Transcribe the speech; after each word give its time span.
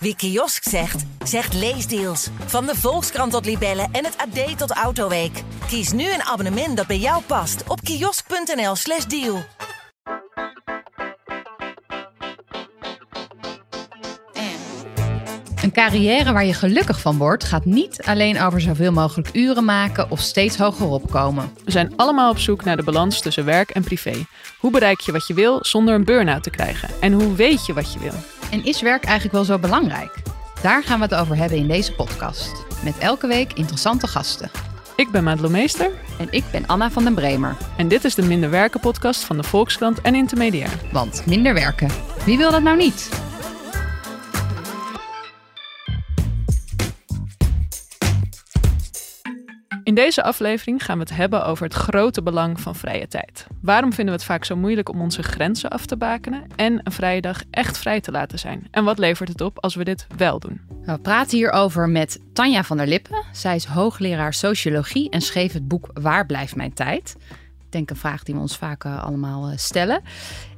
Wie 0.00 0.16
kiosk 0.16 0.68
zegt, 0.68 1.04
zegt 1.24 1.54
leesdeals. 1.54 2.28
Van 2.46 2.66
de 2.66 2.74
Volkskrant 2.74 3.32
tot 3.32 3.44
Libellen 3.44 3.88
en 3.92 4.04
het 4.04 4.16
AD 4.16 4.58
tot 4.58 4.70
Autoweek. 4.70 5.42
Kies 5.66 5.92
nu 5.92 6.12
een 6.12 6.22
abonnement 6.22 6.76
dat 6.76 6.86
bij 6.86 6.98
jou 6.98 7.22
past 7.22 7.62
op 7.68 7.80
kiosk.nl/slash 7.80 9.04
deal. 9.04 9.44
Een 15.62 15.72
carrière 15.72 16.32
waar 16.32 16.44
je 16.44 16.54
gelukkig 16.54 17.00
van 17.00 17.18
wordt, 17.18 17.44
gaat 17.44 17.64
niet 17.64 18.02
alleen 18.02 18.40
over 18.40 18.60
zoveel 18.60 18.92
mogelijk 18.92 19.28
uren 19.32 19.64
maken 19.64 20.10
of 20.10 20.20
steeds 20.20 20.56
hoger 20.56 20.86
opkomen. 20.86 21.52
We 21.64 21.70
zijn 21.70 21.92
allemaal 21.96 22.30
op 22.30 22.38
zoek 22.38 22.64
naar 22.64 22.76
de 22.76 22.82
balans 22.82 23.20
tussen 23.20 23.44
werk 23.44 23.70
en 23.70 23.84
privé. 23.84 24.26
Hoe 24.58 24.70
bereik 24.70 25.00
je 25.00 25.12
wat 25.12 25.26
je 25.26 25.34
wil 25.34 25.58
zonder 25.60 25.94
een 25.94 26.04
burn-out 26.04 26.42
te 26.42 26.50
krijgen? 26.50 26.88
En 27.00 27.12
hoe 27.12 27.34
weet 27.34 27.66
je 27.66 27.72
wat 27.72 27.92
je 27.92 27.98
wil? 27.98 28.37
En 28.50 28.64
is 28.64 28.80
werk 28.82 29.04
eigenlijk 29.04 29.34
wel 29.34 29.44
zo 29.44 29.58
belangrijk? 29.58 30.12
Daar 30.62 30.82
gaan 30.82 30.98
we 30.98 31.04
het 31.04 31.14
over 31.14 31.36
hebben 31.36 31.58
in 31.58 31.68
deze 31.68 31.92
podcast. 31.92 32.52
Met 32.84 32.98
elke 32.98 33.26
week 33.26 33.52
interessante 33.52 34.06
gasten. 34.06 34.50
Ik 34.96 35.10
ben 35.10 35.24
Madelon 35.24 35.52
Meester 35.52 35.90
En 36.18 36.26
ik 36.30 36.44
ben 36.52 36.66
Anna 36.66 36.90
van 36.90 37.04
den 37.04 37.14
Bremer. 37.14 37.56
en 37.76 37.88
dit 37.88 38.04
is 38.04 38.14
de 38.14 38.22
Minder 38.22 38.50
Werken 38.50 38.80
podcast 38.80 39.24
van 39.24 39.36
de 39.36 39.42
Volkskrant 39.42 40.00
en 40.00 40.14
Intermediair. 40.14 40.70
Want 40.92 41.22
minder 41.26 41.54
werken, 41.54 41.90
wie 42.24 42.36
wil 42.36 42.50
dat 42.50 42.62
nou 42.62 42.76
niet? 42.76 43.08
In 49.88 49.94
deze 49.94 50.22
aflevering 50.22 50.84
gaan 50.84 50.98
we 50.98 51.02
het 51.02 51.16
hebben 51.16 51.44
over 51.44 51.64
het 51.64 51.74
grote 51.74 52.22
belang 52.22 52.60
van 52.60 52.74
vrije 52.74 53.08
tijd. 53.08 53.46
Waarom 53.62 53.92
vinden 53.92 54.14
we 54.14 54.20
het 54.20 54.28
vaak 54.28 54.44
zo 54.44 54.56
moeilijk 54.56 54.88
om 54.88 55.00
onze 55.00 55.22
grenzen 55.22 55.70
af 55.70 55.86
te 55.86 55.96
bakenen 55.96 56.46
en 56.56 56.80
een 56.82 56.92
vrije 56.92 57.20
dag 57.20 57.42
echt 57.50 57.78
vrij 57.78 58.00
te 58.00 58.10
laten 58.10 58.38
zijn? 58.38 58.68
En 58.70 58.84
wat 58.84 58.98
levert 58.98 59.28
het 59.28 59.40
op 59.40 59.58
als 59.58 59.74
we 59.74 59.84
dit 59.84 60.06
wel 60.16 60.38
doen? 60.38 60.60
We 60.82 60.98
praten 60.98 61.36
hierover 61.36 61.88
met 61.88 62.20
Tanja 62.32 62.64
van 62.64 62.76
der 62.76 62.86
Lippen. 62.86 63.24
Zij 63.32 63.54
is 63.54 63.64
hoogleraar 63.64 64.34
sociologie 64.34 65.10
en 65.10 65.20
schreef 65.20 65.52
het 65.52 65.68
boek 65.68 65.90
Waar 65.92 66.26
blijft 66.26 66.56
mijn 66.56 66.74
tijd? 66.74 67.16
Ik 67.64 67.72
denk 67.72 67.90
een 67.90 67.96
vraag 67.96 68.22
die 68.22 68.34
we 68.34 68.40
ons 68.40 68.56
vaak 68.56 68.84
eh, 68.84 69.04
allemaal 69.04 69.48
eh, 69.48 69.56
stellen. 69.56 70.02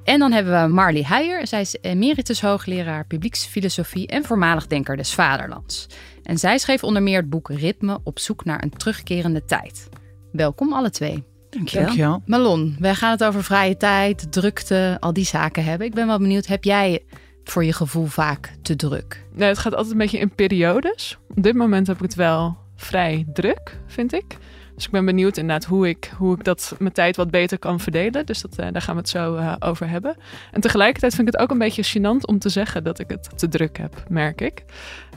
En 0.04 0.18
dan 0.18 0.32
hebben 0.32 0.62
we 0.62 0.72
Marley 0.72 1.02
Heijer. 1.02 1.46
Zij 1.46 1.60
is 1.60 1.76
emeritus 1.80 2.40
hoogleraar 2.40 3.06
publieksfilosofie 3.06 4.06
en 4.06 4.24
voormalig 4.24 4.66
denker 4.66 4.96
des 4.96 5.14
vaderlands. 5.14 5.86
En 6.30 6.38
zij 6.38 6.58
schreef 6.58 6.84
onder 6.84 7.02
meer 7.02 7.16
het 7.16 7.30
boek 7.30 7.48
Ritme 7.48 8.00
op 8.04 8.18
zoek 8.18 8.44
naar 8.44 8.62
een 8.62 8.70
terugkerende 8.70 9.44
tijd. 9.44 9.88
Welkom 10.32 10.72
alle 10.72 10.90
twee. 10.90 11.24
Dankjewel. 11.50 11.86
Dankjewel. 11.86 12.22
Malon, 12.26 12.76
wij 12.78 12.94
gaan 12.94 13.10
het 13.10 13.24
over 13.24 13.44
vrije 13.44 13.76
tijd, 13.76 14.32
drukte, 14.32 14.96
al 15.00 15.12
die 15.12 15.24
zaken 15.24 15.64
hebben. 15.64 15.86
Ik 15.86 15.94
ben 15.94 16.06
wel 16.06 16.18
benieuwd, 16.18 16.46
heb 16.46 16.64
jij 16.64 17.04
voor 17.44 17.64
je 17.64 17.72
gevoel 17.72 18.06
vaak 18.06 18.52
te 18.62 18.76
druk? 18.76 19.24
Nee, 19.32 19.48
het 19.48 19.58
gaat 19.58 19.74
altijd 19.74 19.92
een 19.92 19.98
beetje 19.98 20.18
in 20.18 20.34
periodes. 20.34 21.18
Op 21.28 21.42
dit 21.42 21.54
moment 21.54 21.86
heb 21.86 21.96
ik 21.96 22.02
het 22.02 22.14
wel 22.14 22.56
vrij 22.76 23.26
druk, 23.32 23.78
vind 23.86 24.12
ik. 24.12 24.36
Dus 24.80 24.88
ik 24.88 24.94
ben 24.94 25.04
benieuwd 25.04 25.36
inderdaad 25.36 25.64
hoe 25.64 25.88
ik, 25.88 26.12
hoe 26.16 26.34
ik 26.34 26.44
dat 26.44 26.74
mijn 26.78 26.92
tijd 26.92 27.16
wat 27.16 27.30
beter 27.30 27.58
kan 27.58 27.80
verdelen. 27.80 28.26
Dus 28.26 28.40
dat, 28.40 28.56
eh, 28.56 28.66
daar 28.72 28.82
gaan 28.82 28.94
we 28.94 29.00
het 29.00 29.10
zo 29.10 29.34
eh, 29.34 29.52
over 29.58 29.88
hebben. 29.88 30.16
En 30.52 30.60
tegelijkertijd 30.60 31.14
vind 31.14 31.26
ik 31.26 31.32
het 31.32 31.42
ook 31.42 31.50
een 31.50 31.58
beetje 31.58 31.98
gênant 31.98 32.24
om 32.24 32.38
te 32.38 32.48
zeggen 32.48 32.84
dat 32.84 32.98
ik 32.98 33.10
het 33.10 33.38
te 33.38 33.48
druk 33.48 33.78
heb, 33.78 34.04
merk 34.08 34.40
ik. 34.40 34.64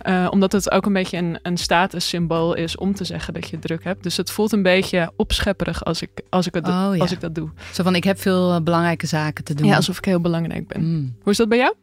Eh, 0.02 0.28
omdat 0.30 0.52
het 0.52 0.72
ook 0.72 0.86
een 0.86 0.94
beetje 0.94 1.18
een, 1.18 1.40
een 1.42 1.58
statussymbool 1.58 2.54
is 2.54 2.78
om 2.78 2.96
te 2.96 3.04
zeggen 3.04 3.34
dat 3.34 3.50
je 3.50 3.60
druk 3.60 3.84
hebt. 3.84 4.04
Dus 4.04 4.18
het 4.18 4.32
voelt 4.32 4.52
een 4.52 4.64
beetje 4.64 5.12
opschepperig 5.16 5.86
als 5.86 6.02
ik, 6.02 6.10
als 6.30 6.48
ik, 6.48 6.54
het, 6.54 6.68
Oh, 6.68 6.90
ja. 6.94 6.98
als 6.98 7.12
ik 7.12 7.20
dat 7.20 7.36
doe. 7.36 7.50
Zo 7.72 7.84
van, 7.84 7.96
ik 7.96 8.04
heb 8.04 8.20
veel 8.20 8.64
belangrijke 8.64 9.08
zaken 9.08 9.44
te 9.44 9.54
doen. 9.54 9.68
Ja, 9.68 9.76
alsof 9.76 9.98
ik 9.98 10.06
heel 10.06 10.22
belangrijk 10.22 10.68
ben. 10.68 10.82
Mm. 10.82 11.16
Hoe 11.22 11.32
is 11.32 11.38
dat 11.38 11.50
bij 11.50 11.58
jou? 11.58 11.74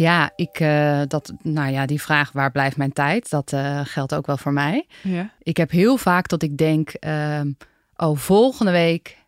Ja, 0.00 0.32
ik, 0.36 0.60
eh, 0.60 1.00
dat, 1.06 1.32
nou 1.42 1.70
ja, 1.70 1.86
die 1.86 2.02
vraag 2.02 2.32
waar 2.32 2.50
blijft 2.50 2.76
mijn 2.76 2.92
tijd, 2.92 3.30
dat 3.30 3.52
eh, 3.52 3.80
geldt 3.84 4.14
ook 4.14 4.26
wel 4.26 4.36
voor 4.36 4.52
mij. 4.52 4.86
Ja. 5.02 5.30
Ik 5.42 5.56
heb 5.56 5.70
heel 5.70 5.96
vaak 5.96 6.28
dat 6.28 6.42
ik 6.42 6.56
denk, 6.56 6.90
ehm, 6.90 7.52
oh, 7.96 8.16
volgende 8.16 8.70
week 8.70 9.18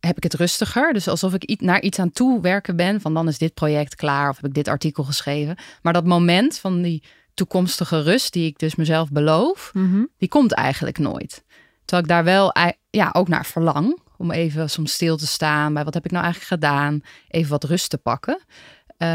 heb 0.00 0.16
ik 0.16 0.22
het 0.22 0.34
rustiger. 0.34 0.92
Dus 0.92 1.08
alsof 1.08 1.34
ik 1.34 1.60
naar 1.60 1.80
iets 1.80 1.98
aan 1.98 2.10
toe 2.10 2.40
werken 2.40 2.76
ben, 2.76 3.00
van 3.00 3.14
dan 3.14 3.28
is 3.28 3.38
dit 3.38 3.54
project 3.54 3.94
klaar 3.94 4.28
of 4.28 4.36
heb 4.36 4.44
ik 4.44 4.54
dit 4.54 4.68
artikel 4.68 5.04
geschreven. 5.04 5.56
Maar 5.82 5.92
dat 5.92 6.04
moment 6.04 6.58
van 6.58 6.82
die 6.82 7.02
toekomstige 7.34 8.02
rust 8.02 8.32
die 8.32 8.46
ik 8.46 8.58
dus 8.58 8.74
mezelf 8.74 9.10
beloof, 9.10 9.70
Mhm. 9.74 10.04
die 10.18 10.28
komt 10.28 10.52
eigenlijk 10.52 10.98
nooit. 10.98 11.44
Terwijl 11.84 12.02
ik 12.02 12.08
daar 12.08 12.24
wel 12.24 12.52
ja, 12.90 13.10
ook 13.12 13.28
naar 13.28 13.46
verlang. 13.46 13.98
Om 14.16 14.30
even 14.30 14.70
soms 14.70 14.92
stil 14.92 15.16
te 15.16 15.26
staan 15.26 15.74
bij 15.74 15.84
wat 15.84 15.94
heb 15.94 16.04
ik 16.04 16.10
nou 16.10 16.24
eigenlijk 16.24 16.54
gedaan. 16.54 17.00
Even 17.28 17.50
wat 17.50 17.64
rust 17.64 17.90
te 17.90 17.98
pakken. 17.98 18.40
Eh, 18.98 19.08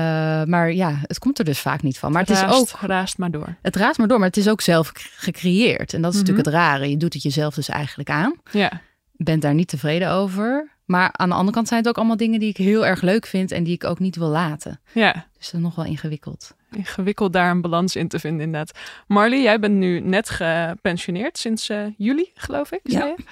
maar 0.43 0.71
ja, 0.73 0.93
het 1.01 1.19
komt 1.19 1.39
er 1.39 1.45
dus 1.45 1.59
vaak 1.59 1.81
niet 1.83 1.99
van. 1.99 2.11
Maar 2.11 2.21
het 2.21 2.29
is 2.29 2.39
Raast- 2.41 2.73
ook, 2.73 2.79
raast 2.81 3.17
maar 3.17 3.31
door. 3.31 3.55
het 3.61 3.75
raast 3.75 3.97
maar 3.97 4.07
door, 4.07 4.17
maar 4.19 4.27
het 4.27 4.37
is 4.37 4.49
ook 4.49 4.61
zelf 4.61 4.87
ge- 4.93 5.09
gecreëerd. 5.15 5.93
En 5.93 6.01
dat 6.01 6.13
is 6.13 6.19
Mhm. 6.19 6.27
natuurlijk 6.27 6.45
het 6.45 6.55
rare. 6.65 6.89
Je 6.89 6.97
doet 6.97 7.13
het 7.13 7.23
jezelf 7.23 7.53
dus 7.55 7.69
eigenlijk 7.69 8.09
aan. 8.09 8.33
Ja. 8.51 8.81
Bent 9.11 9.41
daar 9.41 9.53
niet 9.53 9.67
tevreden 9.67 10.09
over. 10.11 10.69
Maar 10.91 11.09
aan 11.11 11.29
de 11.29 11.35
andere 11.35 11.53
kant 11.53 11.67
zijn 11.67 11.79
het 11.79 11.89
ook 11.89 11.97
allemaal 11.97 12.17
dingen 12.17 12.39
die 12.39 12.49
ik 12.49 12.57
heel 12.57 12.85
erg 12.85 13.01
leuk 13.01 13.25
vind. 13.25 13.51
En 13.51 13.63
die 13.63 13.73
ik 13.73 13.83
ook 13.83 13.99
niet 13.99 14.15
wil 14.15 14.27
laten. 14.27 14.79
Ja. 14.91 15.11
Dus 15.13 15.45
dat 15.45 15.53
is 15.53 15.65
nog 15.65 15.75
wel 15.75 15.85
ingewikkeld. 15.85 16.55
ingewikkeld 16.71 17.33
daar 17.33 17.51
een 17.51 17.61
balans 17.61 17.95
in 17.95 18.07
te 18.07 18.19
vinden, 18.19 18.45
inderdaad. 18.45 18.79
Marley, 19.07 19.41
jij 19.41 19.59
bent 19.59 19.75
nu 19.75 19.99
net 19.99 20.29
gepensioneerd 20.29 21.37
sinds 21.37 21.69
eh, 21.69 21.85
juli, 21.97 22.31
geloof 22.33 22.71
ik. 22.71 22.79
Ja. 22.83 22.99
zei 22.99 23.13
je? 23.17 23.23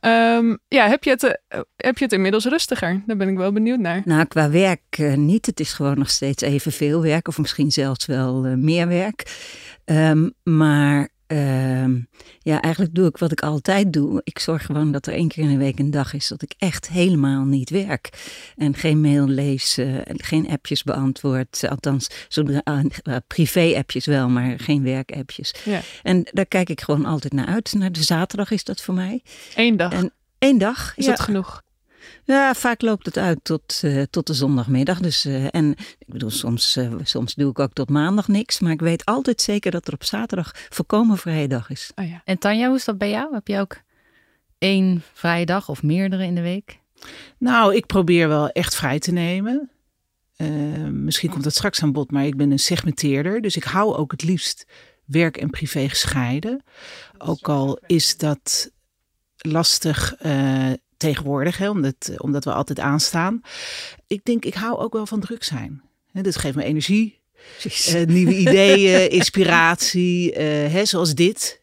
Ehm, 0.00 0.56
ja, 0.68 0.88
heb 0.88 1.04
je, 1.04 1.10
het, 1.10 1.22
eh, 1.22 1.60
heb 1.76 1.98
je 1.98 2.04
het 2.04 2.12
inmiddels 2.12 2.44
rustiger? 2.44 3.02
Daar 3.06 3.16
ben 3.16 3.28
ik 3.28 3.36
wel 3.36 3.52
benieuwd 3.52 3.78
naar. 3.78 4.02
Nou, 4.04 4.24
qua 4.24 4.50
werk 4.50 4.82
eh, 4.90 5.14
niet. 5.14 5.46
Het 5.46 5.60
is 5.60 5.72
gewoon 5.72 5.98
nog 5.98 6.10
steeds 6.10 6.42
evenveel 6.42 7.02
werk, 7.02 7.28
of 7.28 7.38
misschien 7.38 7.70
zelfs 7.70 8.06
wel 8.06 8.40
meer 8.56 8.88
werk. 8.88 9.36
Ehm, 9.84 10.28
maar 10.42 11.08
ehm, 11.26 12.00
ja, 12.38 12.60
eigenlijk 12.60 12.94
doe 12.94 13.06
ik 13.06 13.16
wat 13.16 13.32
ik 13.32 13.40
altijd 13.40 13.92
doe. 13.92 14.20
Ik 14.24 14.38
zorg 14.38 14.66
gewoon 14.66 14.92
dat 14.92 15.06
er 15.06 15.12
één 15.12 15.28
keer 15.28 15.42
in 15.42 15.50
de 15.50 15.56
week 15.56 15.78
een 15.78 15.90
dag 15.90 16.12
is 16.12 16.28
dat 16.28 16.42
ik 16.42 16.54
echt 16.58 16.88
helemaal 16.88 17.44
niet 17.44 17.70
werk. 17.70 18.10
En 18.56 18.74
geen 18.74 19.00
mail 19.00 19.26
lees, 19.26 19.76
eh, 19.78 19.94
en 19.94 20.22
geen 20.22 20.48
appjes 20.48 20.82
beantwoord. 20.82 21.68
Althans, 21.68 22.08
zodra, 22.28 22.62
uh, 22.64 23.16
privé-appjes 23.26 24.06
wel, 24.06 24.28
maar 24.28 24.60
geen 24.60 24.82
werk-appjes. 24.82 25.54
Ja. 25.64 25.80
En 26.02 26.28
daar 26.32 26.46
kijk 26.46 26.68
ik 26.68 26.80
gewoon 26.80 27.04
altijd 27.04 27.32
naar 27.32 27.46
uit. 27.46 27.74
Naar 27.74 27.92
de 27.92 28.02
zaterdag 28.02 28.50
is 28.50 28.64
dat 28.64 28.80
voor 28.80 28.94
mij. 28.94 29.22
Eén 29.54 29.76
dag. 29.76 29.92
En 29.92 30.12
Eén 30.38 30.58
dag. 30.58 30.92
is 30.96 31.04
ja. 31.04 31.10
dat 31.10 31.20
genoeg? 31.20 31.62
Ja, 32.24 32.54
vaak 32.54 32.82
loopt 32.82 33.06
het 33.06 33.18
uit 33.18 33.38
tot, 33.42 33.80
eh, 33.82 34.02
tot 34.02 34.26
de 34.26 34.34
zondagmiddag. 34.34 35.00
Dus, 35.00 35.24
eh, 35.24 35.54
en 35.54 35.70
ik 35.98 36.06
bedoel, 36.06 36.30
soms, 36.30 36.76
eh, 36.76 36.92
soms 37.02 37.34
doe 37.34 37.50
ik 37.50 37.58
ook 37.58 37.72
tot 37.72 37.88
maandag 37.88 38.28
niks. 38.28 38.60
Maar 38.60 38.72
ik 38.72 38.80
weet 38.80 39.04
altijd 39.04 39.40
zeker 39.40 39.70
dat 39.70 39.86
er 39.86 39.92
op 39.92 40.04
zaterdag 40.04 40.52
volkomen 40.68 41.18
vrije 41.18 41.48
dag 41.48 41.70
is. 41.70 41.90
Oh 41.94 42.08
ja. 42.08 42.22
En 42.24 42.38
Tanja, 42.38 42.66
hoe 42.66 42.76
is 42.76 42.84
dat 42.84 42.98
bij 42.98 43.10
jou? 43.10 43.34
Heb 43.34 43.48
je 43.48 43.58
ook 43.58 43.76
één 44.58 45.02
vrije 45.12 45.46
dag 45.46 45.68
of 45.68 45.82
meerdere 45.82 46.24
in 46.24 46.34
de 46.34 46.40
week? 46.40 46.78
Nou, 47.38 47.74
ik 47.74 47.86
probeer 47.86 48.28
wel 48.28 48.48
echt 48.50 48.74
vrij 48.74 48.98
te 48.98 49.12
nemen. 49.12 49.70
Misschien 50.90 51.30
komt 51.30 51.44
dat 51.44 51.54
straks 51.54 51.82
aan 51.82 51.92
bod, 51.92 52.10
maar 52.10 52.26
ik 52.26 52.36
ben 52.36 52.50
een 52.50 52.58
segmenteerder. 52.58 53.40
Dus 53.40 53.56
ik 53.56 53.64
hou 53.64 53.96
ook 53.96 54.10
het 54.10 54.22
liefst 54.22 54.66
werk 55.04 55.36
en 55.36 55.50
privé 55.50 55.88
gescheiden. 55.88 56.62
Ook 57.18 57.48
al 57.48 57.78
is 57.86 58.16
dat 58.16 58.70
lastig 59.36 60.14
eh, 60.14 60.72
tegenwoordig, 60.96 61.58
hè, 61.58 61.70
omdat, 61.70 62.10
omdat 62.16 62.44
we 62.44 62.52
altijd 62.52 62.80
aanstaan. 62.80 63.40
Ik 64.06 64.24
denk, 64.24 64.44
ik 64.44 64.54
hou 64.54 64.78
ook 64.78 64.92
wel 64.92 65.06
van 65.06 65.20
druk 65.20 65.44
zijn. 65.44 65.82
Hè, 66.12 66.22
dit 66.22 66.36
geeft 66.36 66.56
me 66.56 66.64
energie, 66.64 67.20
eh, 67.62 68.06
nieuwe 68.06 68.36
ideeën, 68.46 69.10
inspiratie, 69.10 70.32
eh, 70.32 70.72
hè, 70.72 70.84
zoals 70.84 71.14
dit. 71.14 71.60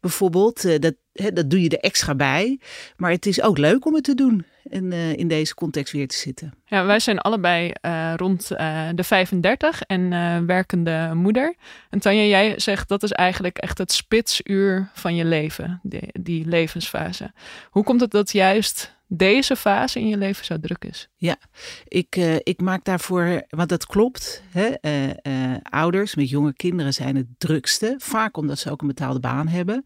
Bijvoorbeeld, 0.00 0.64
eh, 0.64 0.78
dat, 0.78 0.94
hè, 1.12 1.32
dat 1.32 1.50
doe 1.50 1.62
je 1.62 1.68
er 1.68 1.78
extra 1.78 2.14
bij. 2.14 2.60
Maar 2.96 3.10
het 3.10 3.26
is 3.26 3.42
ook 3.42 3.58
leuk 3.58 3.86
om 3.86 3.94
het 3.94 4.04
te 4.04 4.14
doen 4.14 4.44
en 4.70 4.92
eh, 4.92 5.12
in 5.12 5.28
deze 5.28 5.54
context 5.54 5.92
weer 5.92 6.08
te 6.08 6.16
zitten. 6.16 6.54
Ja, 6.70 6.84
wij 6.84 7.00
zijn 7.00 7.18
allebei 7.18 7.70
eh, 7.80 8.12
rond 8.16 8.50
eh, 8.50 8.88
de 8.94 9.04
35 9.04 9.82
en 9.82 10.10
werkende 10.46 11.10
moeder. 11.14 11.54
En 11.90 11.98
Tanja, 11.98 12.22
jij 12.22 12.58
zegt 12.58 12.88
dat 12.88 13.02
is 13.02 13.12
eigenlijk 13.12 13.58
echt 13.58 13.78
het 13.78 13.92
spitsuur 13.92 14.90
van 14.94 15.14
je 15.14 15.24
leven, 15.24 15.80
die, 15.82 16.08
die 16.20 16.46
levensfase. 16.46 17.32
Hoe 17.70 17.84
komt 17.84 18.00
het 18.00 18.10
dat 18.10 18.32
juist 18.32 18.98
deze 19.06 19.56
fase 19.56 20.00
in 20.00 20.08
je 20.08 20.16
leven 20.16 20.44
zo 20.44 20.60
druk 20.60 20.84
is? 20.84 21.08
Ik, 21.88 22.16
eh, 22.16 22.34
ik 22.36 22.60
maak 22.60 22.84
daarvoor, 22.84 23.42
want 23.48 23.68
dat 23.68 23.86
klopt, 23.86 24.42
hè, 24.50 24.74
ouders 25.62 26.14
met 26.14 26.30
jonge 26.30 26.52
kinderen 26.52 26.92
zijn 26.92 27.16
het 27.16 27.26
drukste. 27.38 27.94
Vaak 27.98 28.36
omdat 28.36 28.58
ze 28.58 28.70
ook 28.70 28.80
een 28.80 28.88
betaalde 28.88 29.20
baan 29.20 29.48
hebben. 29.48 29.84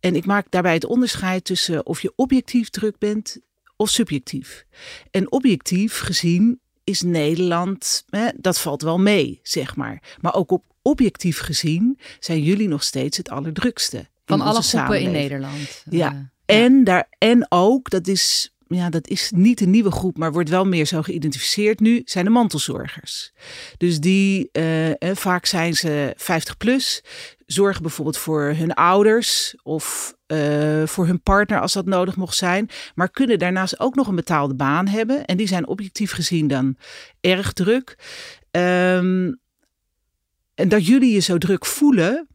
En 0.00 0.14
ik 0.14 0.24
maak 0.24 0.46
daarbij 0.50 0.74
het 0.74 0.84
onderscheid 0.84 1.44
tussen 1.44 1.86
of 1.86 2.02
je 2.02 2.12
objectief 2.16 2.70
druk 2.70 2.98
bent 2.98 3.40
of 3.82 3.88
subjectief. 3.90 4.64
En 5.10 5.32
objectief 5.32 5.98
gezien 5.98 6.60
is 6.84 7.00
Nederland, 7.02 8.04
hè, 8.08 8.28
dat 8.36 8.60
valt 8.60 8.82
wel 8.82 8.98
mee, 8.98 9.40
zeg 9.42 9.76
maar. 9.76 10.02
Maar 10.20 10.34
ook 10.34 10.50
op 10.50 10.64
objectief 10.82 11.38
gezien 11.38 11.98
zijn 12.18 12.42
jullie 12.42 12.68
nog 12.68 12.82
steeds 12.82 13.16
het 13.16 13.30
allerdrukste. 13.30 14.10
Van 14.24 14.40
alle 14.40 14.62
groepen 14.62 15.00
in. 15.00 15.10
Nederland. 15.10 15.84
Ja. 15.90 16.30
Eh, 16.46 16.64
En, 16.64 16.84
daar, 16.84 17.08
en 17.18 17.46
ook, 17.48 17.90
dat 17.90 18.06
is 18.06 18.52
ja, 18.74 18.90
dat 18.90 19.08
is 19.08 19.30
niet 19.34 19.60
een 19.60 19.70
nieuwe 19.70 19.90
groep, 19.90 20.16
maar 20.16 20.32
wordt 20.32 20.48
wel 20.48 20.64
meer 20.64 20.86
zo 20.86 21.02
geïdentificeerd 21.02 21.80
nu, 21.80 22.02
zijn 22.04 22.24
de 22.24 22.30
mantelzorgers. 22.30 23.32
Dus 23.76 24.00
die, 24.00 24.48
uh, 24.52 24.90
vaak 24.98 25.46
zijn 25.46 25.74
ze 25.74 26.12
50 26.16 26.56
plus, 26.56 27.04
zorgen 27.46 27.82
bijvoorbeeld 27.82 28.16
voor 28.16 28.42
hun 28.42 28.74
ouders 28.74 29.54
of 29.62 30.14
uh, 30.32 30.86
voor 30.86 31.06
hun 31.06 31.22
partner 31.22 31.60
als 31.60 31.72
dat 31.72 31.86
nodig 31.86 32.16
mocht 32.16 32.36
zijn, 32.36 32.68
maar 32.94 33.10
kunnen 33.10 33.38
daarnaast 33.38 33.80
ook 33.80 33.94
nog 33.94 34.06
een 34.06 34.14
betaalde 34.14 34.54
baan 34.54 34.86
hebben. 34.86 35.24
En 35.24 35.36
die 35.36 35.46
zijn 35.46 35.66
objectief 35.66 36.12
gezien 36.12 36.46
dan 36.48 36.76
erg 37.20 37.52
druk. 37.52 37.96
Um, 38.50 39.40
en 40.54 40.68
dat 40.68 40.86
jullie 40.86 41.12
je 41.12 41.20
zo 41.20 41.38
druk 41.38 41.66
voelen, 41.66 42.26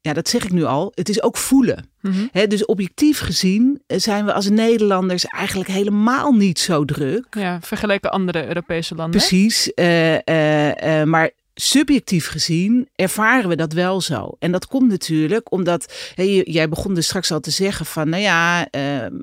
ja, 0.00 0.12
dat 0.12 0.28
zeg 0.28 0.44
ik 0.44 0.52
nu 0.52 0.64
al, 0.64 0.92
het 0.94 1.08
is 1.08 1.22
ook 1.22 1.36
voelen. 1.36 1.90
Mm 2.00 2.30
dus 2.48 2.64
objectief 2.64 3.18
gezien 3.18 3.82
eh, 3.86 3.98
zijn 3.98 4.24
we 4.24 4.32
als 4.32 4.48
Nederlanders 4.48 5.24
eigenlijk 5.24 5.70
helemaal 5.70 6.32
niet 6.32 6.58
zo 6.58 6.84
druk. 6.84 7.26
Ja, 7.30 7.60
vergeleken 7.60 8.10
andere 8.10 8.46
Europese 8.46 8.94
landen. 8.94 9.20
Precies, 9.20 9.72
uh, 9.74 10.14
uh, 10.14 11.02
maar 11.02 11.30
subjectief 11.60 12.28
gezien 12.28 12.88
ervaren 12.94 13.48
we 13.48 13.56
dat 13.56 13.72
wel 13.72 14.00
zo. 14.00 14.36
En 14.38 14.52
dat 14.52 14.66
komt 14.66 14.88
natuurlijk 14.88 15.52
omdat 15.52 16.12
jij 16.44 16.68
begon 16.68 16.94
dus 16.94 17.06
straks 17.06 17.30
al 17.30 17.40
te 17.40 17.50
zeggen 17.50 17.86
van, 17.86 18.08
nou 18.08 18.22
ja, 18.22 18.70
ehm, 18.70 19.14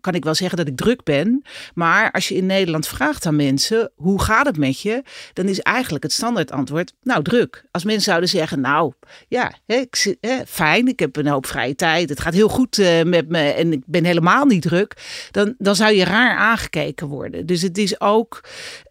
kan 0.00 0.14
ik 0.14 0.24
wel 0.24 0.34
zeggen 0.34 0.58
dat 0.58 0.68
ik 0.68 0.76
druk 0.76 1.02
ben, 1.02 1.42
maar 1.74 2.10
als 2.10 2.28
je 2.28 2.34
in 2.34 2.46
Nederland 2.46 2.88
vraagt 2.88 3.26
aan 3.26 3.36
mensen, 3.36 3.90
hoe 3.94 4.22
gaat 4.22 4.46
het 4.46 4.58
met 4.58 4.80
je? 4.80 5.02
Dan 5.32 5.46
is 5.46 5.60
eigenlijk 5.60 6.04
het 6.04 6.12
standaard 6.12 6.50
antwoord, 6.50 6.92
nou 7.02 7.22
druk. 7.22 7.64
Als 7.70 7.84
mensen 7.84 8.04
zouden 8.04 8.28
zeggen, 8.28 8.60
nou 8.60 8.92
ja, 9.28 9.52
ik, 9.66 10.16
fijn, 10.46 10.88
ik 10.88 10.98
heb 10.98 11.16
een 11.16 11.26
hoop 11.26 11.46
vrije 11.46 11.74
tijd, 11.74 12.08
het 12.08 12.20
gaat 12.20 12.34
heel 12.34 12.48
goed 12.48 12.78
uh, 12.78 13.02
met 13.02 13.28
me 13.28 13.38
en 13.38 13.72
ik 13.72 13.82
ben 13.86 14.04
helemaal 14.04 14.44
niet 14.44 14.62
druk, 14.62 14.96
dan, 15.30 15.54
dan 15.58 15.76
zou 15.76 15.92
je 15.92 16.04
raar 16.04 16.36
aangekeken 16.36 17.06
worden. 17.06 17.46
Dus 17.46 17.62
het 17.62 17.78
is 17.78 18.00
ook 18.00 18.40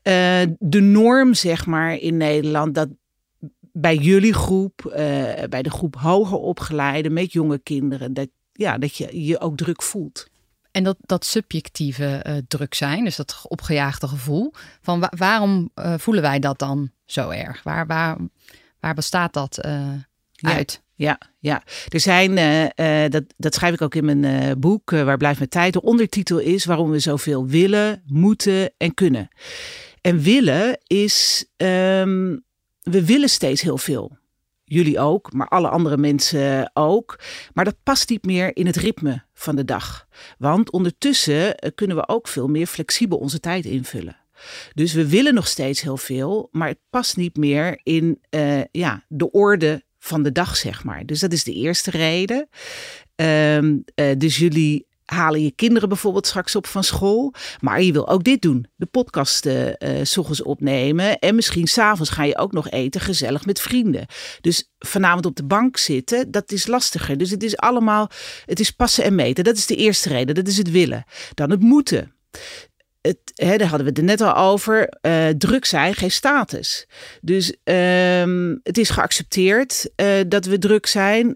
uh, 0.07 0.41
de 0.59 0.81
norm, 0.81 1.33
zeg 1.33 1.65
maar, 1.65 1.95
in 1.95 2.18
Nederland 2.18 2.75
dat 2.75 2.84
bij 3.77 3.95
jullie 3.95 4.33
groep, 4.33 4.81
uh, 4.86 4.94
bij 5.50 5.62
de 5.62 5.69
groep 5.69 5.95
hoger 5.95 6.38
opgeleide 6.38 7.10
met 7.10 7.31
jonge 7.31 7.57
kinderen, 7.57 8.13
dat, 8.13 8.27
ja, 8.54 8.77
dat 8.77 8.95
je 8.95 9.25
je 9.25 9.39
ook 9.39 9.57
druk 9.57 9.81
voelt. 9.81 10.27
En 10.72 10.83
dat, 10.83 10.98
dat 11.00 11.25
subjectieve 11.25 12.25
uh, 12.27 12.38
druk 12.48 12.74
zijn, 12.74 13.04
dus 13.04 13.16
dat 13.16 13.42
opgejaagde 13.48 14.07
gevoel, 14.07 14.54
van 14.81 15.00
wa 15.00 15.12
waarom 15.18 15.69
uh, 15.75 15.94
voelen 15.98 16.24
wij 16.24 16.39
dat 16.39 16.60
dan 16.60 16.92
zo 17.06 17.30
erg? 17.30 17.63
Waar, 17.63 17.88
waar, 17.88 18.18
waar 18.80 18.94
bestaat 18.94 19.33
dat 19.33 19.62
uit? 20.36 20.83
Ja, 20.98 21.18
ja, 21.39 21.63
er 21.88 22.00
zijn, 22.00 22.36
dat, 23.12 23.24
dat 23.38 23.54
schrijf 23.54 23.74
ik 23.74 23.81
ook 23.81 23.95
in 23.95 24.19
mijn 24.19 24.60
boek, 24.60 24.89
Waar 24.89 25.18
blijft 25.18 25.38
mijn 25.38 25.50
tijd? 25.50 25.74
De 25.74 25.81
ondertitel 25.81 26.39
is 26.39 26.66
waarom 26.66 26.89
we 26.89 27.00
zoveel 27.00 27.48
willen, 27.48 28.04
moeten 28.06 28.74
en 28.77 28.94
kunnen. 28.94 29.27
En 30.01 30.19
willen 30.19 30.77
is, 30.88 31.45
um, 31.57 32.45
we 32.85 33.05
willen 33.05 33.29
steeds 33.29 33.61
heel 33.61 33.77
veel. 33.77 34.17
Jullie 34.63 34.99
ook, 34.99 35.33
maar 35.33 35.47
alle 35.47 35.69
andere 35.69 35.97
mensen 35.97 36.71
ook. 36.73 37.19
Maar 37.53 37.65
dat 37.65 37.83
past 37.83 38.09
niet 38.09 38.25
meer 38.25 38.55
in 38.55 38.65
het 38.65 38.75
ritme 38.75 39.23
van 39.33 39.55
de 39.55 39.65
dag. 39.65 40.07
Want 40.37 40.71
ondertussen 40.71 41.57
eh, 41.57 41.71
kunnen 41.75 41.97
we 41.97 42.07
ook 42.07 42.27
veel 42.27 42.47
meer 42.47 42.67
flexibel 42.67 43.17
onze 43.17 43.39
tijd 43.39 43.65
invullen. 43.65 44.17
Dus 44.73 44.93
we 44.93 45.09
willen 45.09 45.33
nog 45.33 45.47
steeds 45.47 45.81
heel 45.81 45.97
veel, 45.97 46.49
maar 46.51 46.67
het 46.67 46.79
past 46.89 47.17
niet 47.17 47.37
meer 47.37 47.79
in 47.83 48.21
uh, 48.29 48.61
ja, 48.71 49.03
de 49.07 49.31
orde 49.31 49.83
van 49.99 50.23
de 50.23 50.31
dag, 50.31 50.57
zeg 50.57 50.83
maar. 50.83 51.05
Dus 51.05 51.19
dat 51.19 51.31
is 51.33 51.43
de 51.43 51.53
eerste 51.53 51.91
reden. 51.91 52.49
Um, 53.15 53.83
uh, 53.95 54.11
dus 54.17 54.38
jullie 54.38 54.88
halen 55.05 55.43
je 55.43 55.51
kinderen 55.51 55.89
bijvoorbeeld 55.89 56.27
straks 56.27 56.55
op 56.55 56.67
van 56.67 56.83
school. 56.83 57.33
Maar 57.59 57.81
je 57.81 57.91
wil 57.91 58.07
ook 58.07 58.23
dit 58.23 58.41
doen. 58.41 58.67
De 58.75 58.85
podcast 58.85 59.45
uh, 59.45 59.71
ochtends 60.15 60.43
opnemen. 60.43 61.19
En 61.19 61.35
misschien 61.35 61.67
s'avonds 61.67 62.09
ga 62.11 62.23
je 62.23 62.37
ook 62.37 62.51
nog 62.51 62.69
eten 62.69 63.01
gezellig 63.01 63.45
met 63.45 63.61
vrienden. 63.61 64.05
Dus 64.41 64.71
vanavond 64.79 65.25
op 65.25 65.35
de 65.35 65.45
bank 65.45 65.77
zitten, 65.77 66.31
dat 66.31 66.51
is 66.51 66.67
lastiger. 66.67 67.17
Dus 67.17 67.29
het 67.29 67.43
is 67.43 67.57
allemaal, 67.57 68.09
het 68.45 68.59
is 68.59 68.71
passen 68.71 69.03
en 69.03 69.15
meten. 69.15 69.43
Dat 69.43 69.57
is 69.57 69.65
de 69.65 69.75
eerste 69.75 70.09
reden. 70.09 70.35
Dat 70.35 70.47
is 70.47 70.57
het 70.57 70.71
willen. 70.71 71.05
Dan 71.33 71.49
het 71.49 71.61
moeten. 71.61 72.13
Het, 73.01 73.19
hè, 73.33 73.57
daar 73.57 73.67
hadden 73.67 73.87
we 73.87 73.93
het 73.93 74.09
net 74.09 74.21
al 74.21 74.35
over. 74.35 74.97
Uh, 75.01 75.27
druk 75.27 75.65
zijn 75.65 75.93
geeft 75.93 76.15
status. 76.15 76.87
Dus 77.21 77.55
uh, 77.63 78.53
het 78.63 78.77
is 78.77 78.89
geaccepteerd 78.89 79.89
dat 80.27 80.45
we 80.45 80.57
druk 80.57 80.85
zijn. 80.85 81.35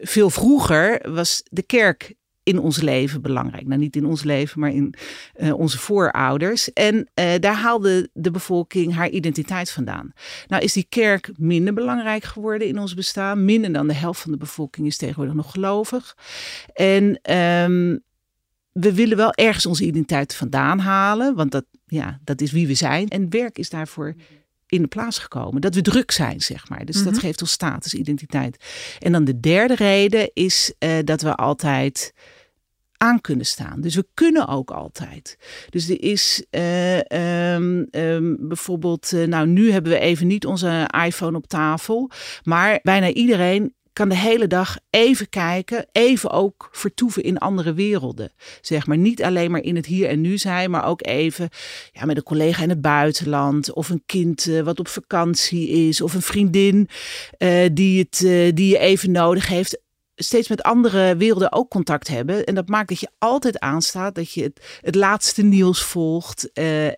veel 0.00 0.30
vroeger 0.30 1.12
was 1.12 1.42
de 1.50 1.62
kerk 1.62 2.14
in 2.46 2.58
ons 2.58 2.80
leven 2.80 3.22
belangrijk. 3.22 3.66
Nou, 3.66 3.80
niet 3.80 3.96
in 3.96 4.06
ons 4.06 4.22
leven, 4.22 4.60
maar 4.60 4.72
in 4.72 4.94
uh, 5.36 5.58
onze 5.58 5.78
voorouders. 5.78 6.72
En 6.72 6.96
uh, 6.96 7.32
daar 7.40 7.54
haalde 7.54 8.10
de 8.12 8.30
bevolking 8.30 8.94
haar 8.94 9.08
identiteit 9.08 9.70
vandaan. 9.70 10.12
Nou 10.48 10.62
is 10.62 10.72
die 10.72 10.86
kerk 10.88 11.30
minder 11.36 11.74
belangrijk 11.74 12.24
geworden 12.24 12.68
in 12.68 12.78
ons 12.78 12.94
bestaan. 12.94 13.44
Minder 13.44 13.72
dan 13.72 13.86
de 13.86 13.94
helft 13.94 14.20
van 14.20 14.32
de 14.32 14.38
bevolking 14.38 14.86
is 14.86 14.96
tegenwoordig 14.96 15.34
nog 15.34 15.50
gelovig. 15.50 16.16
En 16.72 17.04
um, 17.34 18.04
we 18.72 18.94
willen 18.94 19.16
wel 19.16 19.32
ergens 19.32 19.66
onze 19.66 19.84
identiteit 19.84 20.34
vandaan 20.34 20.78
halen, 20.78 21.34
want 21.34 21.50
dat, 21.50 21.64
ja, 21.86 22.20
dat 22.24 22.40
is 22.40 22.52
wie 22.52 22.66
we 22.66 22.74
zijn. 22.74 23.08
En 23.08 23.30
werk 23.30 23.58
is 23.58 23.70
daarvoor 23.70 24.14
in 24.66 24.82
de 24.82 24.88
plaats 24.88 25.18
gekomen. 25.18 25.60
Dat 25.60 25.74
we 25.74 25.82
druk 25.82 26.10
zijn, 26.10 26.40
zeg 26.40 26.68
maar. 26.68 26.84
Dus 26.84 26.96
mm 26.96 27.02
-hmm. 27.02 27.12
dat 27.12 27.20
geeft 27.20 27.40
ons 27.40 27.50
status, 27.50 27.94
identiteit. 27.94 28.64
En 28.98 29.12
dan 29.12 29.24
de 29.24 29.40
derde 29.40 29.74
reden 29.74 30.30
is 30.34 30.74
uh, 30.78 30.90
dat 31.04 31.22
we 31.22 31.34
altijd 31.34 32.12
aan 32.96 33.20
kunnen 33.20 33.46
staan. 33.46 33.80
Dus 33.80 33.94
we 33.94 34.06
kunnen 34.14 34.48
ook 34.48 34.70
altijd. 34.70 35.36
Dus 35.70 35.88
er 35.88 36.02
is 36.02 36.44
uh, 36.50 36.98
um, 37.54 37.86
um, 37.90 38.36
bijvoorbeeld, 38.48 39.12
uh, 39.12 39.26
nou 39.26 39.46
nu 39.46 39.70
hebben 39.70 39.92
we 39.92 39.98
even 39.98 40.26
niet 40.26 40.46
onze 40.46 40.90
iPhone 41.04 41.36
op 41.36 41.46
tafel, 41.46 42.10
maar 42.42 42.78
bijna 42.82 43.12
iedereen 43.12 43.74
kan 43.92 44.08
de 44.08 44.16
hele 44.16 44.46
dag 44.46 44.78
even 44.90 45.28
kijken, 45.28 45.86
even 45.92 46.30
ook 46.30 46.68
vertoeven 46.72 47.22
in 47.22 47.38
andere 47.38 47.74
werelden. 47.74 48.32
Zeg 48.60 48.86
maar 48.86 48.98
niet 48.98 49.22
alleen 49.22 49.50
maar 49.50 49.62
in 49.62 49.76
het 49.76 49.86
hier 49.86 50.08
en 50.08 50.20
nu 50.20 50.38
zijn, 50.38 50.70
maar 50.70 50.84
ook 50.84 51.06
even 51.06 51.48
ja, 51.92 52.04
met 52.04 52.16
een 52.16 52.22
collega 52.22 52.62
in 52.62 52.68
het 52.68 52.80
buitenland 52.80 53.72
of 53.72 53.88
een 53.88 54.02
kind 54.06 54.46
uh, 54.46 54.60
wat 54.60 54.78
op 54.78 54.88
vakantie 54.88 55.68
is 55.68 56.00
of 56.00 56.14
een 56.14 56.22
vriendin 56.22 56.88
die, 57.72 57.98
het, 57.98 58.18
die 58.56 58.68
je 58.68 58.78
even 58.78 59.10
nodig 59.10 59.46
heeft 59.48 59.84
steeds 60.16 60.48
met 60.48 60.62
andere 60.62 61.16
werelden 61.16 61.52
ook 61.52 61.70
contact 61.70 62.08
hebben. 62.08 62.44
En 62.44 62.54
dat 62.54 62.68
maakt 62.68 62.88
dat 62.88 63.00
je 63.00 63.10
altijd 63.18 63.58
aanstaat, 63.58 64.14
dat 64.14 64.32
je 64.32 64.42
het, 64.42 64.78
het 64.80 64.94
laatste 64.94 65.42
nieuws 65.42 65.82
volgt. 65.82 66.50
Uh, 66.54 66.88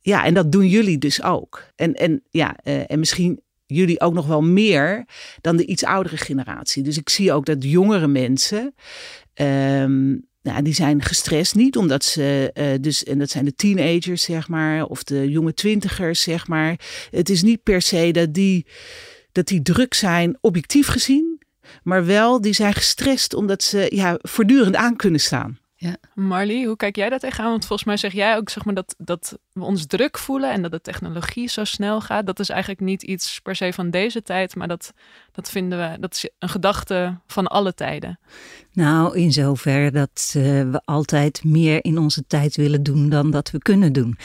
ja, 0.00 0.24
en 0.24 0.34
dat 0.34 0.52
doen 0.52 0.68
jullie 0.68 0.98
dus 0.98 1.22
ook. 1.22 1.66
En, 1.76 1.94
en, 1.94 2.22
ja, 2.30 2.56
uh, 2.64 2.90
en 2.90 2.98
misschien 2.98 3.40
jullie 3.66 4.00
ook 4.00 4.14
nog 4.14 4.26
wel 4.26 4.42
meer 4.42 5.04
dan 5.40 5.56
de 5.56 5.66
iets 5.66 5.84
oudere 5.84 6.16
generatie. 6.16 6.82
Dus 6.82 6.98
ik 6.98 7.08
zie 7.08 7.32
ook 7.32 7.46
dat 7.46 7.64
jongere 7.64 8.06
mensen. 8.06 8.74
Um, 9.34 10.30
nou, 10.42 10.62
die 10.62 10.74
zijn 10.74 11.02
gestrest 11.02 11.54
niet 11.54 11.76
omdat 11.76 12.04
ze, 12.04 12.50
uh, 12.54 12.66
dus, 12.80 13.04
en 13.04 13.18
dat 13.18 13.30
zijn 13.30 13.44
de 13.44 13.54
teenagers, 13.54 14.22
zeg 14.22 14.48
maar, 14.48 14.84
of 14.84 15.04
de 15.04 15.30
jonge 15.30 15.54
twintigers, 15.54 16.22
zeg 16.22 16.48
maar. 16.48 16.80
Het 17.10 17.30
is 17.30 17.42
niet 17.42 17.62
per 17.62 17.82
se 17.82 18.10
dat 18.10 18.34
die, 18.34 18.66
dat 19.32 19.46
die 19.46 19.62
druk 19.62 19.94
zijn, 19.94 20.38
objectief 20.40 20.86
gezien. 20.86 21.31
Maar 21.82 22.06
wel, 22.06 22.40
die 22.40 22.52
zijn 22.52 22.72
gestrest 22.72 23.34
omdat 23.34 23.62
ze 23.62 23.86
ja, 23.90 24.18
voortdurend 24.20 24.76
aan 24.76 24.96
kunnen 24.96 25.20
staan. 25.20 25.58
Ja. 25.82 25.96
Marley, 26.14 26.64
hoe 26.64 26.76
kijk 26.76 26.96
jij 26.96 27.08
dat 27.08 27.20
tegenaan? 27.20 27.50
Want 27.50 27.66
volgens 27.66 27.88
mij 27.88 27.96
zeg 27.96 28.12
jij 28.12 28.36
ook 28.36 28.48
zeg 28.48 28.64
maar, 28.64 28.74
dat, 28.74 28.94
dat 28.98 29.38
we 29.52 29.64
ons 29.64 29.86
druk 29.86 30.18
voelen 30.18 30.50
en 30.50 30.62
dat 30.62 30.70
de 30.70 30.80
technologie 30.80 31.48
zo 31.48 31.64
snel 31.64 32.00
gaat. 32.00 32.26
Dat 32.26 32.38
is 32.38 32.48
eigenlijk 32.48 32.80
niet 32.80 33.02
iets 33.02 33.40
per 33.40 33.56
se 33.56 33.72
van 33.72 33.90
deze 33.90 34.22
tijd, 34.22 34.56
maar 34.56 34.68
dat, 34.68 34.92
dat 35.32 35.50
vinden 35.50 35.78
we, 35.78 35.96
dat 36.00 36.14
is 36.14 36.30
een 36.38 36.48
gedachte 36.48 37.18
van 37.26 37.46
alle 37.46 37.74
tijden. 37.74 38.18
Nou, 38.72 39.18
in 39.18 39.32
zoverre 39.32 39.90
dat 39.90 40.34
uh, 40.36 40.42
we 40.42 40.80
altijd 40.84 41.44
meer 41.44 41.84
in 41.84 41.98
onze 41.98 42.24
tijd 42.26 42.56
willen 42.56 42.82
doen 42.82 43.08
dan 43.08 43.30
dat 43.30 43.50
we 43.50 43.58
kunnen 43.58 43.92
doen. 43.92 44.18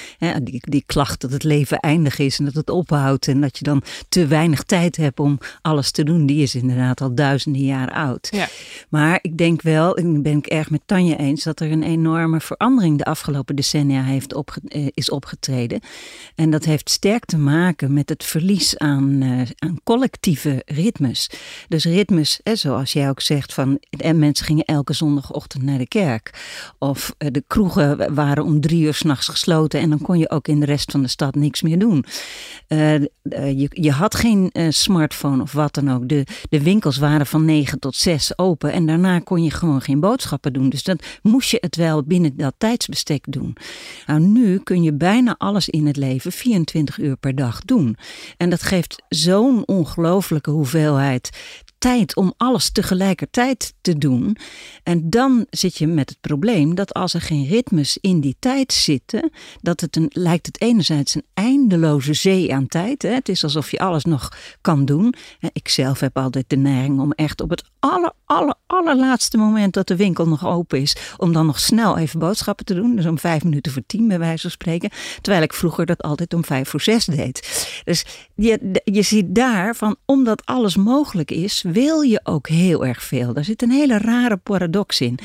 Die, 0.43 0.61
die 0.61 0.83
klacht 0.85 1.21
dat 1.21 1.31
het 1.31 1.43
leven 1.43 1.79
eindig 1.79 2.19
is 2.19 2.39
en 2.39 2.45
dat 2.45 2.53
het 2.53 2.69
ophoudt 2.69 3.27
en 3.27 3.41
dat 3.41 3.57
je 3.57 3.63
dan 3.63 3.83
te 4.09 4.27
weinig 4.27 4.63
tijd 4.63 4.95
hebt 4.95 5.19
om 5.19 5.39
alles 5.61 5.91
te 5.91 6.03
doen, 6.03 6.25
die 6.25 6.41
is 6.41 6.55
inderdaad 6.55 7.01
al 7.01 7.15
duizenden 7.15 7.61
jaar 7.61 7.91
oud. 7.91 8.27
Ja. 8.31 8.47
Maar 8.89 9.19
ik 9.21 9.37
denk 9.37 9.61
wel, 9.61 9.97
en 9.97 10.21
ben 10.21 10.37
ik 10.37 10.45
erg 10.45 10.69
met 10.69 10.81
Tanja 10.85 11.17
eens, 11.17 11.43
dat 11.43 11.59
er 11.59 11.71
een 11.71 11.83
enorme 11.83 12.39
verandering 12.39 12.97
de 12.97 13.05
afgelopen 13.05 13.55
decennia 13.55 14.03
heeft 14.03 14.33
opge 14.33 14.61
uh, 14.63 14.87
is 14.93 15.09
opgetreden. 15.09 15.79
En 16.35 16.49
dat 16.49 16.65
heeft 16.65 16.89
sterk 16.89 17.25
te 17.25 17.37
maken 17.37 17.93
met 17.93 18.09
het 18.09 18.23
verlies 18.23 18.77
aan, 18.77 19.21
uh, 19.21 19.41
aan 19.57 19.79
collectieve 19.83 20.61
ritmes. 20.65 20.96
Dus 21.67 21.85
ritmes, 21.85 22.39
zoals 22.43 22.93
jij 22.93 23.09
ook 23.09 23.21
zegt, 23.21 23.53
van 23.53 23.79
en 23.89 24.19
mensen 24.19 24.45
gingen 24.45 24.65
elke 24.65 24.93
zondagochtend 24.93 25.63
naar 25.63 25.77
de 25.77 25.87
kerk. 25.87 26.33
Of 26.79 27.13
eh, 27.17 27.27
de 27.31 27.43
kroegen 27.47 28.13
waren 28.13 28.43
om 28.43 28.61
drie 28.61 28.83
uur 28.83 28.93
s'nachts 28.93 29.27
gesloten 29.27 29.79
en 29.79 29.89
dan 29.89 30.01
kon 30.01 30.19
je 30.19 30.29
ook 30.29 30.47
in 30.47 30.59
de 30.59 30.65
rest 30.65 30.91
van 30.91 31.01
de 31.01 31.07
stad 31.07 31.35
niks 31.35 31.61
meer 31.61 31.79
doen. 31.79 32.05
Uh, 32.67 32.99
je, 33.29 33.67
je 33.69 33.91
had 33.91 34.15
geen 34.15 34.51
smartphone 34.69 35.41
of 35.41 35.51
wat 35.51 35.73
dan 35.73 35.91
ook. 35.91 36.09
De, 36.09 36.23
de 36.49 36.63
winkels 36.63 36.97
waren 36.97 37.25
van 37.25 37.45
negen 37.45 37.79
tot 37.79 37.95
zes 37.95 38.37
open 38.37 38.71
en 38.71 38.85
daarna 38.85 39.19
kon 39.19 39.43
je 39.43 39.51
gewoon 39.51 39.81
geen 39.81 39.99
boodschappen 39.99 40.53
doen. 40.53 40.69
Dus 40.69 40.83
dan 40.83 40.99
moest 41.21 41.49
je 41.49 41.57
het 41.61 41.75
wel 41.75 42.03
binnen 42.03 42.37
dat 42.37 42.53
tijdsbestek 42.57 43.25
doen. 43.29 43.55
Nou, 44.05 44.19
nu 44.19 44.59
kun 44.59 44.83
je 44.83 44.93
bijna 44.93 45.35
alles 45.37 45.69
in 45.69 45.87
het 45.87 45.97
leven 45.97 46.31
24 46.31 46.97
uur 46.97 47.17
per 47.17 47.35
dag 47.35 47.61
doen. 47.61 47.97
En 48.37 48.49
dat 48.49 48.61
geeft 48.61 49.03
zo'n 49.09 49.67
ongelooflijke 49.67 50.51
hoeveelheid 50.51 50.86
hoeveelheid 50.87 51.29
tijd 51.77 52.15
om 52.15 52.33
alles 52.37 52.71
tegelijkertijd 52.71 53.73
te 53.81 53.97
doen. 53.97 54.37
En 54.83 55.09
dan 55.09 55.45
zit 55.49 55.77
je 55.77 55.87
met 55.87 56.09
het 56.09 56.21
probleem 56.21 56.75
dat 56.75 56.93
als 56.93 57.13
er 57.13 57.21
geen 57.21 57.47
ritmes 57.47 57.97
in 58.01 58.19
die 58.19 58.35
tijd 58.39 58.73
zitten, 58.73 59.31
dat 59.61 59.81
het 59.81 59.95
een, 59.95 60.09
lijkt 60.13 60.45
het 60.45 60.61
enerzijds 60.61 61.15
een 61.15 61.25
eindeloze 61.33 62.13
zee 62.13 62.53
aan 62.53 62.67
tijd. 62.67 63.01
Hè? 63.01 63.09
Het 63.09 63.29
is 63.29 63.43
alsof 63.43 63.71
je 63.71 63.79
alles 63.79 64.03
nog 64.03 64.31
kan 64.61 64.85
doen. 64.85 65.13
Ik 65.51 65.67
zelf 65.67 65.99
heb 65.99 66.17
altijd 66.17 66.45
de 66.47 66.57
neiging 66.57 66.99
om 66.99 67.11
echt 67.11 67.41
op 67.41 67.49
het 67.49 67.63
aller, 67.79 68.11
aller, 68.25 68.55
allerlaatste 68.67 69.37
moment 69.37 69.73
dat 69.73 69.87
de 69.87 69.95
winkel 69.95 70.27
nog 70.27 70.45
open 70.45 70.81
is, 70.81 70.95
om 71.17 71.33
dan 71.33 71.45
nog 71.45 71.59
snel 71.59 71.97
even 71.97 72.19
boodschappen 72.19 72.65
te 72.65 72.73
doen. 72.73 72.95
Dus 72.95 73.05
om 73.05 73.19
vijf 73.19 73.43
minuten 73.43 73.71
voor 73.71 73.83
tien 73.85 74.07
bij 74.07 74.19
wijze 74.19 74.41
van 74.41 74.51
spreken. 74.51 74.89
Terwijl 75.21 75.43
ik 75.43 75.53
vroeger 75.53 75.85
dat 75.85 76.01
altijd 76.01 76.33
om 76.33 76.45
vijf 76.45 76.69
voor 76.69 76.81
zes 76.81 77.05
deed. 77.05 77.81
Dus 77.83 78.05
je, 78.35 78.81
je 78.83 79.01
ziet 79.01 79.35
daar 79.35 79.75
van, 79.75 79.95
omdat 80.05 80.45
alles 80.45 80.75
mogelijk 80.75 81.31
is, 81.31 81.63
wil 81.71 82.01
je 82.01 82.19
ook 82.23 82.47
heel 82.47 82.85
erg 82.85 83.03
veel. 83.03 83.33
Daar 83.33 83.43
zit 83.43 83.61
een 83.61 83.71
hele 83.71 83.97
rare 83.97 84.37
paradox 84.37 85.01
in. 85.01 85.19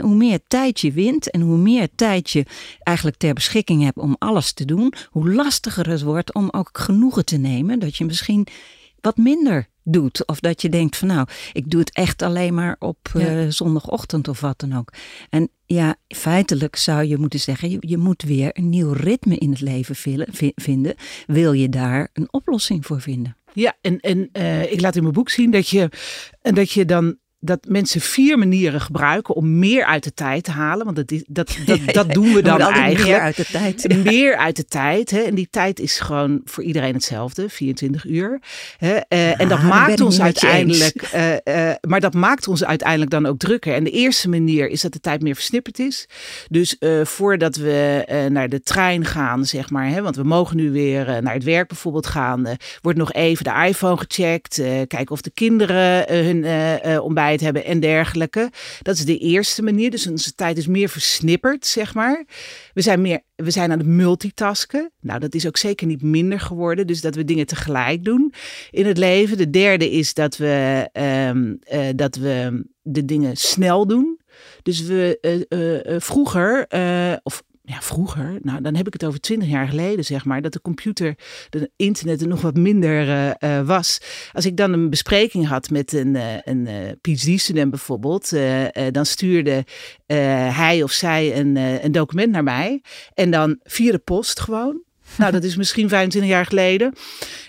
Hoe 0.00 0.14
meer 0.14 0.40
tijd 0.48 0.80
je 0.80 0.92
wint 0.92 1.30
en 1.30 1.40
hoe 1.40 1.58
meer 1.58 1.88
tijd 1.94 2.30
je 2.30 2.44
eigenlijk 2.82 3.16
ter 3.16 3.34
beschikking 3.34 3.82
hebt 3.82 3.98
om 3.98 4.16
alles 4.18 4.52
te 4.52 4.64
doen, 4.64 4.92
hoe 5.10 5.32
lastiger 5.32 5.90
het 5.90 6.02
wordt 6.02 6.34
om 6.34 6.48
ook 6.50 6.70
genoegen 6.72 7.24
te 7.24 7.36
nemen 7.36 7.78
dat 7.78 7.96
je 7.96 8.04
misschien 8.04 8.46
wat 9.00 9.16
minder 9.16 9.68
doet. 9.82 10.26
Of 10.26 10.40
dat 10.40 10.62
je 10.62 10.68
denkt 10.68 10.96
van 10.96 11.08
nou, 11.08 11.28
ik 11.52 11.70
doe 11.70 11.80
het 11.80 11.92
echt 11.92 12.22
alleen 12.22 12.54
maar 12.54 12.76
op 12.78 12.98
eh, 13.14 13.48
zondagochtend 13.48 14.28
of 14.28 14.40
wat 14.40 14.60
dan 14.60 14.76
ook. 14.76 14.92
En 15.30 15.48
ja, 15.66 15.96
feitelijk 16.08 16.76
zou 16.76 17.04
je 17.04 17.18
moeten 17.18 17.40
zeggen, 17.40 17.70
je, 17.70 17.76
je 17.80 17.96
moet 17.96 18.22
weer 18.22 18.50
een 18.52 18.68
nieuw 18.68 18.92
ritme 18.92 19.36
in 19.36 19.50
het 19.50 19.60
leven 19.60 19.96
vinden. 20.54 20.94
Wil 21.26 21.52
je 21.52 21.68
daar 21.68 22.08
een 22.12 22.28
oplossing 22.30 22.86
voor 22.86 23.00
vinden? 23.00 23.35
Ja, 23.56 23.76
en, 23.80 24.00
en 24.00 24.28
uh, 24.32 24.72
ik 24.72 24.80
laat 24.80 24.96
in 24.96 25.02
mijn 25.02 25.14
boek 25.14 25.30
zien 25.30 25.50
dat 25.50 25.68
je, 25.68 25.88
dat 26.42 26.70
je 26.70 26.84
dan 26.84 27.18
dat 27.46 27.66
mensen 27.68 28.00
vier 28.00 28.38
manieren 28.38 28.80
gebruiken 28.80 29.34
om 29.34 29.58
meer 29.58 29.84
uit 29.84 30.04
de 30.04 30.14
tijd 30.14 30.44
te 30.44 30.50
halen. 30.50 30.84
Want 30.84 30.96
dat, 30.96 31.22
dat, 31.26 31.56
dat, 31.66 31.80
dat 31.86 32.12
doen 32.12 32.32
we 32.32 32.42
dan 32.42 32.60
eigenlijk. 32.60 33.04
Meer 33.04 33.20
uit 33.20 33.36
de 33.36 33.44
tijd. 33.44 33.84
Meer 34.04 34.36
uit 34.36 34.56
de 34.56 34.64
tijd. 34.64 35.10
Hè? 35.10 35.20
En 35.20 35.34
die 35.34 35.48
tijd 35.50 35.80
is 35.80 35.98
gewoon 35.98 36.40
voor 36.44 36.62
iedereen 36.62 36.94
hetzelfde, 36.94 37.48
24 37.48 38.04
uur. 38.04 38.40
Hè? 38.78 38.94
Uh, 39.08 39.40
en 39.40 39.48
dat 39.48 39.62
maakt 39.62 40.00
ons 40.00 40.20
uiteindelijk. 40.20 41.10
Uh, 41.14 41.32
uh, 41.32 41.74
maar 41.80 42.00
dat 42.00 42.14
maakt 42.14 42.48
ons 42.48 42.64
uiteindelijk 42.64 43.10
dan 43.10 43.26
ook 43.26 43.38
drukker. 43.38 43.74
En 43.74 43.84
de 43.84 43.90
eerste 43.90 44.28
manier 44.28 44.68
is 44.68 44.80
dat 44.80 44.92
de 44.92 45.00
tijd 45.00 45.22
meer 45.22 45.34
versnipperd 45.34 45.78
is. 45.78 46.08
Dus 46.48 46.76
voordat 47.02 47.56
we 47.56 48.04
naar 48.30 48.48
de 48.48 48.62
trein 48.62 49.04
gaan, 49.04 49.44
zeg 49.44 49.70
maar. 49.70 49.88
Hè? 49.88 50.02
Want 50.02 50.16
we 50.16 50.22
mogen 50.22 50.56
nu 50.56 50.70
weer 50.70 51.22
naar 51.22 51.34
het 51.34 51.44
werk 51.44 51.68
bijvoorbeeld 51.68 52.06
gaan. 52.06 52.46
wordt 52.82 52.98
nog 52.98 53.12
even 53.12 53.44
de 53.44 53.64
iPhone 53.66 53.96
gecheckt. 53.96 54.54
kijken 54.86 55.10
of 55.10 55.20
de 55.20 55.30
kinderen 55.30 56.14
hun 56.14 56.44
ontbijt 57.00 57.35
hebben 57.40 57.64
en 57.64 57.80
dergelijke. 57.80 58.50
Dat 58.82 58.96
is 58.96 59.04
de 59.04 59.18
eerste 59.18 59.62
manier. 59.62 59.90
Dus 59.90 60.06
onze 60.06 60.34
tijd 60.34 60.58
is 60.58 60.66
meer 60.66 60.88
versnipperd, 60.88 61.66
zeg 61.66 61.94
maar. 61.94 62.24
We 62.74 62.80
zijn, 62.80 63.00
meer, 63.00 63.20
we 63.34 63.50
zijn 63.50 63.72
aan 63.72 63.78
het 63.78 63.86
multitasken. 63.86 64.90
Nou, 65.00 65.20
dat 65.20 65.34
is 65.34 65.46
ook 65.46 65.56
zeker 65.56 65.86
niet 65.86 66.02
minder 66.02 66.40
geworden. 66.40 66.86
Dus 66.86 67.00
dat 67.00 67.14
we 67.14 67.24
dingen 67.24 67.46
tegelijk 67.46 68.04
doen 68.04 68.32
in 68.70 68.86
het 68.86 68.98
leven. 68.98 69.36
De 69.36 69.50
derde 69.50 69.90
is 69.90 70.14
dat 70.14 70.36
we, 70.36 70.88
um, 70.92 71.58
uh, 71.72 71.88
dat 71.96 72.16
we 72.16 72.64
de 72.82 73.04
dingen 73.04 73.36
snel 73.36 73.86
doen. 73.86 74.20
Dus 74.62 74.82
we 74.82 75.18
uh, 75.48 75.94
uh, 75.94 76.00
vroeger, 76.00 76.66
of 77.22 77.42
ja, 77.68 77.80
vroeger, 77.80 78.38
nou 78.42 78.60
dan 78.60 78.74
heb 78.74 78.86
ik 78.86 78.92
het 78.92 79.04
over 79.04 79.20
twintig 79.20 79.48
jaar 79.48 79.68
geleden, 79.68 80.04
zeg 80.04 80.24
maar, 80.24 80.42
dat 80.42 80.52
de 80.52 80.60
computer, 80.60 81.14
de 81.50 81.70
internet 81.76 82.20
er 82.20 82.28
nog 82.28 82.40
wat 82.40 82.56
minder 82.56 83.08
uh, 83.08 83.30
uh, 83.40 83.66
was. 83.66 84.00
Als 84.32 84.46
ik 84.46 84.56
dan 84.56 84.72
een 84.72 84.90
bespreking 84.90 85.46
had 85.46 85.70
met 85.70 85.92
een, 85.92 86.14
uh, 86.14 86.36
een 86.44 86.68
PhD-student 87.00 87.70
bijvoorbeeld, 87.70 88.30
dan 88.90 89.06
stuurde 89.06 89.64
hij 90.06 90.82
of 90.82 90.92
zij 90.92 91.38
een, 91.38 91.56
een 91.56 91.92
document 91.92 92.32
naar 92.32 92.42
mij 92.42 92.82
en 93.14 93.30
dan 93.30 93.58
via 93.62 93.92
de 93.92 93.98
post 93.98 94.40
gewoon. 94.40 94.84
Nou, 95.18 95.32
dat 95.32 95.44
is 95.44 95.56
misschien 95.56 95.88
25 95.88 96.30
jaar 96.30 96.46
geleden. 96.46 96.92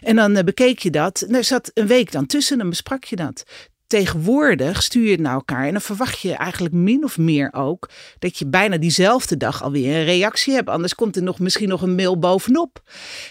En 0.01 0.15
dan 0.15 0.33
bekeek 0.45 0.79
je 0.79 0.89
dat. 0.89 1.25
Er 1.31 1.43
zat 1.43 1.71
een 1.73 1.87
week 1.87 2.11
dan 2.11 2.25
tussen 2.25 2.59
en 2.59 2.69
besprak 2.69 3.03
je 3.03 3.15
dat 3.15 3.43
tegenwoordig 3.87 4.83
stuur 4.83 5.09
je 5.09 5.17
naar 5.17 5.33
elkaar 5.33 5.65
en 5.65 5.71
dan 5.71 5.81
verwacht 5.81 6.19
je 6.19 6.33
eigenlijk 6.33 6.73
min 6.73 7.03
of 7.03 7.17
meer 7.17 7.53
ook 7.53 7.89
dat 8.19 8.37
je 8.37 8.47
bijna 8.47 8.77
diezelfde 8.77 9.37
dag 9.37 9.63
alweer 9.63 9.95
een 9.95 10.05
reactie 10.05 10.53
hebt. 10.53 10.69
Anders 10.69 10.95
komt 10.95 11.15
er 11.15 11.23
nog, 11.23 11.39
misschien 11.39 11.69
nog 11.69 11.81
een 11.81 11.95
mail 11.95 12.19
bovenop. 12.19 12.81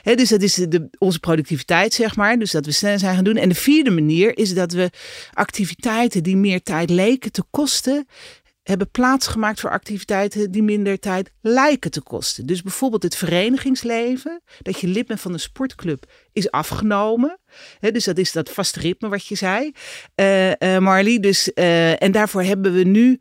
dus 0.02 0.28
dat 0.28 0.42
is 0.42 0.54
de, 0.54 0.88
onze 0.98 1.18
productiviteit, 1.18 1.94
zeg 1.94 2.16
maar. 2.16 2.38
Dus 2.38 2.50
dat 2.50 2.66
we 2.66 2.72
snel 2.72 2.98
zijn 2.98 3.14
gaan 3.14 3.24
doen. 3.24 3.36
En 3.36 3.48
de 3.48 3.54
vierde 3.54 3.90
manier 3.90 4.38
is 4.38 4.54
dat 4.54 4.72
we 4.72 4.90
activiteiten 5.32 6.22
die 6.22 6.36
meer 6.36 6.62
tijd 6.62 6.90
leken 6.90 7.32
te 7.32 7.42
kosten, 7.50 8.06
hebben 8.68 8.90
plaatsgemaakt 8.90 9.60
voor 9.60 9.70
activiteiten 9.70 10.50
die 10.50 10.62
minder 10.62 10.98
tijd 10.98 11.30
lijken 11.40 11.90
te 11.90 12.00
kosten. 12.00 12.46
Dus 12.46 12.62
bijvoorbeeld 12.62 13.02
het 13.02 13.16
verenigingsleven, 13.16 14.42
dat 14.62 14.80
je 14.80 14.86
lid 14.86 15.06
bent 15.06 15.20
van 15.20 15.32
een 15.32 15.40
sportclub, 15.40 16.04
is 16.32 16.50
afgenomen. 16.50 17.38
dus 17.80 18.04
dat 18.04 18.18
is 18.18 18.32
dat 18.32 18.50
vaste 18.50 18.80
ritme 18.80 19.08
wat 19.08 19.26
je 19.26 19.34
zei, 19.34 19.72
uh, 20.16 20.50
uh, 20.50 20.78
Marley. 20.78 21.18
Dus, 21.18 21.50
uh, 21.54 22.02
en 22.02 22.12
daarvoor 22.12 22.42
hebben 22.42 22.72
we 22.72 22.82
nu, 22.82 23.20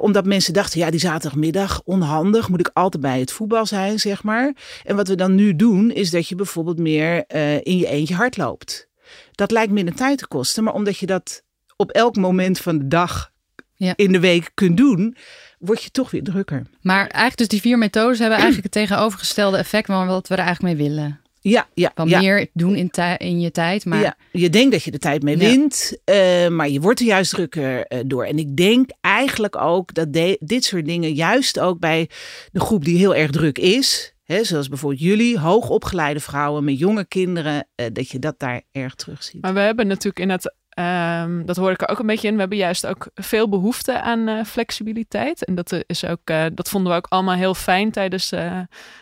omdat 0.00 0.24
mensen 0.24 0.52
dachten, 0.52 0.80
ja, 0.80 0.90
die 0.90 1.00
zaterdagmiddag, 1.00 1.82
onhandig, 1.84 2.48
moet 2.48 2.60
ik 2.60 2.70
altijd 2.72 3.02
bij 3.02 3.20
het 3.20 3.32
voetbal 3.32 3.66
zijn, 3.66 3.98
zeg 3.98 4.22
maar. 4.22 4.56
En 4.84 4.96
wat 4.96 5.08
we 5.08 5.14
dan 5.14 5.34
nu 5.34 5.56
doen, 5.56 5.90
is 5.90 6.10
dat 6.10 6.28
je 6.28 6.34
bijvoorbeeld 6.34 6.78
meer 6.78 7.24
in 7.62 7.78
je 7.78 7.86
eentje 7.86 8.14
hardloopt. 8.14 8.88
Dat 9.32 9.50
lijkt 9.50 9.72
minder 9.72 9.94
tijd 9.94 10.18
te 10.18 10.26
kosten, 10.26 10.64
maar 10.64 10.74
omdat 10.74 10.98
je 10.98 11.06
dat 11.06 11.42
op 11.76 11.90
elk 11.90 12.16
moment 12.16 12.58
van 12.58 12.78
de 12.78 12.88
dag 12.88 13.32
ja. 13.78 13.92
in 13.96 14.12
de 14.12 14.20
week 14.20 14.50
kunt 14.54 14.76
doen, 14.76 15.16
word 15.58 15.82
je 15.82 15.90
toch 15.90 16.10
weer 16.10 16.22
drukker. 16.22 16.66
Maar 16.80 17.00
eigenlijk 17.00 17.36
dus 17.36 17.48
die 17.48 17.60
vier 17.60 17.78
methodes 17.78 18.18
hebben 18.18 18.38
eigenlijk 18.38 18.74
het 18.74 18.84
tegenovergestelde 18.84 19.56
effect 19.56 19.86
van 19.86 20.06
wat 20.06 20.28
we 20.28 20.34
er 20.34 20.44
eigenlijk 20.44 20.78
mee 20.78 20.88
willen. 20.88 21.20
Ja, 21.40 21.68
ja. 21.74 21.92
Van 21.94 22.08
meer 22.08 22.46
doen 22.52 22.74
in, 22.76 22.90
in 23.16 23.40
je 23.40 23.50
tijd. 23.50 23.84
Maar... 23.84 24.00
Ja, 24.00 24.16
je 24.32 24.50
denkt 24.50 24.72
dat 24.72 24.82
je 24.82 24.90
de 24.90 24.98
tijd 24.98 25.22
mee 25.22 25.36
wint, 25.36 25.98
uh, 26.04 26.48
maar 26.48 26.68
je 26.68 26.80
wordt 26.80 27.00
er 27.00 27.06
juist 27.06 27.30
drukker 27.30 27.92
uh, 27.92 27.98
door. 28.06 28.24
En 28.24 28.38
ik 28.38 28.56
denk 28.56 28.90
eigenlijk 29.00 29.56
ook 29.56 29.94
dat 29.94 30.12
dit 30.38 30.64
soort 30.64 30.84
dingen 30.86 31.12
juist 31.12 31.58
ook 31.58 31.78
bij 31.78 32.10
de 32.52 32.60
groep 32.60 32.84
die 32.84 32.98
heel 32.98 33.14
erg 33.14 33.30
druk 33.30 33.58
is, 33.58 34.14
hè, 34.24 34.44
zoals 34.44 34.68
bijvoorbeeld 34.68 35.02
jullie, 35.02 35.38
hoogopgeleide 35.38 36.20
vrouwen 36.20 36.64
met 36.64 36.78
jonge 36.78 37.04
kinderen, 37.04 37.68
uh, 37.76 37.86
dat 37.92 38.10
je 38.10 38.18
dat 38.18 38.38
daar 38.38 38.62
erg 38.72 38.94
terug 38.94 39.22
ziet. 39.22 39.42
Maar 39.42 39.54
we 39.54 39.60
hebben 39.60 39.86
natuurlijk 39.86 40.18
in 40.18 40.30
het 40.30 40.54
Um, 40.78 41.46
dat 41.46 41.56
hoor 41.56 41.70
ik 41.70 41.82
er 41.82 41.88
ook 41.88 41.98
een 41.98 42.06
beetje 42.06 42.28
in. 42.28 42.34
We 42.34 42.40
hebben 42.40 42.58
juist 42.58 42.86
ook 42.86 43.08
veel 43.14 43.48
behoefte 43.48 44.00
aan 44.00 44.28
uh, 44.28 44.44
flexibiliteit. 44.44 45.44
En 45.44 45.54
dat, 45.54 45.82
is 45.86 46.04
ook, 46.04 46.30
uh, 46.30 46.44
dat 46.54 46.68
vonden 46.68 46.92
we 46.92 46.98
ook 46.98 47.06
allemaal 47.08 47.34
heel 47.34 47.54
fijn 47.54 47.90
tijdens 47.90 48.30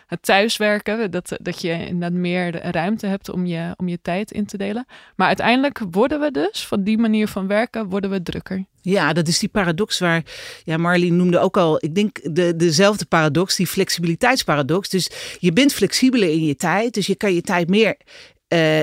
het 0.07 0.21
thuiswerken. 0.21 1.11
Dat, 1.11 1.37
dat 1.41 1.61
je 1.61 1.71
inderdaad 1.71 2.19
meer 2.19 2.71
ruimte 2.71 3.07
hebt 3.07 3.29
om 3.29 3.45
je, 3.45 3.73
om 3.75 3.87
je 3.87 3.99
tijd 4.01 4.31
in 4.31 4.45
te 4.45 4.57
delen. 4.57 4.85
Maar 5.15 5.27
uiteindelijk 5.27 5.81
worden 5.91 6.19
we 6.19 6.31
dus 6.31 6.67
van 6.67 6.83
die 6.83 6.97
manier 6.97 7.27
van 7.27 7.47
werken, 7.47 7.89
worden 7.89 8.09
we 8.09 8.23
drukker. 8.23 8.65
Ja, 8.81 9.13
dat 9.13 9.27
is 9.27 9.39
die 9.39 9.49
paradox 9.49 9.99
waar 9.99 10.23
ja, 10.63 10.77
noemde 10.77 11.39
ook 11.39 11.57
al, 11.57 11.83
ik 11.83 11.95
denk 11.95 12.35
de, 12.35 12.55
dezelfde 12.55 13.05
paradox, 13.05 13.55
die 13.55 13.67
flexibiliteitsparadox. 13.67 14.89
Dus 14.89 15.09
je 15.39 15.53
bent 15.53 15.73
flexibeler 15.73 16.29
in 16.29 16.45
je 16.45 16.55
tijd, 16.55 16.93
dus 16.93 17.07
je 17.07 17.15
kan 17.15 17.33
je 17.33 17.41
tijd 17.41 17.69
meer 17.69 17.97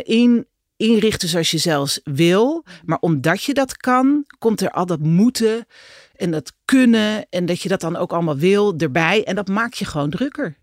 in 0.02 0.46
inrichten 0.84 1.28
zoals 1.28 1.50
je 1.50 1.58
zelfs 1.58 2.00
wil. 2.04 2.64
Maar 2.84 2.98
omdat 2.98 3.42
je 3.42 3.54
dat 3.54 3.76
kan, 3.76 4.24
komt 4.38 4.60
er 4.60 4.70
al 4.70 4.86
dat 4.86 5.00
moeten 5.00 5.66
en 6.16 6.30
dat 6.30 6.52
kunnen 6.64 7.26
en 7.30 7.46
dat 7.46 7.60
je 7.60 7.68
dat 7.68 7.80
dan 7.80 7.96
ook 7.96 8.12
allemaal 8.12 8.36
wil 8.36 8.74
erbij. 8.76 9.24
En 9.24 9.34
dat 9.34 9.48
maakt 9.48 9.78
je 9.78 9.84
gewoon 9.84 10.10
drukker. 10.10 10.56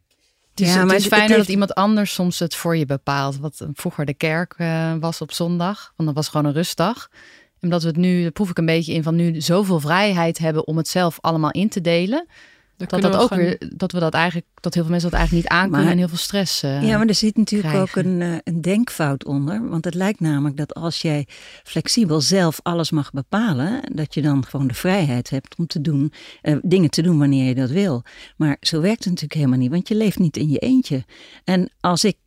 Dus 0.53 0.67
ja, 0.67 0.75
maar 0.75 0.95
het 0.95 1.03
is 1.03 1.07
fijner 1.07 1.37
dat 1.37 1.47
iemand 1.47 1.75
anders 1.75 2.13
soms 2.13 2.39
het 2.39 2.55
voor 2.55 2.77
je 2.77 2.85
bepaalt. 2.85 3.39
Wat 3.39 3.67
vroeger 3.73 4.05
de 4.05 4.13
kerk 4.13 4.55
uh, 4.57 4.93
was 4.99 5.21
op 5.21 5.31
zondag, 5.31 5.93
want 5.95 6.09
dat 6.09 6.17
was 6.17 6.27
gewoon 6.27 6.45
een 6.45 6.53
rustdag. 6.53 7.09
En 7.59 7.69
dat 7.69 7.81
we 7.81 7.87
het 7.87 7.97
nu, 7.97 8.29
proef 8.29 8.49
ik 8.49 8.57
een 8.57 8.65
beetje 8.65 8.93
in, 8.93 9.03
van 9.03 9.15
nu 9.15 9.41
zoveel 9.41 9.79
vrijheid 9.79 10.37
hebben 10.37 10.67
om 10.67 10.77
het 10.77 10.87
zelf 10.87 11.17
allemaal 11.21 11.51
in 11.51 11.69
te 11.69 11.81
delen 11.81 12.27
dat, 12.89 13.01
dat, 13.01 13.15
ook 13.15 13.33
weer, 13.33 13.61
dat 13.75 13.91
we 13.91 13.99
dat 13.99 14.13
eigenlijk, 14.13 14.47
dat 14.53 14.73
heel 14.73 14.83
veel 14.83 14.91
mensen 14.91 15.09
dat 15.09 15.19
eigenlijk 15.19 15.49
niet 15.49 15.59
aankunnen 15.59 15.91
en 15.91 15.97
heel 15.97 16.07
veel 16.07 16.17
stress. 16.17 16.63
Uh, 16.63 16.83
ja, 16.83 16.97
maar 16.97 17.07
er 17.07 17.15
zit 17.15 17.37
natuurlijk 17.37 17.75
ook 17.75 17.95
een, 17.95 18.21
uh, 18.21 18.35
een 18.43 18.61
denkfout 18.61 19.25
onder. 19.25 19.69
Want 19.69 19.85
het 19.85 19.93
lijkt 19.93 20.19
namelijk 20.19 20.57
dat 20.57 20.73
als 20.73 21.01
jij 21.01 21.27
flexibel 21.63 22.21
zelf 22.21 22.59
alles 22.63 22.91
mag 22.91 23.11
bepalen, 23.11 23.81
dat 23.93 24.13
je 24.13 24.21
dan 24.21 24.45
gewoon 24.45 24.67
de 24.67 24.73
vrijheid 24.73 25.29
hebt 25.29 25.55
om 25.55 25.67
te 25.67 25.81
doen, 25.81 26.13
uh, 26.43 26.57
dingen 26.61 26.89
te 26.89 27.01
doen 27.01 27.19
wanneer 27.19 27.47
je 27.47 27.55
dat 27.55 27.69
wil. 27.69 28.03
Maar 28.37 28.57
zo 28.59 28.81
werkt 28.81 28.99
het 28.99 29.07
natuurlijk 29.07 29.33
helemaal 29.33 29.59
niet, 29.59 29.71
want 29.71 29.87
je 29.87 29.95
leeft 29.95 30.19
niet 30.19 30.37
in 30.37 30.49
je 30.49 30.57
eentje. 30.57 31.05
En 31.43 31.69
als 31.79 32.03
ik, 32.03 32.17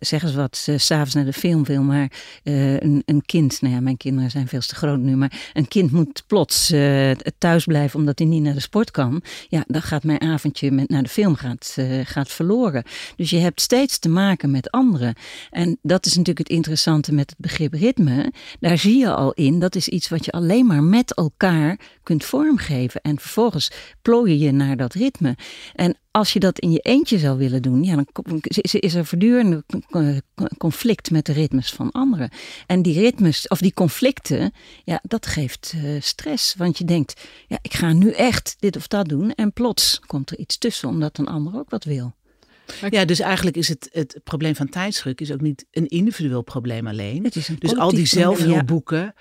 zeg 0.00 0.22
eens 0.22 0.34
wat, 0.34 0.56
s 0.56 0.70
s'avonds 0.76 1.14
naar 1.14 1.24
de 1.24 1.32
film 1.32 1.64
wil, 1.64 1.82
maar 1.82 2.12
een, 2.42 3.02
een 3.06 3.22
kind, 3.26 3.60
nou 3.60 3.74
ja, 3.74 3.80
mijn 3.80 3.96
kinderen 3.96 4.30
zijn 4.30 4.48
veel 4.48 4.60
te 4.60 4.74
groot 4.74 4.98
nu, 4.98 5.16
maar 5.16 5.50
een 5.52 5.68
kind 5.68 5.90
moet 5.90 6.24
plots 6.26 6.72
thuis 7.38 7.64
blijven 7.64 7.98
omdat 7.98 8.18
hij 8.18 8.28
niet 8.28 8.42
naar 8.42 8.54
de 8.54 8.60
sport 8.60 8.90
kan 8.90 9.22
ja, 9.48 9.64
dan 9.66 9.82
gaat 9.82 10.04
mijn 10.04 10.20
avondje 10.20 10.70
met 10.70 10.88
naar 10.88 11.02
de 11.02 11.08
film 11.08 11.34
gaat, 11.34 11.76
uh, 11.78 12.00
gaat 12.04 12.28
verloren. 12.28 12.84
Dus 13.16 13.30
je 13.30 13.38
hebt 13.38 13.60
steeds 13.60 13.98
te 13.98 14.08
maken 14.08 14.50
met 14.50 14.70
anderen. 14.70 15.14
En 15.50 15.78
dat 15.82 16.06
is 16.06 16.12
natuurlijk 16.16 16.48
het 16.48 16.56
interessante 16.56 17.14
met 17.14 17.30
het 17.30 17.38
begrip 17.38 17.72
ritme. 17.72 18.32
Daar 18.60 18.78
zie 18.78 18.98
je 18.98 19.14
al 19.14 19.32
in, 19.32 19.58
dat 19.58 19.74
is 19.74 19.88
iets 19.88 20.08
wat 20.08 20.24
je 20.24 20.30
alleen 20.32 20.66
maar 20.66 20.82
met 20.82 21.14
elkaar 21.14 21.78
kunt 22.02 22.24
vormgeven. 22.24 23.00
En 23.00 23.18
vervolgens 23.18 23.70
plooi 24.02 24.38
je 24.38 24.52
naar 24.52 24.76
dat 24.76 24.94
ritme. 24.94 25.36
En 25.74 25.96
als 26.12 26.32
je 26.32 26.40
dat 26.40 26.58
in 26.58 26.70
je 26.70 26.78
eentje 26.78 27.18
zou 27.18 27.38
willen 27.38 27.62
doen, 27.62 27.84
ja, 27.84 27.94
dan 27.94 28.40
is 28.62 28.94
er 28.94 29.06
voortdurend 29.06 29.62
conflict 30.58 31.10
met 31.10 31.26
de 31.26 31.32
ritmes 31.32 31.72
van 31.72 31.90
anderen. 31.90 32.30
En 32.66 32.82
die 32.82 33.00
ritmes, 33.00 33.48
of 33.48 33.58
die 33.58 33.74
conflicten, 33.74 34.52
ja, 34.84 35.00
dat 35.02 35.26
geeft 35.26 35.72
uh, 35.76 36.00
stress. 36.00 36.54
Want 36.54 36.78
je 36.78 36.84
denkt, 36.84 37.20
ja, 37.46 37.58
ik 37.62 37.74
ga 37.74 37.92
nu 37.92 38.10
echt 38.10 38.56
dit 38.58 38.76
of 38.76 38.86
dat 38.86 39.08
doen. 39.08 39.21
En 39.30 39.52
plots 39.52 40.00
komt 40.06 40.30
er 40.30 40.38
iets 40.38 40.58
tussen, 40.58 40.88
omdat 40.88 41.18
een 41.18 41.26
ander 41.26 41.56
ook 41.56 41.70
wat 41.70 41.84
wil. 41.84 42.14
Ja, 42.90 43.04
dus 43.04 43.20
eigenlijk 43.20 43.56
is 43.56 43.68
het, 43.68 43.88
het 43.92 44.20
probleem 44.24 44.54
van 44.54 44.68
tijdsdruk 44.68 45.20
is 45.20 45.32
ook 45.32 45.40
niet 45.40 45.66
een 45.70 45.86
individueel 45.86 46.42
probleem 46.42 46.86
alleen. 46.86 47.24
Het 47.24 47.36
is 47.36 47.48
een 47.48 47.56
dus 47.58 47.76
al 47.76 47.90
die 47.90 48.06
zelfhulpboeken, 48.06 49.14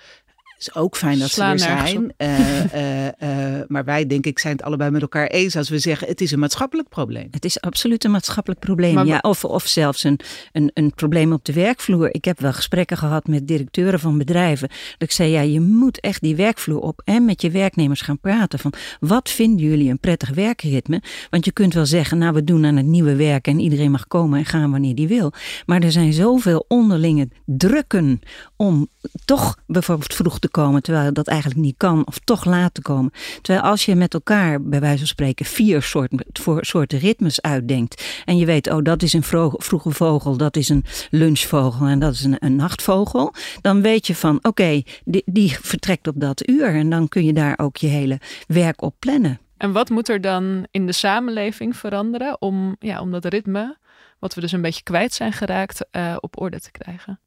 is 0.61 0.75
ook 0.75 0.97
fijn 0.97 1.19
dat 1.19 1.29
ze 1.29 1.43
er 1.43 1.59
zijn. 1.59 2.13
Uh, 2.17 2.63
uh, 2.73 3.05
uh, 3.05 3.61
maar 3.67 3.83
wij, 3.83 4.07
denk 4.07 4.25
ik, 4.25 4.39
zijn 4.39 4.55
het 4.55 4.63
allebei 4.65 4.91
met 4.91 5.01
elkaar 5.01 5.27
eens 5.27 5.55
als 5.55 5.69
we 5.69 5.79
zeggen: 5.79 6.07
het 6.07 6.21
is 6.21 6.31
een 6.31 6.39
maatschappelijk 6.39 6.89
probleem. 6.89 7.27
Het 7.31 7.45
is 7.45 7.61
absoluut 7.61 8.03
een 8.03 8.11
maatschappelijk 8.11 8.59
probleem. 8.59 8.93
Maar, 8.93 9.05
ja, 9.05 9.19
of, 9.21 9.45
of 9.45 9.67
zelfs 9.67 10.03
een, 10.03 10.19
een, 10.51 10.71
een 10.73 10.93
probleem 10.95 11.33
op 11.33 11.45
de 11.45 11.53
werkvloer. 11.53 12.13
Ik 12.13 12.25
heb 12.25 12.39
wel 12.39 12.53
gesprekken 12.53 12.97
gehad 12.97 13.27
met 13.27 13.47
directeuren 13.47 13.99
van 13.99 14.17
bedrijven. 14.17 14.67
Dat 14.67 15.09
ik 15.09 15.11
zei: 15.11 15.31
ja, 15.31 15.41
je 15.41 15.61
moet 15.61 15.99
echt 15.99 16.21
die 16.21 16.35
werkvloer 16.35 16.79
op 16.79 17.01
en 17.05 17.25
met 17.25 17.41
je 17.41 17.51
werknemers 17.51 18.01
gaan 18.01 18.19
praten. 18.19 18.59
Van 18.59 18.73
wat 18.99 19.29
vinden 19.29 19.65
jullie 19.65 19.89
een 19.89 19.99
prettig 19.99 20.29
werkritme? 20.29 21.01
Want 21.29 21.45
je 21.45 21.51
kunt 21.51 21.73
wel 21.73 21.85
zeggen: 21.85 22.17
nou, 22.17 22.33
we 22.33 22.43
doen 22.43 22.65
aan 22.65 22.77
het 22.77 22.85
nieuwe 22.85 23.15
werk 23.15 23.47
en 23.47 23.59
iedereen 23.59 23.91
mag 23.91 24.07
komen 24.07 24.39
en 24.39 24.45
gaan 24.45 24.71
wanneer 24.71 24.95
die 24.95 25.07
wil. 25.07 25.33
Maar 25.65 25.81
er 25.81 25.91
zijn 25.91 26.13
zoveel 26.13 26.65
onderlinge 26.67 27.27
drukken 27.45 28.21
om 28.55 28.87
toch 29.25 29.57
bijvoorbeeld 29.67 30.13
vroeg 30.13 30.39
te 30.39 30.49
komen, 30.51 30.81
terwijl 30.81 31.13
dat 31.13 31.27
eigenlijk 31.27 31.59
niet 31.59 31.77
kan, 31.77 32.07
of 32.07 32.19
toch 32.19 32.45
laat 32.45 32.73
te 32.73 32.81
komen. 32.81 33.11
Terwijl 33.41 33.65
als 33.65 33.85
je 33.85 33.95
met 33.95 34.13
elkaar, 34.13 34.61
bij 34.61 34.79
wijze 34.79 34.97
van 34.97 35.07
spreken, 35.07 35.45
vier 35.45 35.81
soorten, 35.81 36.25
soorten 36.59 36.99
ritmes 36.99 37.41
uitdenkt. 37.41 38.21
En 38.25 38.37
je 38.37 38.45
weet, 38.45 38.71
oh, 38.71 38.83
dat 38.83 39.03
is 39.03 39.13
een 39.13 39.23
vroege 39.57 39.91
vogel, 39.91 40.37
dat 40.37 40.55
is 40.55 40.69
een 40.69 40.85
lunchvogel 41.09 41.85
en 41.85 41.99
dat 41.99 42.13
is 42.13 42.23
een, 42.23 42.35
een 42.39 42.55
nachtvogel. 42.55 43.33
Dan 43.61 43.81
weet 43.81 44.07
je 44.07 44.15
van, 44.15 44.39
oké, 44.41 44.81
die, 45.05 45.23
die 45.25 45.57
vertrekt 45.61 46.07
op 46.07 46.19
dat 46.19 46.49
uur. 46.49 46.75
En 46.75 46.89
dan 46.89 47.07
kun 47.07 47.25
je 47.25 47.33
daar 47.33 47.59
ook 47.59 47.77
je 47.77 47.87
hele 47.87 48.19
werk 48.47 48.81
op 48.81 48.95
plannen. 48.99 49.39
En 49.57 49.71
wat 49.71 49.89
moet 49.89 50.09
er 50.09 50.21
dan 50.21 50.67
in 50.71 50.85
de 50.85 50.91
samenleving 50.91 51.77
veranderen 51.77 52.41
om, 52.41 52.75
ja, 52.79 53.01
om 53.01 53.11
dat 53.11 53.25
ritme, 53.25 53.77
wat 54.19 54.33
we 54.33 54.41
dus 54.41 54.51
een 54.51 54.61
beetje 54.61 54.83
kwijt 54.83 55.13
zijn 55.13 55.33
geraakt, 55.33 55.85
uh, 55.91 56.15
op 56.19 56.41
orde 56.41 56.59
te 56.59 56.71
krijgen? 56.71 57.19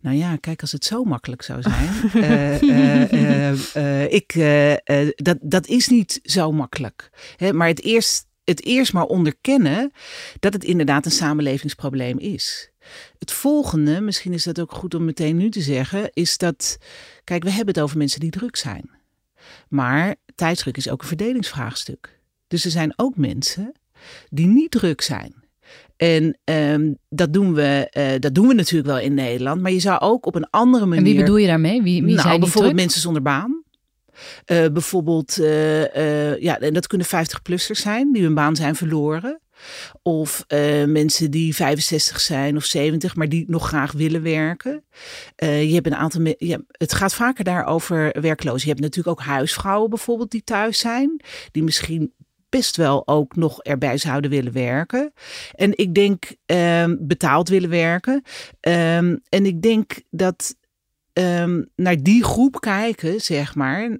Nou 0.00 0.16
ja, 0.16 0.36
kijk, 0.36 0.60
als 0.60 0.72
het 0.72 0.84
zo 0.84 1.04
makkelijk 1.04 1.42
zou 1.42 1.62
zijn. 1.62 1.90
uh, 2.14 2.62
uh, 3.76 4.12
ik, 4.12 4.32
dat, 5.16 5.38
dat 5.40 5.66
is 5.66 5.88
niet 5.88 6.20
zo 6.22 6.52
makkelijk. 6.52 7.10
Hè? 7.36 7.52
Maar 7.52 7.68
het 7.68 7.82
eerst, 7.82 8.26
het 8.44 8.64
eerst 8.64 8.92
maar 8.92 9.04
onderkennen 9.04 9.92
dat 10.40 10.52
het 10.52 10.64
inderdaad 10.64 11.04
een 11.04 11.10
samenlevingsprobleem 11.10 12.18
is. 12.18 12.70
Het 13.18 13.32
volgende, 13.32 14.00
misschien 14.00 14.32
is 14.32 14.44
dat 14.44 14.60
ook 14.60 14.72
goed 14.72 14.94
om 14.94 15.04
meteen 15.04 15.36
nu 15.36 15.50
te 15.50 15.60
zeggen, 15.60 16.10
is 16.12 16.38
dat, 16.38 16.78
kijk, 17.24 17.42
we 17.42 17.50
hebben 17.50 17.74
het 17.74 17.82
over 17.82 17.98
mensen 17.98 18.20
die 18.20 18.30
druk 18.30 18.56
zijn. 18.56 18.90
Maar 19.68 20.14
tijdsdruk 20.34 20.76
is 20.76 20.88
ook 20.88 21.00
een 21.00 21.08
verdelingsvraagstuk. 21.08 22.20
Dus 22.48 22.64
er 22.64 22.70
zijn 22.70 22.92
ook 22.96 23.16
mensen 23.16 23.72
die 24.28 24.46
niet 24.46 24.70
druk 24.70 25.00
zijn. 25.00 25.43
En 25.96 26.38
um, 26.44 26.98
dat, 27.08 27.32
doen 27.32 27.54
we, 27.54 27.90
uh, 27.98 28.20
dat 28.20 28.34
doen 28.34 28.48
we 28.48 28.54
natuurlijk 28.54 28.86
wel 28.86 28.98
in 28.98 29.14
Nederland. 29.14 29.62
Maar 29.62 29.72
je 29.72 29.80
zou 29.80 30.00
ook 30.00 30.26
op 30.26 30.34
een 30.34 30.50
andere 30.50 30.86
manier. 30.86 31.04
En 31.04 31.10
wie 31.10 31.20
bedoel 31.20 31.36
je 31.36 31.46
daarmee? 31.46 31.82
Wie, 31.82 32.02
wie 32.02 32.14
nou, 32.14 32.28
zijn 32.28 32.40
bijvoorbeeld 32.40 32.74
mensen 32.74 33.00
zonder 33.00 33.22
baan. 33.22 33.62
Uh, 34.46 34.66
bijvoorbeeld, 34.72 35.38
uh, 35.38 36.40
ja, 36.40 36.58
en 36.58 36.74
dat 36.74 36.86
kunnen 36.86 37.06
50-plussers 37.06 37.80
zijn 37.80 38.12
die 38.12 38.22
hun 38.22 38.34
baan 38.34 38.56
zijn 38.56 38.74
verloren. 38.74 39.40
Of 40.02 40.44
mensen 40.86 41.30
die 41.30 41.54
65 41.54 42.20
zijn 42.20 42.56
of 42.56 42.64
70, 42.64 43.16
maar 43.16 43.28
die 43.28 43.44
nog 43.46 43.66
graag 43.66 43.92
willen 43.92 44.22
werken. 44.22 44.84
je 45.36 45.70
hebt 45.72 45.86
een 45.86 45.94
aantal. 45.94 46.34
Ja, 46.38 46.58
het 46.66 46.92
gaat 46.92 47.14
vaker 47.14 47.44
daar 47.44 47.66
over 47.66 48.20
werklozen. 48.20 48.60
Je 48.60 48.68
hebt 48.68 48.80
natuurlijk 48.80 49.18
ook 49.20 49.26
huisvrouwen 49.26 49.90
bijvoorbeeld 49.90 50.30
die 50.30 50.44
thuis 50.44 50.78
zijn. 50.78 51.20
Die 51.50 51.62
misschien 51.62 52.12
best 52.56 52.76
wel 52.76 53.06
ook 53.06 53.36
nog 53.36 53.62
erbij 53.62 53.96
zouden 53.96 54.30
willen 54.30 54.52
werken. 54.52 55.12
En 55.54 55.78
ik 55.78 55.94
denk 55.94 56.24
um, 56.46 56.98
betaald 57.00 57.48
willen 57.48 57.70
werken. 57.70 58.22
Um, 58.60 59.20
en 59.28 59.46
ik 59.46 59.62
denk 59.62 59.92
dat 60.10 60.56
um, 61.12 61.68
naar 61.76 62.02
die 62.02 62.24
groep 62.24 62.60
kijken, 62.60 63.20
zeg 63.20 63.54
maar. 63.54 63.98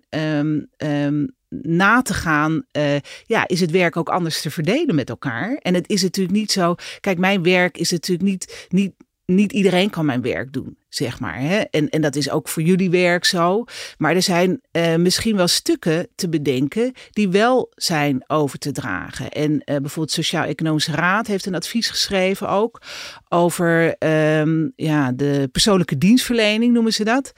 na 1.48 2.02
te 2.02 2.14
gaan, 2.14 2.64
uh, 2.76 2.96
ja, 3.24 3.48
is 3.48 3.60
het 3.60 3.70
werk 3.70 3.96
ook 3.96 4.08
anders 4.08 4.42
te 4.42 4.50
verdelen 4.50 4.94
met 4.94 5.08
elkaar. 5.08 5.54
En 5.54 5.74
het 5.74 5.88
is 5.88 6.02
natuurlijk 6.02 6.36
niet 6.36 6.52
zo. 6.52 6.74
Kijk, 7.00 7.18
mijn 7.18 7.42
werk 7.42 7.78
is 7.78 7.90
natuurlijk 7.90 8.28
niet, 8.28 8.66
niet, 8.68 8.92
niet 9.26 9.52
iedereen 9.52 9.90
kan 9.90 10.06
mijn 10.06 10.22
werk 10.22 10.52
doen 10.52 10.76
zeg 10.94 11.20
maar. 11.20 11.40
Hè? 11.40 11.58
En, 11.58 11.88
en 11.88 12.00
dat 12.00 12.16
is 12.16 12.30
ook 12.30 12.48
voor 12.48 12.62
jullie 12.62 12.90
werk 12.90 13.24
zo. 13.24 13.64
Maar 13.98 14.14
er 14.14 14.22
zijn 14.22 14.60
uh, 14.72 14.94
misschien 14.94 15.36
wel 15.36 15.48
stukken 15.48 16.08
te 16.14 16.28
bedenken 16.28 16.92
die 17.10 17.28
wel 17.28 17.72
zijn 17.74 18.24
over 18.26 18.58
te 18.58 18.72
dragen. 18.72 19.30
En 19.30 19.52
uh, 19.52 19.58
bijvoorbeeld 19.64 20.10
Sociaal-Economische 20.10 20.92
Raad 20.92 21.26
heeft 21.26 21.46
een 21.46 21.54
advies 21.54 21.88
geschreven 21.88 22.48
ook 22.48 22.82
over 23.28 23.96
um, 24.38 24.72
ja, 24.76 25.12
de 25.12 25.48
persoonlijke 25.52 25.98
dienstverlening, 25.98 26.72
noemen 26.72 26.92
ze 26.92 27.04
dat. 27.04 27.32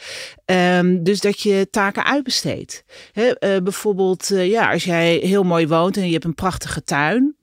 Um, 0.44 1.02
dus 1.02 1.20
dat 1.20 1.40
je 1.40 1.68
taken 1.70 2.04
uitbesteedt. 2.04 2.84
Uh, 3.14 3.30
bijvoorbeeld, 3.38 4.28
ja, 4.28 4.72
als 4.72 4.84
jij 4.84 5.14
heel 5.14 5.42
mooi 5.42 5.66
woont 5.68 5.96
en 5.96 6.06
je 6.06 6.12
hebt 6.12 6.24
een 6.24 6.34
prachtige 6.34 6.84
tuin. 6.84 7.36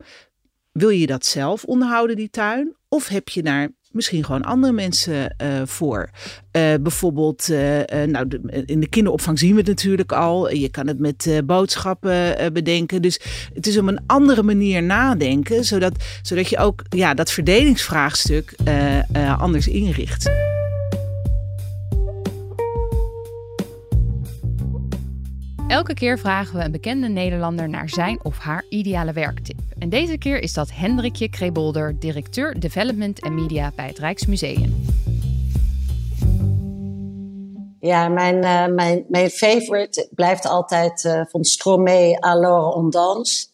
Wil 0.71 0.89
je 0.89 1.07
dat 1.07 1.25
zelf 1.25 1.63
onderhouden, 1.63 2.15
die 2.15 2.29
tuin? 2.29 2.75
Of 2.87 3.07
heb 3.07 3.29
je 3.29 3.43
daar 3.43 3.69
misschien 3.93 4.25
gewoon 4.25 4.41
andere 4.41 4.73
mensen 4.73 5.35
uh, 5.41 5.61
voor. 5.65 6.09
Uh, 6.51 6.73
bijvoorbeeld, 6.81 7.49
uh, 7.49 7.57
nou, 8.05 8.39
in 8.65 8.79
de 8.79 8.87
kinderopvang 8.87 9.39
zien 9.39 9.51
we 9.51 9.57
het 9.57 9.67
natuurlijk 9.67 10.11
al. 10.11 10.51
Je 10.51 10.69
kan 10.69 10.87
het 10.87 10.99
met 10.99 11.41
boodschappen 11.45 12.53
bedenken. 12.53 13.01
Dus 13.01 13.19
het 13.53 13.67
is 13.67 13.77
om 13.77 13.87
een 13.87 14.03
andere 14.07 14.43
manier 14.43 14.83
nadenken, 14.83 15.63
zodat, 15.63 15.93
zodat 16.21 16.49
je 16.49 16.57
ook 16.57 16.83
ja, 16.89 17.13
dat 17.13 17.31
verdelingsvraagstuk 17.31 18.55
anders 19.37 19.67
inricht. 19.67 20.31
Elke 25.67 25.93
keer 25.93 26.19
vragen 26.19 26.57
we 26.57 26.63
een 26.63 26.71
bekende 26.71 27.07
Nederlander 27.07 27.69
naar 27.69 27.89
zijn 27.89 28.19
of 28.23 28.37
haar 28.37 28.65
ideale 28.69 29.13
werktip. 29.13 29.59
En 29.79 29.89
deze 29.89 30.17
keer 30.17 30.41
is 30.41 30.53
dat 30.53 30.71
Hendrikje 30.73 31.29
Krebolder, 31.29 31.99
directeur 31.99 32.59
Development 32.59 33.19
en 33.19 33.35
Media 33.35 33.71
bij 33.75 33.87
het 33.87 33.99
Rijksmuseum. 33.99 34.85
Ja, 37.79 38.07
mijn, 38.07 38.35
uh, 38.35 38.75
mijn, 38.75 39.05
mijn 39.07 39.29
favorite 39.29 40.07
blijft 40.11 40.45
altijd 40.45 41.03
uh, 41.03 41.21
van 41.25 41.43
Stromae 41.43 42.21
Alors 42.21 42.75
on 42.75 42.89
danse. 42.89 43.47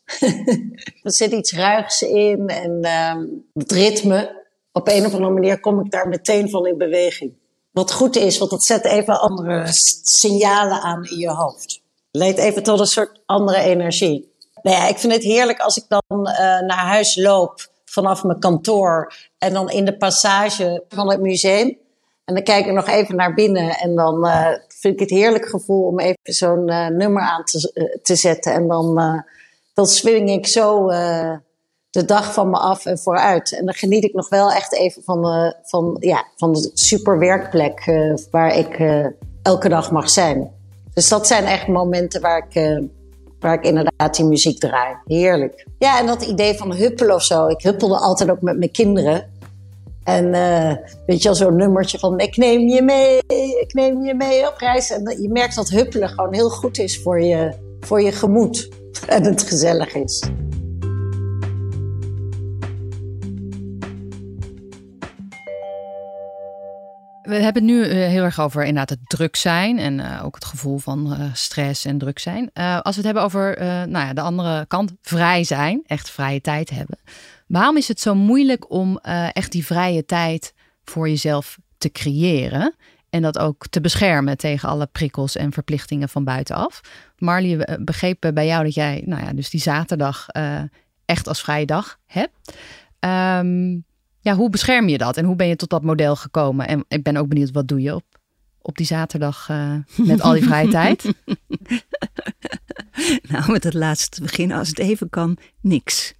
er 1.03 1.13
zit 1.13 1.31
iets 1.31 1.53
ruigs 1.53 2.01
in 2.01 2.47
en 2.47 2.77
uh, 2.81 3.15
het 3.53 3.71
ritme. 3.71 4.47
Op 4.71 4.87
een 4.87 5.05
of 5.05 5.13
andere 5.13 5.33
manier 5.33 5.59
kom 5.59 5.79
ik 5.79 5.91
daar 5.91 6.07
meteen 6.07 6.49
van 6.49 6.67
in 6.67 6.77
beweging. 6.77 7.33
Wat 7.71 7.91
goed 7.91 8.15
is, 8.15 8.37
want 8.37 8.51
dat 8.51 8.63
zet 8.63 8.85
even 8.85 9.21
andere 9.21 9.63
signalen 10.01 10.81
aan 10.81 11.03
in 11.03 11.17
je 11.17 11.29
hoofd 11.29 11.81
leidt 12.19 12.39
even 12.39 12.63
tot 12.63 12.79
een 12.79 12.85
soort 12.85 13.21
andere 13.25 13.59
energie. 13.59 14.33
Nou 14.61 14.77
ja, 14.77 14.87
ik 14.87 14.97
vind 14.97 15.13
het 15.13 15.23
heerlijk 15.23 15.59
als 15.59 15.77
ik 15.77 15.85
dan 15.87 16.01
uh, 16.09 16.35
naar 16.59 16.85
huis 16.85 17.15
loop 17.15 17.67
vanaf 17.85 18.23
mijn 18.23 18.39
kantoor 18.39 19.13
en 19.37 19.53
dan 19.53 19.69
in 19.69 19.85
de 19.85 19.97
passage 19.97 20.83
van 20.89 21.09
het 21.09 21.21
museum. 21.21 21.77
En 22.25 22.33
dan 22.35 22.43
kijk 22.43 22.65
ik 22.65 22.73
nog 22.73 22.87
even 22.87 23.15
naar 23.15 23.33
binnen 23.33 23.69
en 23.69 23.95
dan 23.95 24.25
uh, 24.25 24.47
vind 24.67 24.93
ik 24.93 24.99
het 24.99 25.09
heerlijk 25.09 25.49
gevoel 25.49 25.83
om 25.85 25.99
even 25.99 26.17
zo'n 26.23 26.69
uh, 26.69 26.87
nummer 26.87 27.21
aan 27.21 27.43
te, 27.43 27.99
te 28.03 28.15
zetten. 28.15 28.53
En 28.53 28.67
dan 28.67 29.23
dan 29.73 29.87
swing 29.87 30.29
ik 30.29 30.47
zo 30.47 30.87
de 31.89 32.05
dag 32.05 32.33
van 32.33 32.49
me 32.49 32.57
af 32.57 32.85
en 32.85 32.97
vooruit. 32.97 33.57
En 33.57 33.65
dan 33.65 33.73
geniet 33.73 34.03
ik 34.03 34.13
nog 34.13 34.29
wel 34.29 34.51
echt 34.51 34.73
even 34.73 35.03
van, 35.03 35.53
van, 35.63 35.97
ja, 35.99 36.25
van 36.35 36.53
de 36.53 36.71
super 36.73 37.19
werkplek 37.19 37.91
waar 38.31 38.55
ik 38.55 38.79
elke 39.41 39.69
dag 39.69 39.91
mag 39.91 40.09
zijn. 40.09 40.58
Dus 40.93 41.09
dat 41.09 41.27
zijn 41.27 41.45
echt 41.45 41.67
momenten 41.67 42.21
waar 42.21 42.47
ik, 42.49 42.81
waar 43.39 43.53
ik 43.53 43.63
inderdaad 43.63 44.15
die 44.15 44.25
muziek 44.25 44.59
draai. 44.59 44.95
Heerlijk. 45.05 45.67
Ja, 45.77 45.99
en 45.99 46.05
dat 46.05 46.23
idee 46.23 46.57
van 46.57 46.73
huppelen 46.73 47.15
of 47.15 47.23
zo. 47.23 47.47
Ik 47.47 47.61
huppelde 47.61 47.97
altijd 47.97 48.29
ook 48.29 48.41
met 48.41 48.57
mijn 48.57 48.71
kinderen. 48.71 49.37
En 50.03 50.25
uh, 50.25 50.73
weet 51.05 51.23
je 51.23 51.29
al, 51.29 51.35
zo'n 51.35 51.55
nummertje 51.55 51.99
van 51.99 52.19
ik 52.19 52.37
neem 52.37 52.67
je 52.67 52.81
mee, 52.81 53.17
ik 53.61 53.73
neem 53.73 54.05
je 54.05 54.15
mee 54.15 54.47
op 54.47 54.55
reis. 54.57 54.91
En 54.91 55.21
je 55.21 55.29
merkt 55.29 55.55
dat 55.55 55.69
huppelen 55.69 56.09
gewoon 56.09 56.33
heel 56.33 56.49
goed 56.49 56.77
is 56.77 57.01
voor 57.01 57.21
je, 57.21 57.53
voor 57.79 58.01
je 58.01 58.11
gemoed. 58.11 58.69
En 59.07 59.23
het 59.23 59.43
gezellig 59.43 59.93
is. 59.93 60.23
We 67.29 67.35
hebben 67.35 67.67
het 67.67 67.71
nu 67.71 67.85
uh, 67.85 67.91
heel 67.91 68.23
erg 68.23 68.39
over 68.39 68.61
inderdaad 68.61 68.89
het 68.89 69.09
druk 69.09 69.35
zijn 69.35 69.79
en 69.79 69.99
uh, 69.99 70.21
ook 70.25 70.35
het 70.35 70.45
gevoel 70.45 70.77
van 70.77 71.13
uh, 71.13 71.33
stress 71.33 71.85
en 71.85 71.97
druk 71.97 72.19
zijn. 72.19 72.53
als 72.53 72.95
we 72.95 73.01
het 73.01 73.03
hebben 73.03 73.23
over 73.23 73.55
nou 73.87 74.05
ja, 74.05 74.13
de 74.13 74.21
andere 74.21 74.65
kant, 74.65 74.93
vrij 75.01 75.43
zijn, 75.43 75.83
echt 75.85 76.09
vrije 76.09 76.41
tijd 76.41 76.69
hebben. 76.69 76.97
Waarom 77.47 77.77
is 77.77 77.87
het 77.87 77.99
zo 77.99 78.15
moeilijk 78.15 78.71
om 78.71 78.97
echt 79.33 79.51
die 79.51 79.65
vrije 79.65 80.05
tijd 80.05 80.53
voor 80.83 81.09
jezelf 81.09 81.57
te 81.77 81.91
creëren? 81.91 82.75
En 83.09 83.21
dat 83.21 83.39
ook 83.39 83.67
te 83.67 83.81
beschermen 83.81 84.37
tegen 84.37 84.69
alle 84.69 84.87
prikkels 84.91 85.35
en 85.35 85.51
verplichtingen 85.51 86.09
van 86.09 86.23
buitenaf. 86.23 86.81
Marley, 87.17 87.57
we 87.57 87.79
begrepen 87.81 88.33
bij 88.33 88.45
jou 88.45 88.63
dat 88.63 88.73
jij 88.73 89.03
nou 89.05 89.23
ja, 89.23 89.33
dus 89.33 89.49
die 89.49 89.61
zaterdag 89.61 90.27
echt 91.05 91.27
als 91.27 91.41
vrije 91.41 91.65
dag 91.65 91.99
hebt. 92.05 92.57
Um, 92.99 93.87
ja, 94.21 94.35
hoe 94.35 94.49
bescherm 94.49 94.87
je 94.87 94.97
dat 94.97 95.17
en 95.17 95.25
hoe 95.25 95.35
ben 95.35 95.47
je 95.47 95.55
tot 95.55 95.69
dat 95.69 95.83
model 95.83 96.15
gekomen? 96.15 96.67
En 96.67 96.85
ik 96.87 97.03
ben 97.03 97.17
ook 97.17 97.27
benieuwd, 97.27 97.51
wat 97.51 97.67
doe 97.67 97.81
je 97.81 97.95
op, 97.95 98.03
op 98.61 98.77
die 98.77 98.85
zaterdag 98.85 99.47
uh, 99.51 99.73
met 99.95 100.21
al 100.21 100.33
die 100.33 100.43
vrije 100.43 100.67
tijd? 100.79 101.13
nou, 103.29 103.51
met 103.51 103.63
het 103.63 103.73
laatste 103.73 104.21
beginnen, 104.21 104.57
als 104.57 104.67
het 104.67 104.79
even 104.79 105.09
kan, 105.09 105.37
niks. 105.61 106.13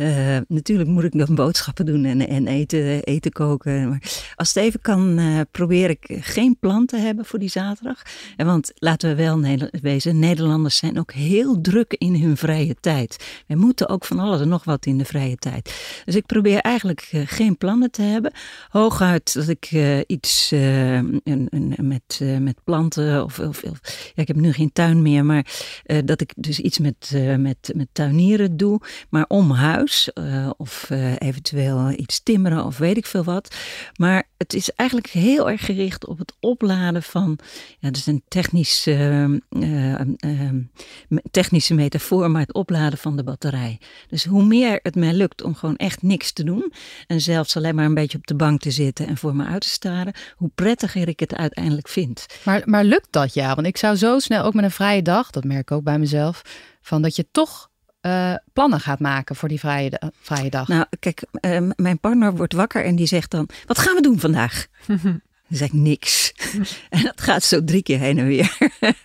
Uh, 0.00 0.36
natuurlijk 0.48 0.88
moet 0.88 1.04
ik 1.04 1.14
nog 1.14 1.34
boodschappen 1.44 1.86
doen 1.86 2.04
en, 2.04 2.28
en 2.28 2.46
eten, 2.46 3.02
eten 3.02 3.32
koken. 3.32 3.88
Maar 3.88 4.02
als 4.34 4.54
het 4.54 4.64
even 4.64 4.80
kan, 4.80 5.18
uh, 5.18 5.40
probeer 5.50 5.90
ik 5.90 6.18
geen 6.20 6.56
plan 6.60 6.86
te 6.86 6.96
hebben 6.96 7.24
voor 7.24 7.38
die 7.38 7.48
zaterdag. 7.48 8.02
En 8.36 8.46
want 8.46 8.72
laten 8.74 9.08
we 9.08 9.14
wel 9.22 9.40
wezen, 9.82 10.18
Nederlanders 10.18 10.76
zijn 10.76 10.98
ook 10.98 11.12
heel 11.12 11.60
druk 11.60 11.94
in 11.98 12.22
hun 12.22 12.36
vrije 12.36 12.76
tijd. 12.80 13.42
We 13.46 13.54
moeten 13.54 13.88
ook 13.88 14.04
van 14.04 14.18
alles 14.18 14.40
en 14.40 14.48
nog 14.48 14.64
wat 14.64 14.86
in 14.86 14.98
de 14.98 15.04
vrije 15.04 15.36
tijd. 15.36 15.74
Dus 16.04 16.14
ik 16.14 16.26
probeer 16.26 16.58
eigenlijk 16.58 17.10
geen 17.12 17.56
plannen 17.56 17.90
te 17.90 18.02
hebben. 18.02 18.32
Hooguit 18.68 19.34
dat 19.34 19.48
ik 19.48 19.70
iets 20.06 20.50
met, 21.76 22.20
met 22.40 22.56
planten 22.64 23.24
of, 23.24 23.62
ja, 23.62 23.72
ik 24.14 24.28
heb 24.28 24.36
nu 24.36 24.52
geen 24.52 24.72
tuin 24.72 25.02
meer, 25.02 25.24
maar 25.24 25.46
dat 26.04 26.20
ik 26.20 26.32
dus 26.36 26.60
iets 26.60 26.78
met, 26.78 27.12
met, 27.38 27.72
met 27.74 27.88
tuinieren 27.92 28.56
doe. 28.56 28.80
Maar 29.08 29.24
om 29.28 29.50
huis 29.50 29.87
uh, 30.14 30.50
of 30.56 30.90
uh, 30.90 31.12
eventueel 31.18 31.90
iets 31.90 32.22
timmeren 32.22 32.64
of 32.64 32.78
weet 32.78 32.96
ik 32.96 33.06
veel 33.06 33.24
wat. 33.24 33.56
Maar 33.96 34.28
het 34.36 34.54
is 34.54 34.70
eigenlijk 34.70 35.10
heel 35.10 35.50
erg 35.50 35.64
gericht 35.64 36.06
op 36.06 36.18
het 36.18 36.34
opladen 36.40 37.02
van, 37.02 37.38
ja, 37.78 37.88
dat 37.88 37.96
is 37.96 38.06
een 38.06 38.22
technisch, 38.28 38.86
uh, 38.86 39.24
technische 41.30 41.74
metafoor, 41.74 42.30
maar 42.30 42.40
het 42.40 42.54
opladen 42.54 42.98
van 42.98 43.16
de 43.16 43.24
batterij. 43.24 43.80
Dus 44.08 44.24
hoe 44.24 44.44
meer 44.44 44.80
het 44.82 44.94
mij 44.94 45.12
lukt 45.12 45.42
om 45.42 45.54
gewoon 45.54 45.76
echt 45.76 46.02
niks 46.02 46.32
te 46.32 46.44
doen 46.44 46.72
en 47.06 47.20
zelfs 47.20 47.56
alleen 47.56 47.74
maar 47.74 47.84
een 47.84 47.94
beetje 47.94 48.18
op 48.18 48.26
de 48.26 48.36
bank 48.36 48.60
te 48.60 48.70
zitten 48.70 49.06
en 49.06 49.16
voor 49.16 49.36
me 49.36 49.44
uit 49.44 49.60
te 49.60 49.68
staren, 49.68 50.14
hoe 50.36 50.50
prettiger 50.54 51.08
ik 51.08 51.20
het 51.20 51.34
uiteindelijk 51.34 51.88
vind. 51.88 52.26
Maar, 52.44 52.62
maar 52.64 52.84
lukt 52.84 53.08
dat 53.10 53.34
ja? 53.34 53.54
Want 53.54 53.66
ik 53.66 53.76
zou 53.76 53.96
zo 53.96 54.18
snel 54.18 54.44
ook 54.44 54.54
met 54.54 54.64
een 54.64 54.70
vrije 54.70 55.02
dag, 55.02 55.30
dat 55.30 55.44
merk 55.44 55.60
ik 55.60 55.70
ook 55.70 55.84
bij 55.84 55.98
mezelf, 55.98 56.42
van 56.80 57.02
dat 57.02 57.16
je 57.16 57.26
toch 57.32 57.70
uh, 58.02 58.34
plannen 58.52 58.80
gaat 58.80 59.00
maken 59.00 59.36
voor 59.36 59.48
die 59.48 59.58
vrije, 59.58 60.00
vrije 60.20 60.50
dag? 60.50 60.68
Nou, 60.68 60.84
kijk, 60.98 61.22
uh, 61.40 61.70
mijn 61.76 61.98
partner 61.98 62.36
wordt 62.36 62.52
wakker 62.52 62.84
en 62.84 62.96
die 62.96 63.06
zegt 63.06 63.30
dan: 63.30 63.48
Wat 63.66 63.78
gaan 63.78 63.94
we 63.94 64.02
doen 64.02 64.20
vandaag? 64.20 64.66
Dan 65.48 65.58
zeg 65.58 65.68
ik 65.68 65.74
niks. 65.74 66.32
En 66.88 67.02
dat 67.02 67.20
gaat 67.20 67.42
zo 67.42 67.64
drie 67.64 67.82
keer 67.82 67.98
heen 67.98 68.18
en 68.18 68.26
weer. 68.26 68.56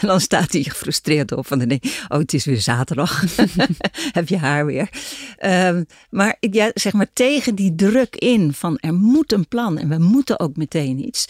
En 0.00 0.08
dan 0.08 0.20
staat 0.20 0.52
hij 0.52 0.62
gefrustreerd 0.62 1.32
op 1.32 1.46
van 1.46 1.58
de 1.58 1.66
nee, 1.66 1.80
oh 2.08 2.18
het 2.18 2.34
is 2.34 2.44
weer 2.44 2.60
zaterdag. 2.60 3.24
Heb 4.12 4.28
je 4.28 4.38
haar 4.38 4.66
weer. 4.66 4.88
Um, 5.44 5.86
maar 6.10 6.36
ja, 6.40 6.70
zeg 6.74 6.92
maar 6.92 7.12
tegen 7.12 7.54
die 7.54 7.74
druk 7.74 8.16
in 8.16 8.52
van 8.52 8.78
er 8.78 8.94
moet 8.94 9.32
een 9.32 9.48
plan 9.48 9.78
en 9.78 9.88
we 9.88 9.98
moeten 9.98 10.40
ook 10.40 10.56
meteen 10.56 11.06
iets. 11.06 11.28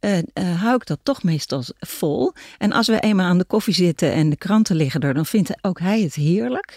Uh, 0.00 0.16
uh, 0.16 0.62
hou 0.62 0.74
ik 0.74 0.86
dat 0.86 0.98
toch 1.02 1.22
meestal 1.22 1.64
vol. 1.78 2.32
En 2.58 2.72
als 2.72 2.86
we 2.86 3.00
eenmaal 3.00 3.26
aan 3.26 3.38
de 3.38 3.44
koffie 3.44 3.74
zitten 3.74 4.12
en 4.12 4.30
de 4.30 4.36
kranten 4.36 4.76
liggen 4.76 5.00
er, 5.00 5.14
dan 5.14 5.26
vindt 5.26 5.50
ook 5.60 5.78
hij 5.80 6.00
het 6.00 6.14
heerlijk. 6.14 6.76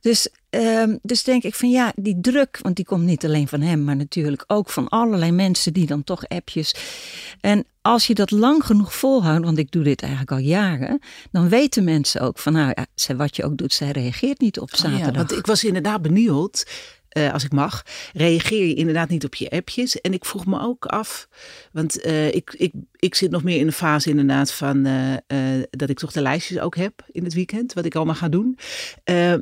Dus, 0.00 0.28
um, 0.50 0.98
dus 1.02 1.22
denk 1.22 1.42
ik 1.42 1.54
van 1.54 1.70
ja, 1.70 1.92
die 1.96 2.20
druk, 2.20 2.58
want 2.62 2.76
die 2.76 2.84
komt 2.84 3.04
niet 3.04 3.24
alleen 3.24 3.48
van 3.48 3.60
hem, 3.60 3.84
maar 3.84 3.96
natuurlijk 3.96 4.44
ook 4.46 4.70
van 4.70 4.88
allerlei 4.88 5.32
mensen 5.32 5.72
die 5.72 5.86
dan 5.86 6.04
toch 6.04 6.28
appjes. 6.28 6.74
En 7.40 7.64
als 7.82 8.06
je 8.06 8.14
dat 8.14 8.30
lang 8.30 8.64
genoeg 8.64 8.94
volhoudt, 8.94 9.44
want 9.44 9.58
ik 9.58 9.70
doe 9.70 9.82
dit 9.82 10.02
eigenlijk 10.02 10.32
al 10.32 10.38
jaren, 10.38 11.00
dan 11.30 11.48
weten 11.48 11.84
mensen 11.84 12.20
ook 12.20 12.38
van 12.38 12.52
nou 12.52 12.72
ja, 12.74 13.16
wat 13.16 13.36
je 13.36 13.44
ook 13.44 13.56
doet, 13.56 13.72
zij 13.72 13.90
reageert 13.90 14.40
niet 14.40 14.60
op 14.60 14.70
zaterdag. 14.70 15.00
Oh 15.00 15.12
ja, 15.12 15.18
want 15.18 15.32
ik 15.32 15.46
was 15.46 15.64
inderdaad 15.64 16.02
benieuwd 16.02 16.66
uh, 17.16 17.32
als 17.32 17.44
ik 17.44 17.52
mag, 17.52 17.82
reageer 18.12 18.66
je 18.66 18.74
inderdaad 18.74 19.08
niet 19.08 19.24
op 19.24 19.34
je 19.34 19.50
appjes. 19.50 20.00
En 20.00 20.12
ik 20.12 20.24
vroeg 20.24 20.46
me 20.46 20.60
ook 20.60 20.86
af, 20.86 21.28
want 21.72 22.06
uh, 22.06 22.34
ik, 22.34 22.54
ik, 22.56 22.72
ik 22.96 23.14
zit 23.14 23.30
nog 23.30 23.42
meer 23.42 23.58
in 23.58 23.66
de 23.66 23.72
fase 23.72 24.10
inderdaad 24.10 24.52
van 24.52 24.86
uh, 24.86 25.62
dat 25.70 25.88
ik 25.88 25.98
toch 25.98 26.12
de 26.12 26.22
lijstjes 26.22 26.58
ook 26.58 26.76
heb 26.76 27.04
in 27.10 27.24
het 27.24 27.34
weekend, 27.34 27.72
wat 27.72 27.84
ik 27.84 27.94
allemaal 27.94 28.14
ga 28.14 28.28
doen. 28.28 28.58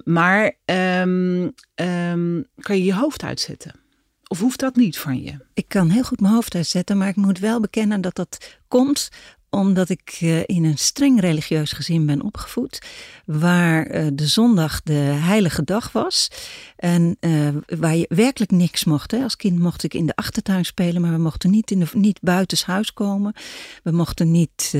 maar 0.04 0.56
um, 0.64 1.52
um, 1.74 2.46
kan 2.60 2.76
je 2.76 2.84
je 2.84 2.94
hoofd 2.94 3.22
uitzetten? 3.22 3.82
Of 4.28 4.40
hoeft 4.40 4.60
dat 4.60 4.76
niet 4.76 4.98
van 4.98 5.22
je? 5.22 5.32
Ik 5.54 5.68
kan 5.68 5.90
heel 5.90 6.02
goed 6.02 6.20
mijn 6.20 6.34
hoofd 6.34 6.54
uitzetten, 6.54 6.98
maar 6.98 7.08
ik 7.08 7.16
moet 7.16 7.38
wel 7.38 7.60
bekennen 7.60 8.00
dat 8.00 8.14
dat 8.14 8.58
komt 8.68 9.10
omdat 9.54 9.88
ik 9.88 10.18
uh, 10.22 10.40
in 10.46 10.64
een 10.64 10.78
streng 10.78 11.20
religieus 11.20 11.72
gezin 11.72 12.06
ben 12.06 12.22
opgevoed, 12.22 12.78
waar 13.24 13.94
uh, 13.94 14.06
de 14.12 14.26
zondag 14.26 14.82
de 14.82 14.92
heilige 14.92 15.64
dag 15.64 15.92
was 15.92 16.30
en 16.76 17.16
uh, 17.20 17.48
waar 17.78 17.96
je 17.96 18.06
werkelijk 18.08 18.50
niks 18.50 18.84
mocht. 18.84 19.12
Als 19.12 19.36
kind 19.36 19.58
mocht 19.58 19.82
ik 19.82 19.94
in 19.94 20.06
de 20.06 20.16
achtertuin 20.16 20.64
spelen, 20.64 21.00
maar 21.00 21.12
we 21.12 21.18
mochten 21.18 21.50
niet, 21.50 21.70
in 21.70 21.78
de, 21.78 21.86
niet 21.92 22.18
buitenshuis 22.20 22.92
komen. 22.92 23.34
We 23.82 23.90
mochten 23.90 24.30
niet 24.30 24.74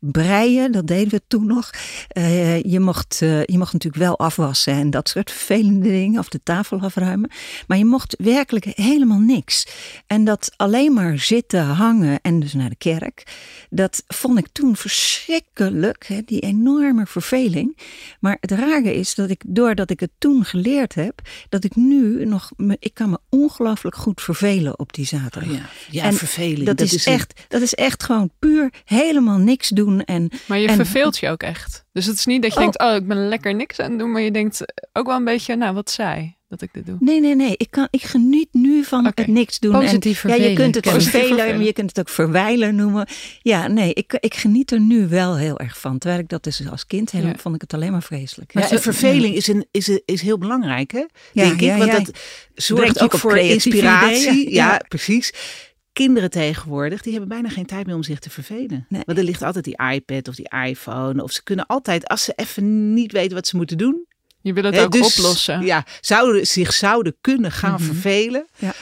breien, 0.00 0.72
dat 0.72 0.86
deden 0.86 1.10
we 1.10 1.22
toen 1.28 1.46
nog. 1.46 1.70
je, 2.62 2.80
mocht, 2.80 3.16
je 3.18 3.58
mocht 3.58 3.72
natuurlijk 3.72 4.02
wel 4.02 4.18
afwassen 4.18 4.72
en 4.72 4.90
dat 4.90 5.08
soort 5.08 5.30
vervelende 5.30 5.88
dingen, 5.88 6.18
of 6.18 6.28
de 6.28 6.40
tafel 6.42 6.80
afruimen. 6.80 7.30
Maar 7.66 7.78
je 7.78 7.84
mocht 7.84 8.16
werkelijk 8.18 8.64
helemaal 8.64 9.18
niks. 9.18 9.66
En 10.06 10.24
dat 10.24 10.52
alleen 10.56 10.92
maar 10.92 11.18
zitten, 11.18 11.64
hangen 11.64 12.18
en 12.22 12.40
dus 12.40 12.52
naar 12.52 12.68
de 12.70 12.76
kerk, 12.76 13.22
dat 13.70 14.02
vond 14.20 14.38
ik 14.38 14.48
toen 14.52 14.76
verschrikkelijk, 14.76 16.06
hè, 16.06 16.20
die 16.24 16.40
enorme 16.40 17.06
verveling. 17.06 17.78
Maar 18.20 18.36
het 18.40 18.50
rare 18.50 18.94
is 18.94 19.14
dat 19.14 19.30
ik, 19.30 19.42
doordat 19.46 19.90
ik 19.90 20.00
het 20.00 20.10
toen 20.18 20.44
geleerd 20.44 20.94
heb, 20.94 21.20
dat 21.48 21.64
ik 21.64 21.76
nu 21.76 22.24
nog, 22.24 22.50
me, 22.56 22.76
ik 22.78 22.94
kan 22.94 23.10
me 23.10 23.18
ongelooflijk 23.28 23.96
goed 23.96 24.20
vervelen 24.20 24.78
op 24.78 24.92
die 24.92 25.06
zaterdag. 25.06 25.52
Ja, 25.52 25.68
ja 25.90 26.04
en 26.04 26.14
verveling. 26.14 26.66
Dat, 26.66 26.80
is, 26.80 27.06
echt, 27.06 27.44
dat 27.48 27.62
is 27.62 27.74
echt 27.74 28.02
gewoon 28.02 28.30
puur 28.38 28.72
helemaal 28.84 29.38
niks 29.38 29.68
doen. 29.68 30.04
En, 30.04 30.30
maar 30.46 30.58
je 30.58 30.70
verveelt 30.70 31.18
je 31.18 31.28
ook 31.28 31.42
echt. 31.42 31.84
Dus 31.92 32.06
het 32.06 32.18
is 32.18 32.26
niet 32.26 32.42
dat 32.42 32.50
je 32.52 32.56
oh. 32.56 32.62
denkt, 32.62 32.80
oh, 32.80 32.94
ik 32.94 33.06
ben 33.06 33.28
lekker 33.28 33.54
niks 33.54 33.78
aan 33.78 33.90
het 33.90 33.98
doen, 33.98 34.12
maar 34.12 34.22
je 34.22 34.30
denkt 34.30 34.64
ook 34.92 35.06
wel 35.06 35.16
een 35.16 35.24
beetje, 35.24 35.56
nou, 35.56 35.74
wat 35.74 35.90
zij 35.90 36.39
dat 36.50 36.62
ik 36.62 36.72
dit 36.72 36.86
doe. 36.86 36.96
Nee, 37.00 37.20
nee, 37.20 37.34
nee. 37.34 37.54
Ik, 37.56 37.70
kan, 37.70 37.88
ik 37.90 38.02
geniet 38.02 38.48
nu 38.52 38.84
van 38.84 39.06
okay. 39.06 39.24
het 39.24 39.34
niks 39.34 39.58
doen. 39.58 39.72
Positief 39.72 40.24
en, 40.24 40.30
Ja, 40.30 40.34
je 40.34 40.52
kunt 40.54 40.74
het 40.74 40.88
vervelen, 40.88 41.36
maar 41.36 41.62
je 41.62 41.72
kunt 41.72 41.88
het 41.88 41.98
ook 41.98 42.08
verwijlen 42.08 42.74
noemen. 42.74 43.08
Ja, 43.42 43.68
nee, 43.68 43.92
ik, 43.94 44.16
ik 44.20 44.34
geniet 44.34 44.70
er 44.70 44.80
nu 44.80 45.08
wel 45.08 45.36
heel 45.36 45.58
erg 45.58 45.78
van. 45.78 45.98
Terwijl 45.98 46.20
ik 46.22 46.28
dat 46.28 46.42
dus 46.44 46.68
als 46.70 46.86
kind 46.86 47.10
helemaal, 47.10 47.34
ja. 47.34 47.40
vond 47.40 47.54
ik 47.54 47.60
het 47.60 47.74
alleen 47.74 47.92
maar 47.92 48.02
vreselijk. 48.02 48.54
Maar 48.54 48.72
ja, 48.72 48.78
verveling 48.78 49.34
is, 49.34 49.48
een, 49.48 49.66
is, 49.70 49.88
is 50.04 50.22
heel 50.22 50.38
belangrijk, 50.38 50.90
hè? 50.90 51.04
Ja, 51.32 51.44
Denk 51.44 51.60
ik, 51.60 51.76
want 51.76 51.92
dat 51.92 52.18
zorgt 52.54 53.00
ook 53.00 53.18
voor 53.18 53.38
inspiratie. 53.38 54.50
Ja, 54.52 54.80
precies 54.88 55.32
kinderen 55.92 56.30
tegenwoordig, 56.30 57.02
die 57.02 57.12
hebben 57.12 57.28
bijna 57.30 57.48
geen 57.48 57.66
tijd 57.66 57.86
meer 57.86 57.94
om 57.94 58.02
zich 58.02 58.18
te 58.18 58.30
vervelen. 58.30 58.86
Nee. 58.88 59.02
Want 59.06 59.18
er 59.18 59.24
ligt 59.24 59.42
altijd 59.42 59.64
die 59.64 59.80
iPad 59.92 60.28
of 60.28 60.34
die 60.34 60.50
iPhone. 60.66 61.22
Of 61.22 61.32
ze 61.32 61.42
kunnen 61.42 61.66
altijd, 61.66 62.06
als 62.08 62.24
ze 62.24 62.32
even 62.36 62.94
niet 62.94 63.12
weten 63.12 63.34
wat 63.34 63.46
ze 63.46 63.56
moeten 63.56 63.78
doen, 63.78 64.06
je 64.40 64.52
wil 64.52 64.64
het 64.64 64.78
ook 64.78 64.92
dus, 64.92 65.16
oplossen. 65.16 65.60
Ja, 65.60 65.84
zouden, 66.00 66.46
zich 66.46 66.72
zouden 66.72 67.16
kunnen 67.20 67.52
gaan 67.52 67.70
mm 67.70 67.76
-hmm. 67.76 67.86
vervelen. 67.86 68.46
Ja. 68.56 68.72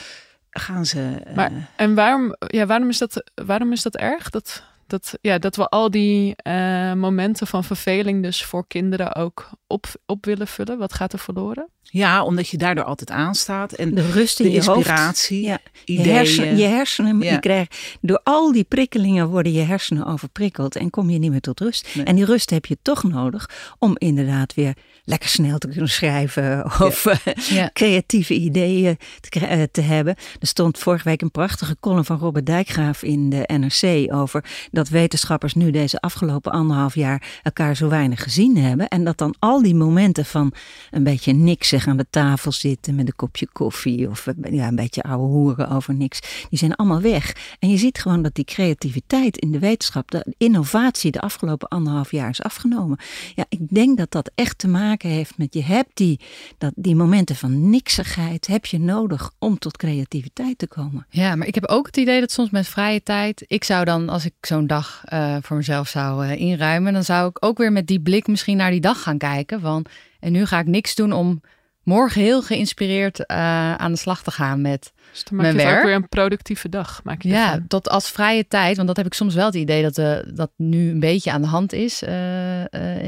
Gaan 0.49 0.85
ze. 0.85 1.21
Maar, 1.35 1.51
uh, 1.51 1.57
en 1.75 1.95
waarom, 1.95 2.35
ja, 2.39 2.65
waarom, 2.65 2.89
is 2.89 2.97
dat, 2.97 3.23
waarom 3.45 3.71
is 3.71 3.81
dat 3.81 3.95
erg? 3.95 4.29
Dat, 4.29 4.63
Dat, 4.89 5.17
ja, 5.21 5.37
dat 5.37 5.55
we 5.55 5.67
al 5.67 5.91
die 5.91 6.35
uh, 6.47 6.93
momenten 6.93 7.47
van 7.47 7.63
verveling 7.63 8.23
dus 8.23 8.43
voor 8.45 8.67
kinderen 8.67 9.15
ook 9.15 9.49
op, 9.67 9.87
op 10.05 10.25
willen 10.25 10.47
vullen. 10.47 10.77
Wat 10.77 10.93
gaat 10.93 11.13
er 11.13 11.19
verloren? 11.19 11.69
Ja, 11.91 12.23
omdat 12.23 12.47
je 12.47 12.57
daardoor 12.57 12.83
altijd 12.83 13.11
aanstaat. 13.11 13.73
En 13.73 13.93
de 13.93 14.11
rust 14.11 14.39
in 14.39 14.45
de 14.45 14.51
je 14.51 14.57
inspiratie, 14.57 15.49
hoofd. 15.49 15.63
Ja. 15.65 15.71
ideeën. 15.85 16.07
Je, 16.07 16.13
hersen, 16.13 16.57
je 16.57 16.65
hersenen, 16.65 17.19
je 17.19 17.39
krijgt, 17.39 17.97
door 18.01 18.21
al 18.23 18.51
die 18.51 18.63
prikkelingen 18.63 19.27
worden 19.27 19.51
je 19.51 19.61
hersenen 19.61 20.05
overprikkeld 20.05 20.75
en 20.75 20.89
kom 20.89 21.09
je 21.09 21.19
niet 21.19 21.31
meer 21.31 21.41
tot 21.41 21.59
rust. 21.59 21.87
Nee. 21.95 22.05
En 22.05 22.15
die 22.15 22.25
rust 22.25 22.49
heb 22.49 22.65
je 22.65 22.77
toch 22.81 23.03
nodig 23.03 23.49
om 23.79 23.95
inderdaad 23.97 24.53
weer 24.53 24.73
lekker 25.03 25.29
snel 25.29 25.57
te 25.57 25.67
kunnen 25.67 25.89
schrijven 25.89 26.65
of 26.87 27.05
eh, 27.05 27.33
Ja. 27.49 27.69
creatieve 27.73 28.33
ideeën 28.33 28.97
te, 29.19 29.39
eh, 29.39 29.63
te 29.71 29.81
hebben. 29.81 30.15
Er 30.39 30.47
stond 30.47 30.77
vorige 30.77 31.03
week 31.03 31.21
een 31.21 31.31
prachtige 31.31 31.77
column 31.79 32.05
van 32.05 32.19
Robert 32.19 32.45
Dijkgraaf 32.45 33.03
in 33.03 33.29
de 33.29 33.43
NRC 33.53 34.13
over 34.13 34.45
dat 34.79 34.89
wetenschappers 34.89 35.53
nu 35.53 35.71
deze 35.71 35.99
afgelopen 35.99 36.51
anderhalf 36.51 36.95
jaar 36.95 37.39
elkaar 37.43 37.75
zo 37.75 37.89
weinig 37.89 38.23
gezien 38.23 38.57
hebben. 38.57 38.87
En 38.87 39.03
dat 39.03 39.17
dan 39.17 39.35
al 39.39 39.61
die 39.61 39.75
momenten 39.75 40.25
van 40.25 40.53
een 40.91 41.03
beetje 41.03 41.33
niksig 41.33 41.87
aan 41.87 41.97
de 41.97 42.05
tafel 42.09 42.51
zitten 42.51 42.95
met 42.95 43.07
een 43.07 43.15
kopje 43.15 43.47
koffie 43.51 44.09
of 44.09 44.27
eh, 44.27 44.53
ja, 44.53 44.67
een 44.67 44.75
beetje 44.75 45.01
ouwe 45.01 45.27
hoeren 45.27 45.69
over 45.69 45.93
niks, 45.93 46.19
die 46.49 46.59
zijn 46.59 46.75
allemaal 46.75 47.01
weg. 47.01 47.55
En 47.59 47.69
je 47.69 47.77
ziet 47.77 47.99
gewoon 47.99 48.21
dat 48.21 48.35
die 48.35 48.45
creativiteit 48.45 49.37
in 49.37 49.51
de 49.51 49.59
wetenschap, 49.59 50.11
de 50.11 50.33
innovatie 50.37 51.11
de 51.11 51.21
afgelopen 51.21 51.67
anderhalf 51.67 52.11
jaar 52.11 52.29
is 52.29 52.41
afgenomen. 52.41 52.97
Ja, 53.35 53.45
ik 53.49 53.69
denk 53.69 53.97
dat 53.97 54.11
dat 54.11 54.31
echt 54.35 54.57
te 54.57 54.67
maken 54.67 55.09
heeft 55.09 55.37
met 55.37 55.53
je 55.53 55.63
hebt 55.63 55.89
die, 55.93 56.19
dat, 56.57 56.71
die 56.75 56.95
momenten 56.95 57.35
van 57.35 57.69
niksigheid 57.69 58.47
heb 58.47 58.65
je 58.65 58.79
nodig 58.79 59.31
om 59.39 59.57
tot 59.57 59.77
creativiteit 59.77 60.57
te 60.57 60.67
komen. 60.67 61.05
Ja, 61.09 61.35
maar 61.35 61.47
ik 61.47 61.55
heb 61.55 61.65
ook 61.65 61.85
het 61.85 61.97
idee 61.97 62.19
dat 62.19 62.31
soms 62.31 62.49
met 62.49 62.67
vrije 62.67 63.03
tijd, 63.03 63.43
ik 63.47 63.63
zou 63.63 63.85
dan, 63.85 64.09
als 64.09 64.25
ik 64.25 64.33
zo'n 64.41 64.67
dag 64.69 65.01
eh, 65.05 65.35
voor 65.41 65.57
mezelf 65.57 65.87
zou 65.87 66.25
eh, 66.25 66.39
inruimen, 66.39 66.93
dan 66.93 67.03
zou 67.03 67.29
ik 67.29 67.45
ook 67.45 67.57
weer 67.57 67.71
met 67.71 67.87
die 67.87 68.01
blik 68.01 68.27
misschien 68.27 68.57
naar 68.57 68.71
die 68.71 68.81
dag 68.81 69.01
gaan 69.01 69.17
kijken. 69.17 69.61
Van, 69.61 69.85
en 70.19 70.31
nu 70.31 70.45
ga 70.45 70.59
ik 70.59 70.67
niks 70.67 70.95
doen 70.95 71.11
om 71.13 71.41
morgen 71.83 72.21
heel 72.21 72.41
geïnspireerd 72.41 73.25
eh, 73.25 73.73
aan 73.75 73.91
de 73.91 73.97
slag 73.97 74.23
te 74.23 74.31
gaan 74.31 74.61
met 74.61 74.91
Dus 75.11 75.23
dan 75.23 75.37
maak 75.37 75.45
Mijn 75.45 75.57
je 75.57 75.61
ook 75.65 75.73
werk. 75.73 75.85
weer 75.85 75.95
een 75.95 76.09
productieve 76.09 76.69
dag. 76.69 77.01
Maak 77.03 77.21
je 77.21 77.29
Ja, 77.29 77.59
tot 77.67 77.89
als 77.89 78.09
vrije 78.09 78.47
tijd. 78.47 78.75
Want 78.75 78.87
dat 78.87 78.97
heb 78.97 79.05
ik 79.05 79.13
soms 79.13 79.35
wel 79.35 79.45
het 79.45 79.55
idee 79.55 79.81
dat, 79.81 79.97
eh, 79.97 80.17
dat 80.33 80.51
nu 80.55 80.89
een 80.89 80.99
beetje 80.99 81.31
aan 81.31 81.41
de 81.41 81.47
hand 81.47 81.73
is 81.73 82.01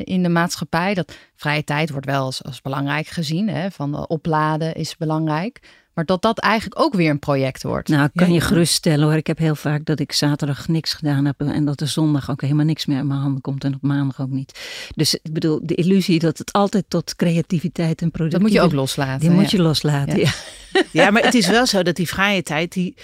in 0.03 0.23
de 0.23 0.29
maatschappij. 0.29 0.93
Dat 0.93 1.17
vrije 1.35 1.63
tijd 1.63 1.89
wordt 1.89 2.05
wel 2.05 2.25
als, 2.25 2.43
als 2.43 2.61
belangrijk 2.61 3.07
gezien. 3.07 3.49
Hè? 3.49 3.71
Van 3.71 4.07
opladen 4.07 4.73
is 4.73 4.97
belangrijk. 4.97 5.59
Maar 5.93 6.05
dat 6.05 6.21
dat 6.21 6.39
eigenlijk 6.39 6.81
ook 6.81 6.93
weer 6.93 7.09
een 7.09 7.19
project 7.19 7.63
wordt. 7.63 7.87
Nou, 7.89 8.03
ik 8.03 8.11
kan 8.15 8.27
Ja, 8.27 8.33
je 8.33 8.39
ja. 8.39 8.45
geruststellen 8.45 9.05
hoor. 9.05 9.15
Ik 9.15 9.27
heb 9.27 9.37
heel 9.37 9.55
vaak 9.55 9.85
dat 9.85 9.99
ik 9.99 10.11
zaterdag 10.11 10.67
niks 10.67 10.93
gedaan 10.93 11.25
heb 11.25 11.39
en 11.41 11.65
dat 11.65 11.81
er 11.81 11.87
zondag 11.87 12.29
ook 12.31 12.41
helemaal 12.41 12.65
niks 12.65 12.85
meer 12.85 12.97
in 12.97 13.07
mijn 13.07 13.19
handen 13.19 13.41
komt 13.41 13.63
en 13.63 13.73
op 13.75 13.81
maandag 13.81 14.21
ook 14.21 14.29
niet. 14.29 14.59
Dus 14.95 15.13
ik 15.13 15.33
bedoel, 15.33 15.59
de 15.63 15.75
illusie 15.75 16.19
dat 16.19 16.37
het 16.37 16.51
altijd 16.51 16.85
tot 16.87 17.15
creativiteit 17.15 18.01
en 18.01 18.07
dat 18.07 18.11
productiviteit... 18.11 18.41
moet 18.41 18.51
je 18.51 18.61
ook 18.61 18.81
loslaten. 18.81 19.19
Die 19.19 19.29
moet 19.29 19.51
je 19.51 19.61
loslaten, 19.61 20.17
Ja. 20.19 20.31
ja. 20.71 20.81
Ja, 20.91 21.09
maar 21.11 21.23
het 21.23 21.33
is 21.33 21.47
wel 21.47 21.65
zo 21.65 21.83
dat 21.83 21.95
die 21.95 22.07
vrije 22.07 22.43
tijd, 22.43 22.71
die, 22.73 22.95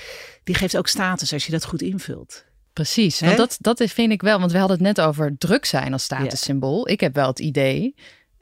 die 0.43 0.55
geeft 0.55 0.77
ook 0.77 0.87
status 0.87 1.33
als 1.33 1.45
je 1.45 1.51
dat 1.51 1.65
goed 1.65 1.81
invult. 1.81 2.45
Precies, 2.73 3.19
want 3.19 3.37
dat, 3.37 3.57
dat 3.59 3.83
vind 3.85 4.11
ik 4.11 4.21
wel. 4.21 4.39
Want 4.39 4.51
we 4.51 4.57
hadden 4.57 4.77
het 4.77 4.85
net 4.85 5.01
over 5.05 5.35
druk 5.37 5.65
zijn 5.65 5.93
als 5.93 6.03
statussymbool. 6.03 6.89
Ik 6.89 6.99
heb 6.99 7.15
wel 7.15 7.27
het 7.27 7.39
idee 7.39 7.95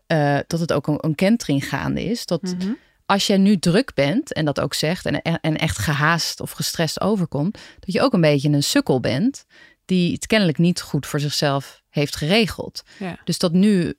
eh, 0.08 0.38
dat 0.48 0.60
het 0.60 0.74
ook 0.74 0.88
een, 0.88 0.98
een 1.02 1.16
kentering 1.16 1.70
gaande 1.70 2.04
is. 2.04 2.26
Dat 2.26 2.42
Mhm. 2.42 2.72
Als 3.06 3.28
je 3.28 3.38
nu 3.38 3.58
druk 3.58 3.94
bent 3.94 4.34
en 4.34 4.46
dat 4.46 4.60
ook 4.60 4.74
zegt 4.74 5.06
en, 5.06 5.22
en 5.22 5.58
echt 5.58 5.78
gehaast 5.78 6.40
of 6.40 6.52
gestrest 6.52 7.02
overkomt, 7.02 7.58
dat 7.80 7.94
je 7.94 8.02
ook 8.02 8.14
een 8.14 8.22
beetje 8.22 8.50
een 8.50 8.64
sukkel 8.64 9.00
bent 9.00 9.46
die 9.86 10.14
het 10.14 10.28
kennelijk 10.28 10.58
niet 10.58 10.82
goed 10.82 11.06
voor 11.06 11.20
zichzelf 11.20 11.82
heeft 11.90 12.16
geregeld. 12.16 12.84
Ja. 13.00 13.20
Dus 13.24 13.38
dat 13.38 13.54
nu, 13.54 13.94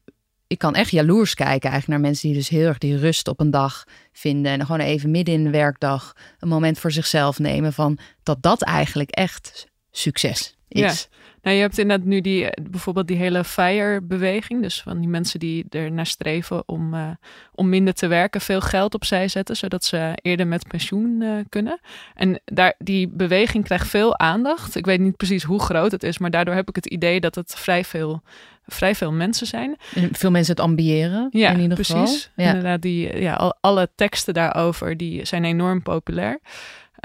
ik 0.46 0.58
kan 0.58 0.74
echt 0.74 0.90
jaloers 0.90 1.34
kijken 1.34 1.70
eigenlijk 1.70 1.86
naar 1.86 2.10
mensen 2.10 2.28
die 2.28 2.36
dus 2.36 2.48
heel 2.48 2.66
erg 2.66 2.78
die 2.78 2.98
rust 2.98 3.28
op 3.28 3.40
een 3.40 3.50
dag 3.50 3.84
vinden 4.12 4.52
en 4.52 4.60
gewoon 4.60 4.80
even 4.80 5.10
midden 5.10 5.34
in 5.34 5.44
de 5.44 5.50
werkdag 5.50 6.12
een 6.38 6.48
moment 6.48 6.78
voor 6.78 6.92
zichzelf 6.92 7.38
nemen 7.38 7.72
van 7.72 7.98
dat 8.22 8.42
dat 8.42 8.62
eigenlijk 8.62 9.10
echt 9.10 9.66
succes 9.90 10.55
is. 10.68 11.08
Nou, 11.42 11.56
je 11.56 11.62
hebt 11.62 11.78
inderdaad 11.78 12.06
nu 12.06 12.20
die, 12.20 12.50
eh, 12.50 12.64
bijvoorbeeld 12.70 13.08
die 13.08 13.16
hele 13.16 13.44
FIRE-beweging. 13.44 14.62
Dus 14.62 14.82
van 14.82 14.98
die 14.98 15.08
mensen 15.08 15.40
die 15.40 15.64
er 15.70 15.92
naar 15.92 16.06
streven 16.06 16.62
om, 16.68 16.94
eh, 16.94 17.08
om 17.54 17.68
minder 17.68 17.94
te 17.94 18.06
werken, 18.06 18.40
veel 18.40 18.60
geld 18.60 18.94
opzij 18.94 19.28
zetten, 19.28 19.56
zodat 19.56 19.84
ze 19.84 20.18
eerder 20.22 20.46
met 20.46 20.68
pensioen 20.68 21.22
eh, 21.22 21.30
kunnen. 21.48 21.80
En 22.14 22.40
daar, 22.44 22.74
die 22.78 23.08
beweging 23.08 23.64
krijgt 23.64 23.88
veel 23.88 24.18
aandacht. 24.18 24.76
Ik 24.76 24.84
weet 24.84 25.00
niet 25.00 25.16
precies 25.16 25.42
hoe 25.42 25.60
groot 25.60 25.92
het 25.92 26.02
is, 26.02 26.18
maar 26.18 26.30
daardoor 26.30 26.54
heb 26.54 26.68
ik 26.68 26.76
het 26.76 26.86
idee 26.86 27.20
dat 27.20 27.34
het 27.34 27.54
vrij 27.58 27.84
veel, 27.84 28.22
vrij 28.66 28.94
veel 28.94 29.12
mensen 29.12 29.46
zijn. 29.46 29.76
Veel 30.12 30.30
mensen 30.30 30.54
het 30.54 30.64
ambiëren 30.64 31.28
Ja, 31.30 31.50
in 31.50 31.60
ieder 31.60 31.74
precies. 31.74 31.94
geval. 31.94 32.44
Ja. 32.44 32.48
Inderdaad, 32.48 32.82
die, 32.82 33.20
ja, 33.20 33.34
al, 33.34 33.56
alle 33.60 33.88
teksten 33.94 34.34
daarover 34.34 34.96
die 34.96 35.24
zijn 35.24 35.44
enorm 35.44 35.82
populair. 35.82 36.40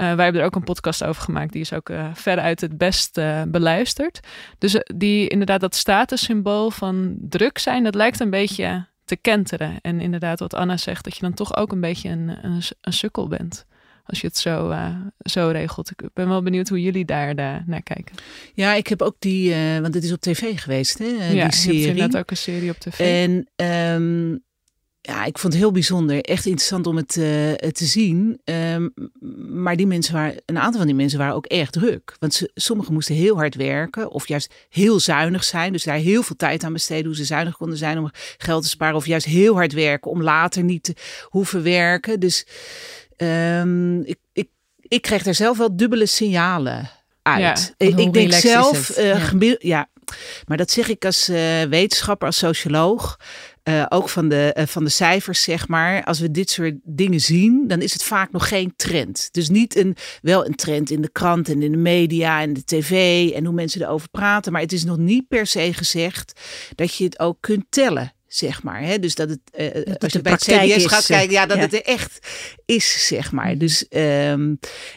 Eh, 0.02 0.14
wij 0.14 0.24
hebben 0.24 0.40
er 0.40 0.46
ook 0.46 0.56
een 0.56 0.64
podcast 0.64 1.04
over 1.04 1.22
gemaakt. 1.22 1.52
Die 1.52 1.60
is 1.60 1.72
ook 1.72 1.88
eh, 1.88 2.06
veruit 2.14 2.60
het 2.60 2.78
best 2.78 3.18
eh, 3.18 3.42
beluisterd. 3.48 4.20
Dus 4.58 4.76
die, 4.94 5.28
inderdaad, 5.28 5.60
dat 5.60 5.74
statussymbool 5.74 6.70
van 6.70 7.16
druk 7.20 7.58
zijn, 7.58 7.84
dat 7.84 7.94
lijkt 7.94 8.20
een 8.20 8.30
beetje 8.30 8.86
te 9.04 9.16
kenteren. 9.16 9.78
En 9.80 10.00
inderdaad, 10.00 10.38
wat 10.38 10.54
Anna 10.54 10.76
zegt, 10.76 11.04
dat 11.04 11.14
je 11.14 11.22
dan 11.22 11.34
toch 11.34 11.56
ook 11.56 11.72
een 11.72 11.80
beetje 11.80 12.08
een, 12.08 12.28
een, 12.42 12.62
een 12.80 12.92
sukkel 12.92 13.28
bent. 13.28 13.66
Als 14.04 14.20
je 14.20 14.26
het 14.26 14.36
zo, 14.36 14.74
zo 15.18 15.48
regelt. 15.48 15.90
Ik 15.90 16.08
ben 16.12 16.28
wel 16.28 16.42
benieuwd 16.42 16.68
hoe 16.68 16.82
jullie 16.82 17.04
daar 17.04 17.34
naar 17.66 17.82
kijken. 17.82 18.16
Ja, 18.54 18.74
ik 18.74 18.86
heb 18.86 19.02
ook 19.02 19.16
die, 19.18 19.54
eh, 19.54 19.78
want 19.78 19.94
het 19.94 20.04
is 20.04 20.12
op 20.12 20.20
tv 20.20 20.60
geweest, 20.60 20.98
hè, 20.98 21.04
ja, 21.04 21.26
die 21.26 21.34
je 21.34 21.40
hebt 21.40 21.54
serie. 21.54 21.86
inderdaad 21.86 22.20
ook 22.20 22.30
een 22.30 22.36
serie 22.36 22.70
op 22.70 22.76
tv. 22.76 22.98
En 22.98 23.48
ehm, 23.56 24.36
ja, 25.04 25.24
ik 25.24 25.38
vond 25.38 25.52
het 25.52 25.62
heel 25.62 25.72
bijzonder. 25.72 26.20
Echt 26.20 26.46
interessant 26.46 26.86
om 26.86 26.96
het 26.96 27.16
eh, 27.16 27.52
te 27.52 27.84
zien. 27.84 28.40
Ehm, 28.44 28.88
maar 29.62 29.76
die 29.76 29.86
mensen 29.86 30.14
waren, 30.14 30.42
een 30.46 30.58
aantal 30.58 30.78
van 30.78 30.86
die 30.86 30.96
mensen 30.96 31.18
waren 31.18 31.34
ook 31.34 31.46
erg 31.46 31.70
druk. 31.70 32.16
Want 32.18 32.34
ze, 32.34 32.50
sommigen 32.54 32.92
moesten 32.92 33.14
heel 33.14 33.36
hard 33.36 33.54
werken 33.54 34.10
of 34.10 34.28
juist 34.28 34.54
heel 34.68 35.00
zuinig 35.00 35.44
zijn. 35.44 35.72
Dus 35.72 35.84
daar 35.84 35.96
heel 35.96 36.22
veel 36.22 36.36
tijd 36.36 36.64
aan 36.64 36.72
besteden 36.72 37.06
hoe 37.06 37.16
ze 37.16 37.24
zuinig 37.24 37.56
konden 37.56 37.78
zijn 37.78 37.98
om 37.98 38.10
geld 38.36 38.62
te 38.62 38.68
sparen. 38.68 38.96
Of 38.96 39.06
juist 39.06 39.26
heel 39.26 39.54
hard 39.54 39.72
werken 39.72 40.10
om 40.10 40.22
later 40.22 40.62
niet 40.62 40.82
te 40.82 40.94
hoeven 41.22 41.62
werken. 41.62 42.20
Dus 42.20 42.46
ehm, 43.16 44.00
ik, 44.00 44.18
ik, 44.32 44.48
ik 44.80 45.02
kreeg 45.02 45.22
daar 45.22 45.34
zelf 45.34 45.58
wel 45.58 45.76
dubbele 45.76 46.06
signalen 46.06 46.90
uit. 47.22 47.74
van 47.78 47.98
ik, 47.98 48.12
denk 48.12 48.32
zelf, 48.32 48.90
eh, 48.90 49.32
Ja. 49.32 49.56
ja, 49.58 49.88
maar 50.46 50.56
dat 50.56 50.70
zeg 50.70 50.88
ik 50.88 51.04
als 51.04 51.28
eh, 51.28 51.62
wetenschapper, 51.62 52.26
als 52.26 52.38
socioloog. 52.38 53.16
Eh, 53.62 53.86
ook 53.88 54.08
van 54.08 54.28
de, 54.28 54.52
eh, 54.52 54.66
van 54.66 54.84
de 54.84 54.90
cijfers, 54.90 55.42
zeg 55.42 55.68
maar. 55.68 56.04
Als 56.04 56.20
we 56.20 56.30
dit 56.30 56.50
soort 56.50 56.74
dingen 56.84 57.20
zien, 57.20 57.68
dan 57.68 57.80
is 57.80 57.92
het 57.92 58.02
vaak 58.02 58.32
nog 58.32 58.48
geen 58.48 58.72
trend. 58.76 59.28
Dus 59.32 59.48
niet 59.48 59.76
een, 59.76 59.96
wel 60.22 60.46
een 60.46 60.54
trend 60.54 60.90
in 60.90 61.02
de 61.02 61.10
krant 61.10 61.48
en 61.48 61.62
in 61.62 61.70
de 61.70 61.78
media 61.78 62.40
en 62.40 62.52
de 62.52 62.64
tv 62.64 63.30
en 63.30 63.44
hoe 63.44 63.54
mensen 63.54 63.82
erover 63.82 64.08
praten. 64.08 64.52
Maar 64.52 64.60
het 64.60 64.72
is 64.72 64.84
nog 64.84 64.96
niet 64.96 65.28
per 65.28 65.46
se 65.46 65.72
gezegd 65.72 66.40
dat 66.74 66.94
je 66.94 67.04
het 67.04 67.18
ook 67.18 67.36
kunt 67.40 67.64
tellen. 67.68 68.12
Zeg 68.34 68.62
maar. 68.62 68.82
Hè? 68.82 68.98
Dus 68.98 69.14
dat 69.14 69.28
het, 69.28 69.40
eh, 69.52 69.72
het 69.72 70.02
als 70.02 70.12
je 70.12 70.18
de 70.18 70.24
bij 70.24 70.32
het 70.32 70.42
CBS 70.42 70.74
is, 70.74 70.86
gaat 70.86 71.00
eh, 71.00 71.16
kijken, 71.16 71.32
ja, 71.32 71.46
dat 71.46 71.56
ja. 71.56 71.62
het 71.62 71.74
er 71.74 71.82
echt 71.82 72.18
is, 72.64 73.06
zeg 73.06 73.32
maar. 73.32 73.58
Dus 73.58 73.88
ehm, 73.88 74.54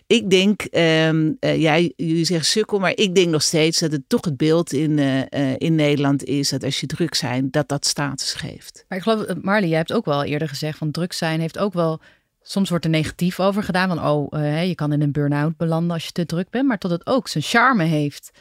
ik 0.07 0.29
denk, 0.29 0.61
ehm 0.61 1.31
eh, 1.39 1.61
jij, 1.61 1.93
jullie 1.95 2.25
zeggen 2.25 2.45
sukkel, 2.45 2.79
maar 2.79 2.91
ik 2.95 3.15
denk 3.15 3.29
nog 3.29 3.41
steeds 3.41 3.79
dat 3.79 3.91
het 3.91 4.03
toch 4.07 4.25
het 4.25 4.37
beeld 4.37 4.73
in, 4.73 4.99
eh, 4.99 5.51
eh, 5.51 5.55
in 5.57 5.75
Nederland 5.75 6.23
is 6.23 6.49
dat 6.49 6.63
als 6.63 6.79
je 6.79 6.87
druk 6.87 7.15
zijn, 7.15 7.51
dat 7.51 7.67
dat 7.67 7.85
status 7.85 8.33
geeft. 8.33 8.85
Maar 8.87 8.97
ik 8.97 9.03
geloof, 9.03 9.21
eh, 9.21 9.35
Marley, 9.41 9.69
jij 9.69 9.77
hebt 9.77 9.93
ook 9.93 10.05
wel 10.05 10.23
eerder 10.23 10.47
gezegd 10.47 10.77
van 10.77 10.91
druk 10.91 11.13
zijn 11.13 11.39
heeft 11.39 11.57
ook 11.57 11.73
wel. 11.73 11.99
Soms 12.41 12.69
wordt 12.69 12.85
er 12.85 12.91
negatief 12.91 13.39
over 13.39 13.63
gedaan. 13.63 13.87
Van 13.87 14.05
oh, 14.05 14.27
eh, 14.39 14.67
je 14.67 14.75
kan 14.75 14.93
in 14.93 15.01
een 15.01 15.11
burn-out 15.11 15.57
belanden 15.57 15.91
als 15.91 16.05
je 16.05 16.11
te 16.11 16.25
druk 16.25 16.49
bent. 16.49 16.67
Maar 16.67 16.77
dat 16.77 16.91
het 16.91 17.07
ook 17.07 17.27
zijn 17.27 17.43
charme 17.43 17.83
heeft. 17.83 18.31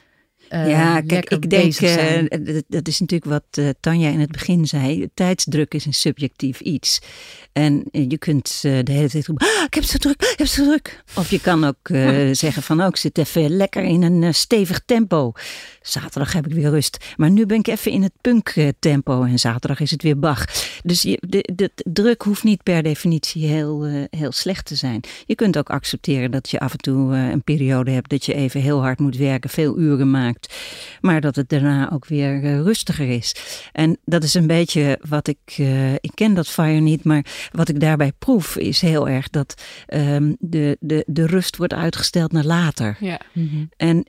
Eh, 0.48 0.68
ja, 0.68 1.00
kijk, 1.00 1.30
ik 1.30 1.50
denk, 1.50 1.74
eh, 1.74 2.60
dat, 2.68 2.88
is 2.88 3.00
natuurlijk 3.00 3.30
wat 3.30 3.44
eh, 3.50 3.68
Tanja 3.80 4.08
in 4.08 4.20
het 4.20 4.32
begin 4.32 4.66
zei. 4.66 5.08
Tijdsdruk 5.14 5.74
is 5.74 5.86
een 5.86 5.94
subjectief 5.94 6.60
iets. 6.60 7.00
En 7.52 7.84
je 7.90 8.18
kunt 8.18 8.60
de 8.62 8.92
hele 8.92 9.08
tijd 9.08 9.26
roepen, 9.26 9.46
ah, 9.46 9.64
ik 9.64 9.74
heb 9.74 9.82
het 9.82 9.92
zo 9.92 9.98
druk, 9.98 10.22
ik 10.22 10.28
heb 10.28 10.38
het 10.38 10.48
zo 10.48 10.64
druk. 10.64 11.02
Of 11.14 11.30
je 11.30 11.40
kan 11.40 11.64
ook 11.64 11.88
zeggen 12.44 12.62
van, 12.62 12.80
oh, 12.80 12.86
ik 12.86 12.96
zit 12.96 13.18
even 13.18 13.56
lekker 13.56 13.82
in 13.82 14.02
een 14.02 14.34
stevig 14.34 14.82
tempo. 14.84 15.32
Zaterdag 15.86 16.32
heb 16.32 16.46
ik 16.46 16.52
weer 16.52 16.70
rust. 16.70 17.14
Maar 17.16 17.30
nu 17.30 17.46
ben 17.46 17.58
ik 17.58 17.66
even 17.66 17.92
in 17.92 18.02
het 18.02 18.12
punk 18.20 18.48
eh, 18.48 18.68
tempo 18.78 19.22
en 19.24 19.38
zaterdag 19.38 19.80
is 19.80 19.90
het 19.90 20.02
weer 20.02 20.18
Bach. 20.18 20.44
Dus 20.82 21.02
je, 21.02 21.18
de, 21.26 21.52
de, 21.54 21.70
de 21.74 21.92
druk 21.92 22.22
hoeft 22.22 22.44
niet 22.44 22.62
per 22.62 22.82
definitie 22.82 23.46
heel, 23.46 23.84
eh, 23.84 24.02
heel 24.10 24.32
slecht 24.32 24.66
te 24.66 24.74
zijn. 24.74 25.00
Je 25.26 25.34
kunt 25.34 25.58
ook 25.58 25.70
accepteren 25.70 26.30
dat 26.30 26.50
je 26.50 26.60
af 26.60 26.72
en 26.72 26.78
toe 26.78 27.14
eh, 27.14 27.30
een 27.30 27.42
periode 27.42 27.90
hebt 27.90 28.10
dat 28.10 28.24
je 28.24 28.34
even 28.34 28.60
heel 28.60 28.80
hard 28.80 28.98
moet 28.98 29.16
werken, 29.16 29.50
veel 29.50 29.78
uren 29.78 30.10
maakt. 30.10 30.54
maar 31.00 31.20
dat 31.20 31.36
het 31.36 31.48
daarna 31.48 31.90
ook 31.90 32.06
weer 32.06 32.62
rustiger 32.62 33.08
is. 33.08 33.34
En 33.72 33.98
dat 34.04 34.22
is 34.22 34.34
een 34.34 34.46
beetje 34.46 34.98
wat 35.08 35.28
ik, 35.28 35.58
ik 36.00 36.10
ken 36.14 36.34
dat 36.34 36.48
fire 36.48 36.80
niet, 36.80 37.04
maar 37.04 37.24
wat 37.52 37.68
ik 37.68 37.80
daarbij 37.80 38.12
proef 38.18 38.56
is 38.56 38.80
heel 38.80 39.08
erg 39.08 39.30
dat 39.30 39.62
ehm, 39.86 40.32
de, 40.38 40.76
de, 40.80 41.04
de 41.06 41.26
rust 41.26 41.56
wordt 41.56 41.72
uitgesteld 41.72 42.32
naar 42.32 42.44
later. 42.44 42.96
Ja. 43.00 43.20
En 43.76 44.06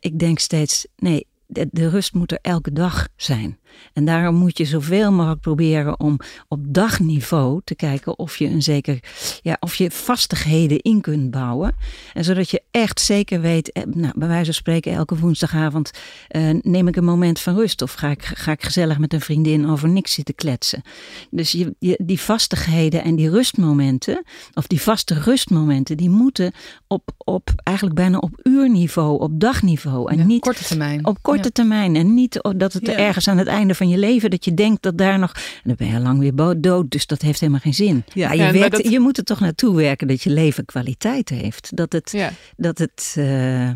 ik 0.00 0.18
denk 0.18 0.38
steeds, 0.38 0.86
nee, 0.96 1.26
de, 1.46 1.68
de, 1.70 1.88
rust 1.88 2.14
moet 2.14 2.32
er 2.32 2.38
elke 2.42 2.72
dag 2.72 3.08
zijn. 3.16 3.58
En 3.92 4.04
daarom 4.04 4.34
moet 4.34 4.58
je 4.58 4.64
zoveel 4.64 5.12
mogelijk 5.12 5.40
proberen 5.40 6.00
om 6.00 6.18
op 6.48 6.60
dagniveau 6.66 7.60
te 7.64 7.74
kijken 7.74 8.18
of 8.18 8.36
je 8.36 8.46
een 8.46 8.62
zeker, 8.62 8.98
ja, 9.42 9.56
of 9.60 9.74
je 9.74 9.90
vastigheden 9.90 10.80
in 10.80 11.00
kunt 11.00 11.30
bouwen. 11.30 11.74
En 12.12 12.24
zodat 12.24 12.50
je 12.50 12.62
echt 12.70 13.00
zeker 13.00 13.40
weet, 13.40 13.72
eh, 13.72 13.82
nou, 13.84 14.12
bij 14.16 14.28
wijze 14.28 14.44
van 14.44 14.54
spreken, 14.54 14.92
elke 14.92 15.18
woensdagavond 15.18 15.90
eh, 16.28 16.50
neem 16.60 16.88
ik 16.88 16.96
een 16.96 17.04
moment 17.04 17.40
van 17.40 17.54
rust. 17.54 17.82
Of 17.82 17.92
ga 17.92 18.10
ik, 18.10 18.24
ga 18.24 18.52
ik 18.52 18.62
gezellig 18.62 18.98
met 18.98 19.12
een 19.12 19.20
vriendin 19.20 19.68
over 19.68 19.88
niks 19.88 20.12
zitten 20.12 20.34
kletsen. 20.34 20.82
Dus 21.30 21.52
je, 21.52 21.74
je, 21.78 21.98
die 22.02 22.20
vastigheden 22.20 23.02
en 23.04 23.16
die 23.16 23.30
rustmomenten, 23.30 24.24
of 24.54 24.66
die 24.66 24.80
vaste 24.80 25.14
rustmomenten, 25.14 25.96
die 25.96 26.10
moeten 26.10 26.52
op, 26.86 27.10
op 27.18 27.50
eigenlijk 27.62 27.96
bijna 27.96 28.18
op 28.18 28.40
uurniveau, 28.42 29.20
op 29.20 29.40
dagniveau. 29.40 30.12
En 30.12 30.26
niet 30.26 30.40
korte 30.40 30.64
termijn. 30.64 31.06
Op 31.06 31.22
korte 31.22 31.52
termijn. 31.52 31.96
En 31.96 32.14
niet 32.14 32.48
dat 32.56 32.72
het 32.72 32.88
ergens 32.88 33.28
aan 33.28 33.38
het 33.38 33.46
einde 33.64 33.74
van 33.74 33.88
je 33.88 33.98
leven 33.98 34.30
dat 34.30 34.44
je 34.44 34.54
denkt 34.54 34.82
dat 34.82 34.98
daar 34.98 35.18
nog. 35.18 35.32
En 35.32 35.42
dan 35.62 35.74
ben 35.76 35.86
je 35.86 36.00
lang 36.00 36.18
weer 36.18 36.60
dood, 36.60 36.90
dus 36.90 37.06
dat 37.06 37.22
heeft 37.22 37.40
helemaal 37.40 37.60
geen 37.60 37.74
zin. 37.74 38.04
Ja, 38.12 38.32
je, 38.32 38.52
werkt, 38.52 38.88
je 38.88 39.00
moet 39.00 39.18
er 39.18 39.24
toch 39.24 39.40
naartoe 39.40 39.76
werken 39.76 40.08
dat 40.08 40.22
je 40.22 40.30
leven 40.30 40.64
kwaliteit 40.64 41.28
heeft. 41.28 41.76
Dat 41.76 41.92
het. 41.92 42.32
Dat 42.56 42.78
het 42.78 43.14
uh, 43.18 43.70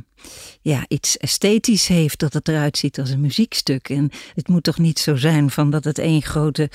ja, 0.61 0.85
iets 0.88 1.16
esthetisch 1.16 1.87
heeft, 1.87 2.18
dat 2.18 2.33
het 2.33 2.48
eruit 2.48 2.78
ziet 2.78 2.98
als 2.98 3.11
een 3.11 3.20
muziekstuk. 3.20 3.88
En 3.88 4.11
het 4.35 4.48
moet 4.48 4.62
toch 4.62 4.78
niet 4.78 4.98
zo 4.98 5.16
zijn 5.16 5.50
van 5.50 5.70
dat 5.70 5.85
het 5.85 5.98
één 5.98 6.22
grote, 6.22 6.70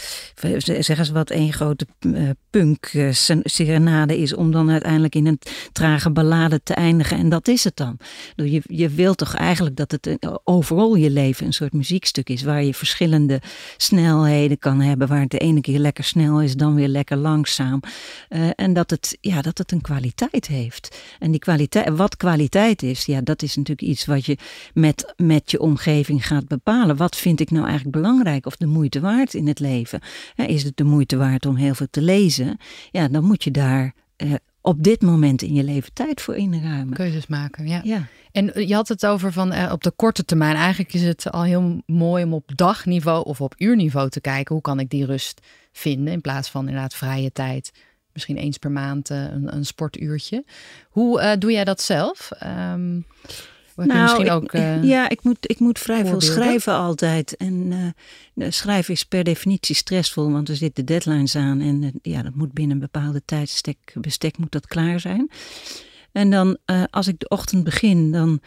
zeg 0.57 0.97
eens 0.97 1.09
wat, 1.09 1.29
één 1.29 1.53
grote 1.53 1.87
uh, 1.99 2.29
punk 2.49 2.93
uh, 2.93 3.07
serenade 3.43 4.17
is, 4.17 4.33
om 4.33 4.51
dan 4.51 4.71
uiteindelijk 4.71 5.15
in 5.15 5.27
een 5.27 5.39
trage 5.71 6.11
ballade 6.11 6.61
te 6.63 6.73
eindigen. 6.73 7.17
En 7.17 7.29
dat 7.29 7.47
is 7.47 7.63
het 7.63 7.75
dan. 7.75 7.97
Je, 8.35 8.61
je 8.67 8.89
wilt 8.89 9.17
toch 9.17 9.35
eigenlijk 9.35 9.75
dat 9.75 9.91
het 9.91 10.07
eh, 10.07 10.35
overal 10.43 10.95
je 10.95 11.09
leven 11.09 11.45
een 11.45 11.53
soort 11.53 11.73
muziekstuk 11.73 12.29
is, 12.29 12.43
waar 12.43 12.63
je 12.63 12.73
verschillende 12.73 13.41
snelheden 13.77 14.59
kan 14.59 14.81
hebben, 14.81 15.07
waar 15.07 15.21
het 15.21 15.31
de 15.31 15.37
ene 15.37 15.61
keer 15.61 15.79
lekker 15.79 16.03
snel 16.03 16.41
is, 16.41 16.55
dan 16.55 16.75
weer 16.75 16.87
lekker 16.87 17.17
langzaam. 17.17 17.79
En 18.55 18.73
dat 18.73 18.89
het, 18.89 19.17
ja, 19.21 19.41
dat 19.41 19.57
het 19.57 19.71
een 19.71 19.81
kwaliteit 19.81 20.47
heeft. 20.47 21.01
En 21.19 21.31
die 21.31 21.39
kwaliteit, 21.39 21.89
wat 21.89 22.17
kwaliteit 22.17 22.83
is, 22.83 23.05
ja, 23.05 23.21
dat 23.21 23.32
is 23.41 23.55
natuurlijk 23.55 23.87
iets 23.87 24.05
wat 24.05 24.25
je 24.25 24.37
met, 24.73 25.13
met 25.15 25.51
je 25.51 25.59
omgeving 25.59 26.27
gaat 26.27 26.47
bepalen. 26.47 26.95
Wat 26.95 27.15
vind 27.15 27.39
ik 27.39 27.51
nou 27.51 27.65
eigenlijk 27.67 27.95
belangrijk 27.95 28.45
of 28.45 28.55
de 28.55 28.65
moeite 28.65 28.99
waard 28.99 29.33
in 29.33 29.47
het 29.47 29.59
leven? 29.59 30.01
is 30.35 30.63
het 30.63 30.77
de 30.77 30.83
moeite 30.83 31.17
waard 31.17 31.45
om 31.45 31.55
heel 31.55 31.75
veel 31.75 31.87
te 31.89 32.01
lezen? 32.01 32.57
Ja, 32.91 33.07
dan 33.07 33.23
moet 33.23 33.43
je 33.43 33.51
daar 33.51 33.93
eh, 34.15 34.33
op 34.61 34.83
dit 34.83 35.01
moment 35.01 35.41
in 35.41 35.53
je 35.53 35.63
leven 35.63 35.93
tijd 35.93 36.21
voor 36.21 36.35
inruimen. 36.35 36.93
Keuzes 36.93 37.27
maken, 37.27 37.67
ja. 37.67 37.81
ja. 37.83 38.07
En 38.31 38.53
eh, 38.53 38.67
je 38.67 38.73
had 38.73 38.87
het 38.87 39.05
over 39.05 39.31
van 39.31 39.51
eh, 39.51 39.71
op 39.71 39.83
de 39.83 39.91
korte 39.91 40.25
termijn. 40.25 40.55
Eigenlijk 40.55 40.93
is 40.93 41.03
het 41.03 41.31
al 41.31 41.43
heel 41.43 41.81
mooi 41.85 42.23
om 42.23 42.33
op 42.33 42.51
dagniveau 42.55 43.25
of 43.25 43.41
op 43.41 43.53
uurniveau 43.57 44.09
te 44.09 44.21
kijken. 44.21 44.53
Hoe 44.53 44.63
kan 44.63 44.79
ik 44.79 44.89
die 44.89 45.05
rust 45.05 45.41
vinden 45.71 46.13
in 46.13 46.21
plaats 46.21 46.49
van 46.49 46.67
inderdaad 46.67 46.95
vrije 46.95 47.31
tijd 47.31 47.71
misschien 48.13 48.37
eens 48.37 48.57
per 48.57 48.71
maand 48.71 49.09
uh, 49.09 49.17
een, 49.17 49.55
een, 49.55 49.65
sportuurtje. 49.65 50.43
Hoe 50.89 51.21
uh, 51.21 51.31
doe 51.39 51.51
jij 51.51 51.63
dat 51.63 51.81
zelf? 51.81 52.29
Um, 52.43 53.05
nou, 53.75 54.23
ik, 54.23 54.31
ook, 54.31 54.53
uh, 54.53 54.83
ja, 54.93 55.09
ik 55.09 55.23
moet, 55.23 55.37
ik 55.41 55.59
moet 55.59 55.79
vrij 55.79 56.05
veel 56.05 56.21
schrijven 56.21 56.73
altijd. 56.73 57.37
En 57.37 57.95
schrijven 58.35 58.93
is 58.93 59.05
per 59.05 59.23
definitie 59.23 59.75
stressvol, 59.75 60.31
want 60.31 60.49
er 60.49 60.55
zitten 60.55 60.85
deadlines 60.85 61.35
aan. 61.35 61.61
En 61.61 61.99
ja, 62.01 62.21
dat 62.21 62.35
moet 62.35 62.53
binnen 62.53 62.73
een 62.73 62.81
bepaalde 62.91 63.21
tijdsbestek 63.25 63.93
bestek 64.01 64.37
moet 64.37 64.51
dat 64.51 64.67
klaar 64.67 64.99
zijn. 64.99 65.29
En 66.11 66.29
dan 66.29 66.57
als 66.89 67.07
ik 67.07 67.19
de 67.19 67.27
ochtend 67.27 67.63
begin, 67.63 68.11
dan 68.11 68.41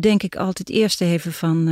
denk 0.00 0.22
ik 0.22 0.36
altijd 0.36 0.68
eerst 0.70 1.00
even 1.00 1.32
van 1.32 1.66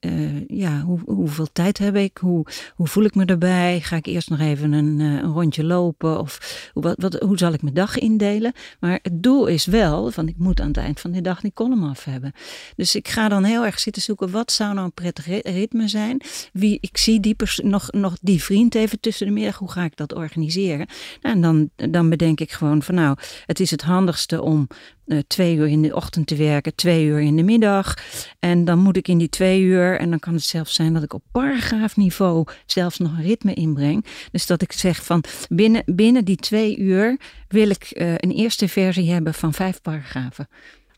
uh, 0.00 0.46
ja, 0.46 0.80
hoe, 0.80 1.00
hoeveel 1.04 1.48
tijd 1.52 1.78
heb 1.78 1.96
ik? 1.96 2.16
Hoe, 2.16 2.46
hoe 2.74 2.86
voel 2.86 3.04
ik 3.04 3.14
me 3.14 3.24
erbij? 3.24 3.80
Ga 3.80 3.96
ik 3.96 4.06
eerst 4.06 4.30
nog 4.30 4.40
even 4.40 4.72
een, 4.72 4.98
uh, 4.98 5.12
een 5.12 5.32
rondje 5.32 5.64
lopen? 5.64 6.18
Of 6.18 6.70
wat, 6.74 6.94
wat, 6.98 7.14
hoe 7.14 7.38
zal 7.38 7.52
ik 7.52 7.62
mijn 7.62 7.74
dag 7.74 7.98
indelen? 7.98 8.52
Maar 8.80 8.98
het 9.02 9.22
doel 9.22 9.46
is 9.46 9.66
wel, 9.66 10.10
van 10.10 10.28
ik 10.28 10.34
moet 10.38 10.60
aan 10.60 10.68
het 10.68 10.76
eind 10.76 11.00
van 11.00 11.10
de 11.10 11.20
dag 11.20 11.40
die 11.40 11.52
column 11.54 11.82
af 11.82 12.04
hebben. 12.04 12.32
Dus 12.76 12.94
ik 12.94 13.08
ga 13.08 13.28
dan 13.28 13.44
heel 13.44 13.64
erg 13.64 13.78
zitten 13.78 14.02
zoeken, 14.02 14.30
wat 14.30 14.52
zou 14.52 14.74
nou 14.74 14.84
een 14.84 14.92
prettig 14.92 15.26
ritme 15.42 15.88
zijn? 15.88 16.20
Wie, 16.52 16.78
ik 16.80 16.96
zie 16.96 17.20
die 17.20 17.36
nog, 17.62 17.90
nog 17.90 18.16
die 18.20 18.42
vriend 18.42 18.74
even 18.74 19.00
tussen 19.00 19.26
de 19.26 19.32
middag, 19.32 19.58
hoe 19.58 19.70
ga 19.70 19.84
ik 19.84 19.96
dat 19.96 20.14
organiseren? 20.14 20.86
Nou, 21.22 21.34
en 21.34 21.40
dan, 21.40 21.70
dan 21.90 22.08
bedenk 22.08 22.40
ik 22.40 22.52
gewoon 22.52 22.82
van 22.82 22.94
nou, 22.94 23.16
het 23.46 23.60
is 23.60 23.70
het 23.70 23.82
handigste 23.82 24.42
om 24.42 24.68
uh, 25.08 25.18
twee 25.26 25.56
uur 25.56 25.66
in 25.66 25.82
de 25.82 25.94
ochtend 25.94 26.26
te 26.26 26.36
werken, 26.36 26.74
twee 26.74 27.04
uur 27.04 27.20
in 27.20 27.36
de 27.36 27.42
middag. 27.42 27.94
En 28.38 28.64
dan 28.64 28.78
moet 28.78 28.96
ik 28.96 29.08
in 29.08 29.18
die 29.18 29.28
twee 29.28 29.62
uur, 29.62 29.98
en 29.98 30.10
dan 30.10 30.18
kan 30.18 30.34
het 30.34 30.42
zelfs 30.42 30.74
zijn 30.74 30.92
dat 30.92 31.02
ik 31.02 31.12
op 31.12 31.22
paragraafniveau 31.32 32.46
zelfs 32.66 32.98
nog 32.98 33.12
een 33.12 33.22
ritme 33.22 33.54
inbreng. 33.54 34.04
Dus 34.30 34.46
dat 34.46 34.62
ik 34.62 34.72
zeg 34.72 35.04
van 35.04 35.24
binnen, 35.48 35.82
binnen 35.86 36.24
die 36.24 36.36
twee 36.36 36.78
uur 36.78 37.18
wil 37.48 37.70
ik 37.70 37.90
uh, 37.92 38.10
een 38.10 38.32
eerste 38.32 38.68
versie 38.68 39.10
hebben 39.10 39.34
van 39.34 39.54
vijf 39.54 39.82
paragrafen. 39.82 40.48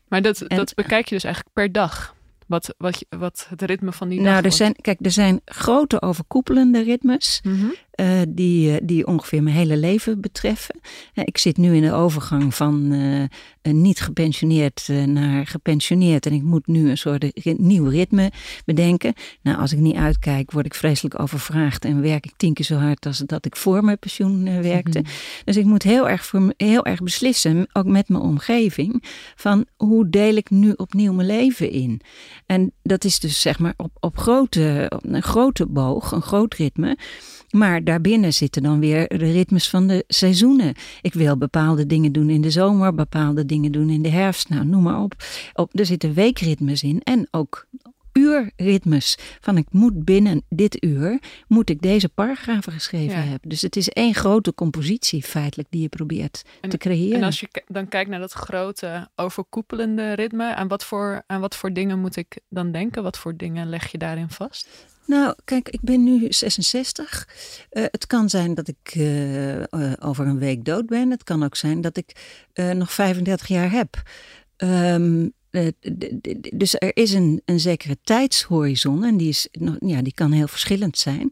Maar 0.07 0.21
dat, 0.21 0.43
dat 0.47 0.73
bekijk 0.73 1.07
je 1.07 1.15
dus 1.15 1.23
eigenlijk 1.23 1.55
per 1.55 1.71
dag? 1.71 2.15
Wat, 2.47 2.73
wat, 2.77 3.05
wat 3.09 3.45
het 3.49 3.61
ritme 3.61 3.91
van 3.91 4.09
die 4.09 4.19
nou, 4.19 4.35
dag 4.35 4.43
er 4.43 4.51
zijn, 4.51 4.75
Kijk, 4.81 4.97
er 5.01 5.11
zijn 5.11 5.41
grote 5.45 6.01
overkoepelende 6.01 6.83
ritmes. 6.83 7.39
Mm 7.43 7.73
uh, 7.99 8.21
die, 8.29 8.71
eh, 8.71 8.81
die 8.83 9.07
ongeveer 9.07 9.43
mijn 9.43 9.55
hele 9.55 9.77
leven 9.77 10.21
betreffen. 10.21 10.79
Uh, 10.83 11.23
ik 11.27 11.37
zit 11.37 11.57
nu 11.57 11.75
in 11.75 11.81
de 11.81 11.93
overgang 11.93 12.55
van 12.55 12.89
niet 13.61 14.01
gepensioneerd 14.01 14.87
naar 15.05 15.47
gepensioneerd. 15.47 16.25
En 16.25 16.33
ik 16.33 16.41
moet 16.41 16.67
nu 16.67 16.89
een 16.89 16.97
soort 16.97 17.25
nieuw 17.57 17.85
ritme 17.85 18.31
bedenken. 18.65 19.13
Nou, 19.41 19.57
als 19.57 19.73
ik 19.73 19.79
niet 19.79 19.95
uitkijk, 19.95 20.51
word 20.51 20.65
ik 20.65 20.73
vreselijk 20.73 21.19
overvraagd. 21.19 21.85
En 21.85 22.01
werk 22.01 22.25
ik 22.25 22.31
tien 22.37 22.53
keer 22.53 22.65
zo 22.65 22.75
hard 22.75 23.05
als 23.05 23.17
dat 23.17 23.45
ik 23.45 23.55
voor 23.55 23.83
mijn 23.83 23.99
pensioen 23.99 24.61
werkte. 24.61 24.99
Mhm. 24.99 25.09
Dus 25.45 25.57
ik 25.57 25.65
moet 25.65 25.83
heel 25.83 26.09
erg, 26.09 26.25
voor, 26.25 26.53
heel 26.57 26.85
erg 26.85 27.03
beslissen, 27.03 27.67
ook 27.73 27.85
met 27.85 28.09
mijn 28.09 28.23
omgeving. 28.23 29.03
Van 29.35 29.65
hoe 29.77 30.09
deel 30.09 30.35
ik 30.35 30.49
nu 30.49 30.73
opnieuw 30.75 31.13
mijn 31.13 31.27
leven 31.27 31.71
in? 31.71 32.01
En 32.45 32.71
dat 32.83 33.03
is 33.03 33.19
dus 33.19 33.41
zeg 33.41 33.59
maar 33.59 33.73
op, 33.77 33.91
op, 33.99 34.17
grote, 34.17 34.91
op 34.95 35.05
een 35.05 35.23
grote 35.23 35.65
boog, 35.65 36.11
een 36.11 36.21
groot 36.21 36.53
ritme. 36.53 36.97
Maar 37.51 37.83
daarbinnen 37.83 38.33
zitten 38.33 38.63
dan 38.63 38.79
weer 38.79 39.07
de 39.07 39.31
ritmes 39.31 39.69
van 39.69 39.87
de 39.87 40.03
seizoenen. 40.07 40.73
Ik 41.01 41.13
wil 41.13 41.37
bepaalde 41.37 41.85
dingen 41.85 42.11
doen 42.11 42.29
in 42.29 42.41
de 42.41 42.51
zomer, 42.51 42.95
bepaalde 42.95 43.45
dingen 43.45 43.71
doen 43.71 43.89
in 43.89 44.01
de 44.01 44.09
herfst. 44.09 44.49
Nou, 44.49 44.65
noem 44.65 44.83
maar 44.83 45.01
op. 45.01 45.13
op 45.53 45.79
er 45.79 45.85
zitten 45.85 46.13
weekritmes 46.13 46.83
in 46.83 47.01
en 47.03 47.27
ook 47.31 47.67
uurritmes. 48.13 49.17
Van 49.39 49.57
ik 49.57 49.67
moet 49.71 50.05
binnen 50.05 50.43
dit 50.49 50.83
uur, 50.83 51.19
moet 51.47 51.69
ik 51.69 51.81
deze 51.81 52.09
paragrafen 52.09 52.71
geschreven 52.71 53.29
hebben. 53.29 53.49
Dus 53.49 53.61
het 53.61 53.75
is 53.75 53.89
één 53.89 54.13
grote 54.13 54.53
compositie 54.53 55.23
feitelijk 55.23 55.67
die 55.71 55.81
je 55.81 55.89
probeert 55.89 56.41
te 56.69 56.77
creëren. 56.77 57.17
En 57.17 57.23
als 57.23 57.39
je 57.39 57.47
dan 57.67 57.87
kijkt 57.87 58.09
naar 58.09 58.19
dat 58.19 58.31
grote 58.31 59.09
overkoepelende 59.15 60.13
ritme, 60.13 60.55
aan 60.55 60.67
wat, 60.67 60.85
voor, 60.85 61.23
aan 61.27 61.41
wat 61.41 61.55
voor 61.55 61.73
dingen 61.73 61.99
moet 61.99 62.15
ik 62.15 62.39
dan 62.49 62.71
denken? 62.71 63.03
Wat 63.03 63.17
voor 63.17 63.37
dingen 63.37 63.69
leg 63.69 63.91
je 63.91 63.97
daarin 63.97 64.29
vast? 64.29 64.67
Nou, 65.05 65.35
kijk, 65.43 65.69
ik 65.69 65.81
ben 65.81 66.03
nu 66.03 66.25
66. 66.29 67.27
Uh, 67.71 67.83
het 67.91 68.07
kan 68.07 68.29
zijn 68.29 68.53
dat 68.53 68.67
ik 68.67 68.95
uh, 68.95 69.57
uh, 69.57 69.63
over 69.99 70.27
een 70.27 70.39
week 70.39 70.65
dood 70.65 70.85
ben. 70.85 71.11
Het 71.11 71.23
kan 71.23 71.43
ook 71.43 71.55
zijn 71.55 71.81
dat 71.81 71.97
ik 71.97 72.15
nog 72.73 72.91
35 72.91 73.47
jaar 73.47 73.71
heb. 73.71 74.01
Um, 74.57 75.33
dus 76.53 76.75
er 76.75 76.95
is 76.95 77.13
een, 77.13 77.41
een 77.45 77.59
zekere 77.59 77.97
tijdshorizon 78.03 79.03
en 79.03 79.17
die, 79.17 79.29
is, 79.29 79.47
ja, 79.79 80.01
die 80.01 80.13
kan 80.13 80.31
heel 80.31 80.47
verschillend 80.47 80.97
zijn. 80.97 81.29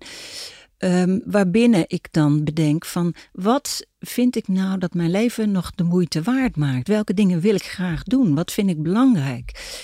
Um, 0.77 1.21
waarbinnen 1.25 1.83
ik 1.87 2.07
dan 2.11 2.43
bedenk 2.43 2.85
van 2.85 3.13
wat 3.31 3.85
vind 3.99 4.35
ik 4.35 4.47
nou 4.47 4.77
dat 4.77 4.93
mijn 4.93 5.11
leven 5.11 5.51
nog 5.51 5.71
de 5.71 5.83
moeite 5.83 6.21
waard 6.21 6.55
maakt? 6.55 6.87
Welke 6.87 7.13
dingen 7.13 7.39
wil 7.39 7.55
ik 7.55 7.63
graag 7.63 8.03
doen? 8.03 8.35
Wat 8.35 8.51
vind 8.51 8.69
ik 8.69 8.83
belangrijk? 8.83 9.77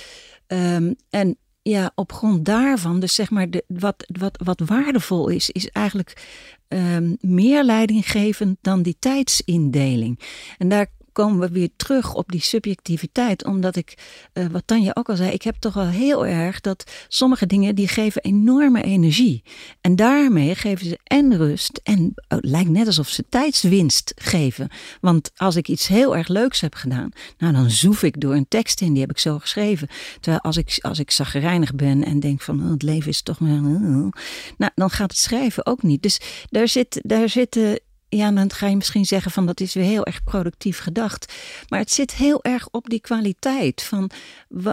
Um, 0.47 0.95
en 1.09 1.37
ja, 1.61 1.91
op 1.95 2.13
grond 2.13 2.45
daarvan, 2.45 2.99
dus 2.99 3.15
zeg 3.15 3.29
maar, 3.29 3.49
de, 3.49 3.63
wat, 3.67 4.05
wat, 4.19 4.41
wat 4.43 4.61
waardevol 4.65 5.27
is, 5.27 5.49
is 5.49 5.69
eigenlijk 5.69 6.25
um, 6.67 7.17
meer 7.19 7.63
leidinggevend 7.63 8.57
dan 8.61 8.81
die 8.81 8.95
tijdsindeling. 8.99 10.19
En 10.57 10.69
daar 10.69 10.87
komen 11.15 11.39
we 11.39 11.49
weer 11.49 11.69
terug 11.75 12.13
op 12.13 12.31
die 12.31 12.41
subjectiviteit. 12.41 13.45
Omdat 13.45 13.75
ik, 13.75 13.97
uh, 14.33 14.45
wat 14.45 14.63
Tanja 14.65 14.91
ook 14.93 15.09
al 15.09 15.15
zei, 15.15 15.31
ik 15.31 15.41
heb 15.41 15.55
toch 15.59 15.73
wel 15.73 15.87
heel 15.87 16.25
erg 16.25 16.61
dat 16.61 16.91
sommige 17.07 17.45
dingen 17.45 17.75
die 17.75 17.87
geven 17.87 18.21
enorme 18.21 18.83
energie. 18.83 19.43
En 19.81 19.95
daarmee 19.95 20.55
geven 20.55 20.85
ze 20.85 20.99
en 21.03 21.37
rust 21.37 21.79
en 21.83 21.99
oh, 21.99 22.13
het 22.27 22.45
lijkt 22.45 22.69
net 22.69 22.87
alsof 22.87 23.07
ze 23.07 23.25
tijdswinst 23.29 24.13
geven. 24.15 24.69
Want 25.01 25.31
als 25.35 25.55
ik 25.55 25.67
iets 25.67 25.87
heel 25.87 26.15
erg 26.15 26.27
leuks 26.27 26.61
heb 26.61 26.75
gedaan, 26.75 27.09
nou 27.37 27.53
dan 27.53 27.69
zoef 27.69 28.03
ik 28.03 28.21
door 28.21 28.33
een 28.33 28.47
tekst 28.47 28.81
in, 28.81 28.91
die 28.91 29.01
heb 29.01 29.11
ik 29.11 29.19
zo 29.19 29.39
geschreven. 29.39 29.87
Terwijl 30.19 30.41
als 30.41 30.57
ik, 30.57 30.77
als 30.81 30.99
ik 30.99 31.11
zagrijnig 31.11 31.75
ben 31.75 32.03
en 32.03 32.19
denk 32.19 32.41
van 32.41 32.63
oh, 32.63 32.71
het 32.71 32.83
leven 32.83 33.09
is 33.09 33.21
toch... 33.21 33.39
Nou, 33.39 34.71
dan 34.75 34.89
gaat 34.89 35.11
het 35.11 35.19
schrijven 35.19 35.65
ook 35.65 35.83
niet. 35.83 36.01
Dus 36.01 36.19
daar, 36.49 36.67
zit, 36.67 36.99
daar 37.03 37.29
zitten 37.29 37.79
ja, 38.17 38.31
dan 38.31 38.51
ga 38.51 38.67
je 38.67 38.75
misschien 38.75 39.05
zeggen 39.05 39.31
van 39.31 39.45
dat 39.45 39.59
is 39.59 39.73
weer 39.73 39.83
heel 39.83 40.05
erg 40.05 40.23
productief 40.23 40.79
gedacht. 40.79 41.33
Maar 41.69 41.79
het 41.79 41.91
zit 41.91 42.13
heel 42.13 42.43
erg 42.43 42.67
op 42.71 42.89
die 42.89 42.99
kwaliteit 43.01 43.83
van 43.83 44.09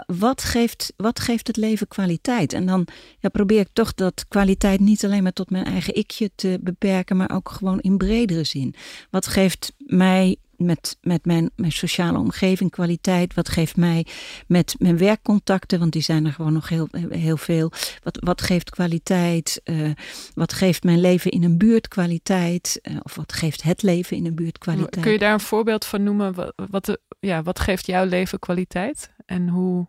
wat 0.07 0.43
geeft, 0.43 0.93
wat 0.97 1.21
geeft 1.21 1.47
het 1.47 1.57
leven 1.57 1.89
kwaliteit? 1.89 2.53
En 2.53 2.67
dan 2.67 2.87
ja, 3.19 3.29
probeer 3.29 3.61
ik 3.61 3.69
toch 3.73 3.95
dat 3.95 4.25
kwaliteit 4.29 4.81
niet 4.81 5.05
alleen 5.05 5.23
maar 5.23 5.33
tot 5.33 5.51
mijn 5.51 5.65
eigen 5.65 5.95
ikje 5.95 6.31
te 6.35 6.59
beperken, 6.61 7.17
maar 7.17 7.31
ook 7.35 7.49
gewoon 7.51 7.81
in 7.81 7.97
bredere 7.97 8.45
zin. 8.45 8.75
Wat 9.11 9.27
geeft 9.27 9.73
mij 9.79 10.37
met, 10.63 10.99
met 11.01 11.25
mijn, 11.25 11.51
mijn 11.57 11.73
sociale 11.73 12.19
omgeving 12.19 12.71
kwaliteit? 12.71 13.35
Wat 13.35 13.49
geeft 13.49 13.77
mij 13.77 14.07
met 14.47 14.75
mijn 14.79 14.99
werkcontacten, 14.99 15.79
want 15.79 15.93
die 15.93 16.03
zijn 16.03 16.27
er 16.27 16.33
gewoon 16.33 16.53
nog 16.53 16.69
heel, 16.69 16.89
heel 17.09 17.37
veel. 17.37 17.73
Wat, 18.03 18.19
wat 18.21 18.43
geeft 18.43 18.71
kwaliteit? 18.71 19.61
Uh, 19.65 19.91
wat 20.35 20.53
geeft 20.53 20.85
mijn 20.85 21.01
leven 21.01 21.31
in 21.31 21.43
een 21.43 21.59
buurt 21.59 21.89
kwaliteit? 21.89 22.81
Uh, 22.83 22.97
of 23.03 23.15
wat 23.15 23.33
geeft 23.33 23.63
het 23.63 23.83
leven 23.83 24.17
in 24.17 24.27
een 24.27 24.35
buurt 24.35 24.59
kwaliteit? 24.59 25.01
Kun 25.01 25.13
je 25.13 25.19
daar 25.19 25.33
een 25.33 25.41
voorbeeld 25.41 25.85
van 25.85 26.03
noemen? 26.03 26.35
Wat, 26.35 26.53
wat, 26.71 26.85
de, 26.85 27.01
ja, 27.21 27.43
wat 27.43 27.61
geeft 27.61 27.87
jouw 27.87 28.05
leven 28.05 28.39
kwaliteit? 28.39 29.13
En 29.27 29.49
hoe, 29.49 29.87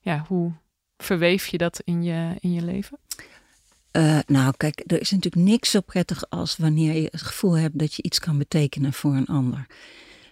ja, 0.00 0.24
hoe 0.28 0.52
verweef 0.96 1.46
je 1.46 1.58
dat 1.58 1.80
in 1.84 2.02
je, 2.02 2.34
in 2.40 2.52
je 2.52 2.62
leven? 2.62 2.98
Uh, 3.96 4.18
nou, 4.26 4.54
kijk, 4.56 4.82
er 4.86 5.00
is 5.00 5.10
natuurlijk 5.10 5.48
niks 5.48 5.70
zo 5.70 5.80
prettig 5.80 6.30
als 6.30 6.56
wanneer 6.56 6.94
je 6.94 7.08
het 7.10 7.22
gevoel 7.22 7.58
hebt 7.58 7.78
dat 7.78 7.94
je 7.94 8.02
iets 8.02 8.18
kan 8.18 8.38
betekenen 8.38 8.92
voor 8.92 9.14
een 9.14 9.26
ander. 9.26 9.66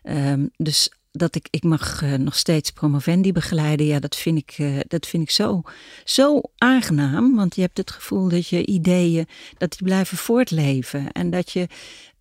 Um, 0.03 0.51
dus 0.57 0.91
dat 1.11 1.35
ik, 1.35 1.49
ik 1.51 1.63
mag 1.63 2.03
uh, 2.03 2.15
nog 2.15 2.37
steeds 2.37 2.71
promovendi 2.71 3.33
begeleiden, 3.33 3.87
ja, 3.87 4.01
dat 4.01 4.17
vind 4.17 4.39
ik, 4.39 4.59
uh, 4.59 4.81
dat 4.89 5.07
vind 5.07 5.23
ik 5.23 5.31
zo, 5.31 5.63
zo 6.05 6.41
aangenaam. 6.59 7.35
Want 7.35 7.55
je 7.55 7.61
hebt 7.61 7.77
het 7.77 7.91
gevoel 7.91 8.29
dat 8.29 8.49
je 8.49 8.67
ideeën, 8.67 9.27
dat 9.59 9.71
die 9.71 9.87
blijven 9.87 10.17
voortleven. 10.17 11.13
En 11.13 11.31
dat 11.31 11.51
je 11.51 11.69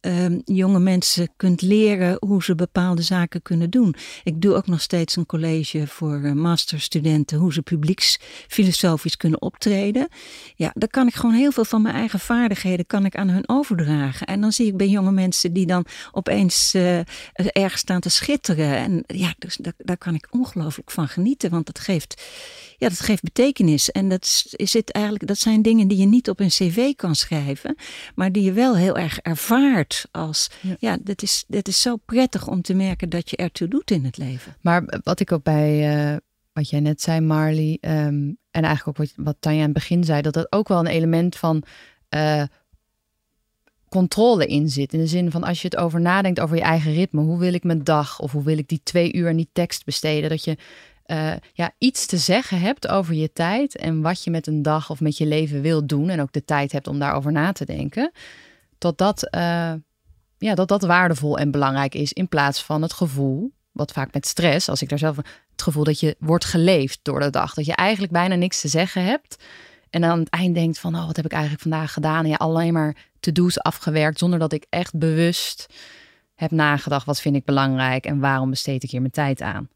Ehm, 0.01 0.39
jonge 0.45 0.79
mensen 0.79 1.29
kunt 1.37 1.61
leren 1.61 2.17
hoe 2.19 2.43
ze 2.43 2.55
bepaalde 2.55 3.01
zaken 3.01 3.41
kunnen 3.41 3.69
doen. 3.69 3.95
Ik 4.23 4.41
doe 4.41 4.55
ook 4.55 4.67
nog 4.67 4.81
steeds 4.81 5.15
een 5.15 5.25
college 5.25 5.87
voor 5.87 6.19
uh, 6.19 6.31
masterstudenten 6.31 7.37
hoe 7.37 7.53
ze 7.53 7.61
publieksfilosofisch 7.61 9.17
kunnen 9.17 9.41
optreden. 9.41 10.07
Ja, 10.55 10.71
daar 10.73 10.89
kan 10.89 11.07
ik 11.07 11.13
gewoon 11.13 11.35
heel 11.35 11.51
veel 11.51 11.65
van 11.65 11.81
mijn 11.81 11.95
eigen 11.95 12.19
vaardigheden 12.19 12.85
kan 12.85 13.05
ik 13.05 13.15
aan 13.15 13.29
hun 13.29 13.49
overdragen. 13.49 14.27
En 14.27 14.41
dan 14.41 14.51
zie 14.51 14.67
ik 14.67 14.77
bij 14.77 14.87
jonge 14.87 15.11
mensen 15.11 15.53
die 15.53 15.65
dan 15.65 15.85
opeens 16.11 16.75
uh, 16.75 16.99
ergens 17.33 17.81
staan 17.81 18.01
te 18.01 18.09
schitteren. 18.09 18.75
En 18.75 19.03
ja, 19.07 19.33
dus 19.37 19.55
daar, 19.55 19.73
daar 19.77 19.97
kan 19.97 20.15
ik 20.15 20.27
ongelooflijk 20.29 20.91
van 20.91 21.07
genieten, 21.07 21.49
want 21.49 21.65
dat 21.65 21.79
geeft 21.79 22.21
ja, 22.81 22.89
dat 22.89 22.99
geeft 22.99 23.23
betekenis. 23.23 23.91
En 23.91 24.09
dat, 24.09 24.45
is 24.51 24.73
het 24.73 24.91
eigenlijk, 24.91 25.27
dat 25.27 25.37
zijn 25.37 25.61
dingen 25.61 25.87
die 25.87 25.97
je 25.97 26.05
niet 26.05 26.29
op 26.29 26.39
een 26.39 26.47
cv 26.47 26.95
kan 26.95 27.15
schrijven, 27.15 27.75
maar 28.15 28.31
die 28.31 28.43
je 28.43 28.51
wel 28.51 28.75
heel 28.75 28.97
erg 28.97 29.19
ervaart 29.19 29.90
als, 30.11 30.49
ja, 30.79 30.97
is, 31.15 31.43
dit 31.47 31.67
is 31.67 31.81
zo 31.81 31.95
prettig 31.95 32.47
om 32.47 32.61
te 32.61 32.73
merken 32.73 33.09
dat 33.09 33.29
je 33.29 33.37
ertoe 33.37 33.67
doet 33.67 33.91
in 33.91 34.05
het 34.05 34.17
leven. 34.17 34.55
Maar 34.61 34.99
wat 35.03 35.19
ik 35.19 35.31
ook 35.31 35.43
bij, 35.43 35.95
uh, 36.11 36.17
wat 36.53 36.69
jij 36.69 36.79
net 36.79 37.01
zei 37.01 37.19
Marley, 37.19 37.77
um, 37.81 38.37
en 38.51 38.63
eigenlijk 38.63 38.87
ook 38.87 38.97
wat, 38.97 39.25
wat 39.25 39.35
Tanja 39.39 39.59
aan 39.59 39.65
het 39.65 39.73
begin 39.73 40.03
zei, 40.03 40.21
dat 40.21 40.33
dat 40.33 40.51
ook 40.51 40.67
wel 40.67 40.79
een 40.79 40.87
element 40.87 41.35
van... 41.35 41.63
Uh, 42.09 42.43
controle 43.89 44.45
in 44.45 44.69
zit. 44.69 44.93
In 44.93 44.99
de 44.99 45.07
zin 45.07 45.31
van 45.31 45.43
als 45.43 45.61
je 45.61 45.67
het 45.67 45.77
over 45.77 46.01
nadenkt 46.01 46.39
over 46.39 46.55
je 46.55 46.61
eigen 46.61 46.93
ritme. 46.93 47.21
Hoe 47.21 47.39
wil 47.39 47.53
ik 47.53 47.63
mijn 47.63 47.83
dag? 47.83 48.19
Of 48.19 48.31
hoe 48.31 48.43
wil 48.43 48.57
ik 48.57 48.67
die 48.67 48.81
twee 48.83 49.13
uur 49.13 49.29
aan 49.29 49.35
die 49.35 49.49
tekst 49.53 49.85
besteden? 49.85 50.29
Dat 50.29 50.43
je 50.43 50.57
uh, 51.07 51.33
ja, 51.53 51.71
iets 51.77 52.05
te 52.05 52.17
zeggen 52.17 52.59
hebt 52.59 52.87
over 52.87 53.13
je 53.13 53.33
tijd 53.33 53.75
en 53.75 54.01
wat 54.01 54.23
je 54.23 54.31
met 54.31 54.47
een 54.47 54.61
dag 54.61 54.89
of 54.89 54.99
met 54.99 55.17
je 55.17 55.25
leven 55.25 55.61
wil 55.61 55.85
doen 55.85 56.09
en 56.09 56.21
ook 56.21 56.31
de 56.31 56.45
tijd 56.45 56.71
hebt 56.71 56.87
om 56.87 56.99
daarover 56.99 57.31
na 57.31 57.51
te 57.51 57.65
denken, 57.65 58.11
tot 58.82 58.97
dat, 58.97 59.27
uh, 59.36 59.73
ja, 60.38 60.55
dat 60.55 60.67
dat 60.67 60.82
waardevol 60.82 61.38
en 61.38 61.51
belangrijk 61.51 61.95
is 61.95 62.13
in 62.13 62.27
plaats 62.27 62.63
van 62.63 62.82
het 62.82 62.93
gevoel, 62.93 63.51
wat 63.71 63.91
vaak 63.91 64.13
met 64.13 64.27
stress, 64.27 64.69
als 64.69 64.82
ik 64.82 64.89
daar 64.89 64.99
zelf, 64.99 65.15
het 65.51 65.61
gevoel 65.61 65.84
dat 65.84 65.99
je 65.99 66.15
wordt 66.19 66.45
geleefd 66.45 66.99
door 67.01 67.19
de 67.19 67.29
dag, 67.29 67.53
dat 67.53 67.65
je 67.65 67.75
eigenlijk 67.75 68.11
bijna 68.11 68.36
niks 68.36 68.61
te 68.61 68.67
zeggen 68.67 69.03
hebt 69.05 69.43
en 69.89 70.03
aan 70.03 70.19
het 70.19 70.29
eind 70.29 70.55
denkt 70.55 70.79
van, 70.79 70.95
oh, 70.95 71.05
wat 71.05 71.15
heb 71.15 71.25
ik 71.25 71.32
eigenlijk 71.32 71.61
vandaag 71.61 71.93
gedaan? 71.93 72.23
En 72.23 72.29
ja, 72.29 72.36
alleen 72.36 72.73
maar 72.73 72.95
to-do's 73.19 73.59
afgewerkt 73.59 74.19
zonder 74.19 74.39
dat 74.39 74.53
ik 74.53 74.65
echt 74.69 74.97
bewust 74.97 75.65
heb 76.36 76.51
nagedacht, 76.51 77.05
wat 77.05 77.21
vind 77.21 77.36
ik 77.36 77.45
belangrijk 77.45 78.05
en 78.05 78.19
waarom 78.19 78.49
besteed 78.49 78.84
ik 78.84 78.91
hier 78.91 79.01
mijn 79.01 79.13
tijd 79.13 79.41
aan 79.41 79.69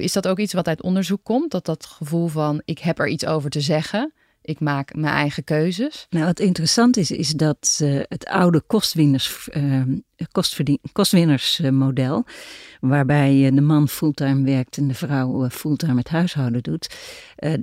is 0.00 0.12
dat 0.12 0.28
ook 0.28 0.38
iets 0.38 0.52
wat 0.52 0.68
uit 0.68 0.82
onderzoek 0.82 1.24
komt? 1.24 1.50
Dat 1.50 1.64
dat 1.64 1.86
gevoel 1.86 2.28
van 2.28 2.62
ik 2.64 2.78
heb 2.78 2.98
er 2.98 3.08
iets 3.08 3.26
over 3.26 3.50
te 3.50 3.60
zeggen. 3.60 4.12
Ik 4.42 4.60
maak 4.60 4.94
mijn 4.94 5.14
eigen 5.14 5.44
keuzes. 5.44 6.06
Nou, 6.10 6.24
wat 6.24 6.40
interessant 6.40 6.96
is, 6.96 7.10
is 7.10 7.28
dat 7.28 7.80
het 8.08 8.26
oude 8.26 8.60
kostwinners, 8.66 9.48
uh, 9.52 9.82
kostwinnersmodel, 10.92 12.24
waarbij 12.80 13.50
de 13.54 13.60
man 13.60 13.88
fulltime 13.88 14.44
werkt 14.44 14.76
en 14.76 14.88
de 14.88 14.94
vrouw 14.94 15.48
fulltime 15.48 15.98
het 15.98 16.08
huishouden 16.08 16.62
doet, 16.62 16.94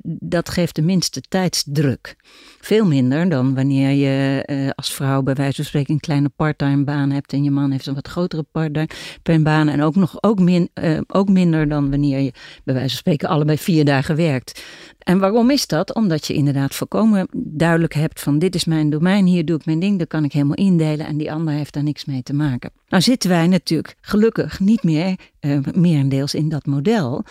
dat 0.03 0.49
geeft 0.49 0.75
de 0.75 0.81
minste 0.81 1.21
tijdsdruk. 1.21 2.15
Veel 2.61 2.85
minder 2.85 3.29
dan 3.29 3.55
wanneer 3.55 3.91
je 3.91 4.73
als 4.75 4.93
vrouw 4.93 5.21
bij 5.21 5.33
wijze 5.33 5.55
van 5.55 5.65
spreken 5.65 5.93
een 5.93 5.99
kleine 5.99 6.29
parttime 6.35 6.83
baan 6.83 7.11
hebt 7.11 7.33
en 7.33 7.43
je 7.43 7.51
man 7.51 7.71
heeft 7.71 7.85
een 7.85 7.93
wat 7.93 8.07
grotere 8.07 8.43
parttime 8.51 9.43
baan 9.43 9.67
en 9.67 9.81
ook, 9.81 9.95
nog, 9.95 10.23
ook, 10.23 10.39
min, 10.39 10.69
ook 11.07 11.29
minder 11.29 11.69
dan 11.69 11.89
wanneer 11.89 12.19
je 12.19 12.31
bij 12.63 12.73
wijze 12.73 12.89
van 12.89 12.97
spreken 12.97 13.29
allebei 13.29 13.57
vier 13.57 13.85
dagen 13.85 14.15
werkt. 14.15 14.63
En 14.99 15.19
waarom 15.19 15.49
is 15.49 15.67
dat? 15.67 15.93
Omdat 15.95 16.27
je 16.27 16.33
inderdaad 16.33 16.75
volkomen 16.75 17.27
duidelijk 17.37 17.93
hebt 17.93 18.21
van 18.21 18.39
dit 18.39 18.55
is 18.55 18.65
mijn 18.65 18.89
domein, 18.89 19.25
hier 19.25 19.45
doe 19.45 19.57
ik 19.57 19.65
mijn 19.65 19.79
ding, 19.79 19.97
daar 19.97 20.07
kan 20.07 20.23
ik 20.23 20.33
helemaal 20.33 20.55
indelen 20.55 21.05
en 21.05 21.17
die 21.17 21.31
ander 21.31 21.53
heeft 21.53 21.73
daar 21.73 21.83
niks 21.83 22.05
mee 22.05 22.23
te 22.23 22.33
maken. 22.33 22.48
Nou 22.87 23.03
zitten 23.03 23.29
wij 23.29 23.47
natuurlijk 23.47 23.95
gelukkig 24.01 24.59
niet 24.59 24.83
meer 24.83 25.15
uh, 25.41 25.59
meerendeels 25.73 26.33
in 26.33 26.49
dat 26.49 26.65
model, 26.65 27.23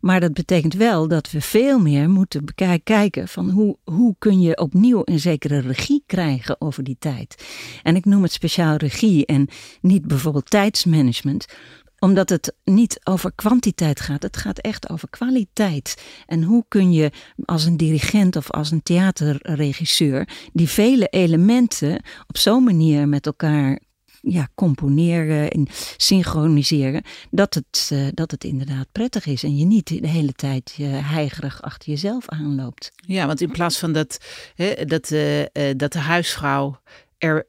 maar 0.00 0.20
dat 0.20 0.32
betekent 0.32 0.74
wel 0.74 1.08
dat 1.08 1.30
we 1.30 1.40
veel 1.40 1.78
meer 1.78 2.10
moeten 2.10 2.44
kijken 2.84 3.28
van 3.28 3.50
hoe, 3.50 3.76
hoe 3.84 4.14
kun 4.18 4.40
je 4.40 4.58
opnieuw 4.58 5.02
een 5.04 5.20
zekere 5.20 5.60
regie 5.60 6.02
krijgen 6.06 6.60
over 6.60 6.84
die 6.84 6.96
tijd. 6.98 7.44
En 7.82 7.96
ik 7.96 8.04
noem 8.04 8.22
het 8.22 8.32
speciaal 8.32 8.76
regie 8.76 9.26
en 9.26 9.48
niet 9.80 10.06
bijvoorbeeld 10.06 10.50
tijdsmanagement, 10.50 11.46
omdat 11.98 12.28
het 12.28 12.54
niet 12.64 13.00
over 13.04 13.32
kwantiteit 13.34 14.00
gaat, 14.00 14.22
het 14.22 14.36
gaat 14.36 14.58
echt 14.58 14.90
over 14.90 15.08
kwaliteit. 15.10 16.02
En 16.26 16.42
hoe 16.42 16.64
kun 16.68 16.92
je 16.92 17.10
als 17.44 17.64
een 17.64 17.76
dirigent 17.76 18.36
of 18.36 18.50
als 18.50 18.70
een 18.70 18.82
theaterregisseur 18.82 20.28
die 20.52 20.68
vele 20.68 21.06
elementen 21.06 22.02
op 22.26 22.36
zo'n 22.36 22.64
manier 22.64 23.08
met 23.08 23.26
elkaar 23.26 23.80
ja, 24.28 24.48
componeren 24.54 25.50
en 25.50 25.66
synchroniseren, 25.96 27.02
dat 27.30 27.54
het, 27.54 27.90
uh, 27.92 28.08
dat 28.14 28.30
het 28.30 28.44
inderdaad 28.44 28.86
prettig 28.92 29.26
is 29.26 29.42
en 29.42 29.56
je 29.56 29.64
niet 29.64 30.02
de 30.02 30.08
hele 30.08 30.32
tijd 30.32 30.76
uh, 30.80 31.10
heigerig 31.10 31.62
achter 31.62 31.88
jezelf 31.90 32.28
aanloopt. 32.28 32.92
Ja, 32.96 33.26
want 33.26 33.40
in 33.40 33.50
plaats 33.50 33.78
van 33.78 33.92
dat, 33.92 34.18
hè, 34.54 34.84
dat, 34.84 35.10
uh, 35.10 35.42
dat 35.76 35.92
de 35.92 35.98
huisvrouw 35.98 36.80
er 37.18 37.46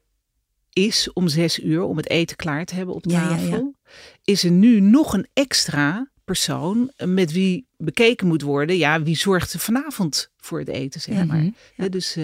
is 0.73 1.13
om 1.13 1.28
zes 1.28 1.59
uur 1.59 1.84
om 1.84 1.97
het 1.97 2.09
eten 2.09 2.36
klaar 2.36 2.65
te 2.65 2.75
hebben 2.75 2.95
op 2.95 3.03
tafel, 3.03 3.75
is 4.23 4.43
er 4.43 4.51
nu 4.51 4.80
nog 4.80 5.13
een 5.13 5.28
extra 5.34 6.09
persoon 6.23 6.91
met 7.05 7.32
wie 7.32 7.67
bekeken 7.78 8.28
moet 8.28 8.41
worden. 8.41 8.78
Ja, 8.78 9.01
wie 9.01 9.17
zorgt 9.17 9.53
er 9.53 9.59
vanavond 9.59 10.32
voor 10.38 10.59
het 10.59 10.67
eten, 10.67 11.01
zeg 11.01 11.25
maar. 11.25 11.38
Mm 11.38 11.55
-hmm. 11.75 11.89
Dus 11.89 12.17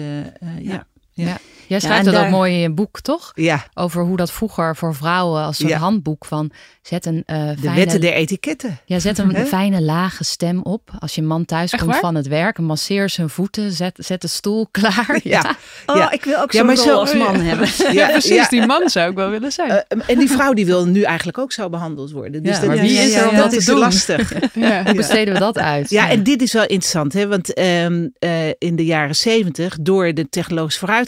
ja. 0.60 0.86
Ja. 1.14 1.38
Jij 1.66 1.80
schrijft 1.80 2.04
ja, 2.04 2.10
dat 2.10 2.30
mooi 2.30 2.52
in 2.52 2.58
je 2.58 2.70
boek, 2.70 3.00
toch? 3.00 3.32
Ja. 3.34 3.66
Over 3.74 4.02
hoe 4.02 4.16
dat 4.16 4.32
vroeger 4.32 4.76
voor 4.76 4.94
vrouwen 4.94 5.42
als 5.42 5.58
een 5.58 5.72
handboek 5.72 6.24
van 6.24 6.50
zet 6.82 7.06
een 7.06 7.22
uh, 7.26 7.48
De 7.60 7.74
wetten 7.74 8.00
der 8.00 8.12
etiketten. 8.12 8.78
Ja, 8.84 8.98
zet 8.98 9.18
een 9.18 9.46
fijne 9.46 9.82
lage 9.82 10.24
stem 10.24 10.62
op. 10.62 10.90
Als 10.98 11.14
je 11.14 11.22
man 11.22 11.44
thuis 11.44 11.76
komt 11.76 11.96
van 11.96 12.14
het 12.14 12.28
werk, 12.28 12.58
masseer 12.58 13.08
zijn 13.08 13.28
voeten, 13.28 13.72
zet, 13.72 13.94
zet 13.98 14.20
de 14.20 14.28
stoel 14.28 14.68
klaar. 14.80 15.20
Ja. 15.22 15.56
Oh, 15.86 16.06
ik 16.10 16.24
wil 16.24 16.40
ook 16.40 16.52
zo'n 16.52 16.66
rol 16.66 16.76
zo, 16.76 16.98
als 16.98 17.14
man 17.14 17.40
hebben. 17.40 17.68
Ja, 17.92 18.08
precies. 18.18 18.48
Die 18.48 18.66
man 18.66 18.88
zou 18.88 19.10
ik 19.10 19.16
wel 19.16 19.30
willen 19.30 19.52
zijn. 19.52 19.70
Uh, 19.70 20.02
en 20.06 20.18
die 20.18 20.30
vrouw 20.30 20.52
die 20.52 20.66
wil 20.66 20.86
nu 20.86 21.02
eigenlijk 21.02 21.38
ook 21.38 21.52
zo 21.52 21.68
behandeld 21.68 22.10
worden. 22.10 22.42
Dus 22.42 22.60
dat, 22.60 22.66
maar 22.66 22.78
wie 22.78 22.98
is 22.98 23.14
er 23.14 23.28
om 23.28 23.36
dat 23.36 23.52
is 23.52 23.64
te 23.64 23.70
doen? 23.70 23.80
lastig. 23.80 24.32
Hoe 24.84 24.94
besteden 24.94 25.34
we 25.34 25.40
dat 25.40 25.58
uit? 25.58 25.90
Ja, 25.90 26.10
en 26.10 26.22
dit 26.22 26.42
is 26.42 26.52
wel 26.52 26.62
interessant, 26.62 27.12
hè? 27.12 27.26
want 27.26 27.58
um, 27.58 28.12
uh, 28.20 28.48
in 28.58 28.76
de 28.76 28.84
jaren 28.84 29.16
zeventig, 29.16 29.76
door 29.80 30.14
de 30.14 30.28
technologische 30.28 30.78
vooruitgang, 30.78 31.03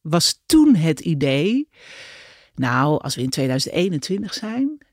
was 0.00 0.42
toen 0.46 0.74
het 0.74 1.00
idee, 1.00 1.68
nou, 2.54 3.02
als 3.02 3.14
we 3.14 3.22
in 3.22 3.30
2021 3.30 4.34
zijn, 4.34 4.85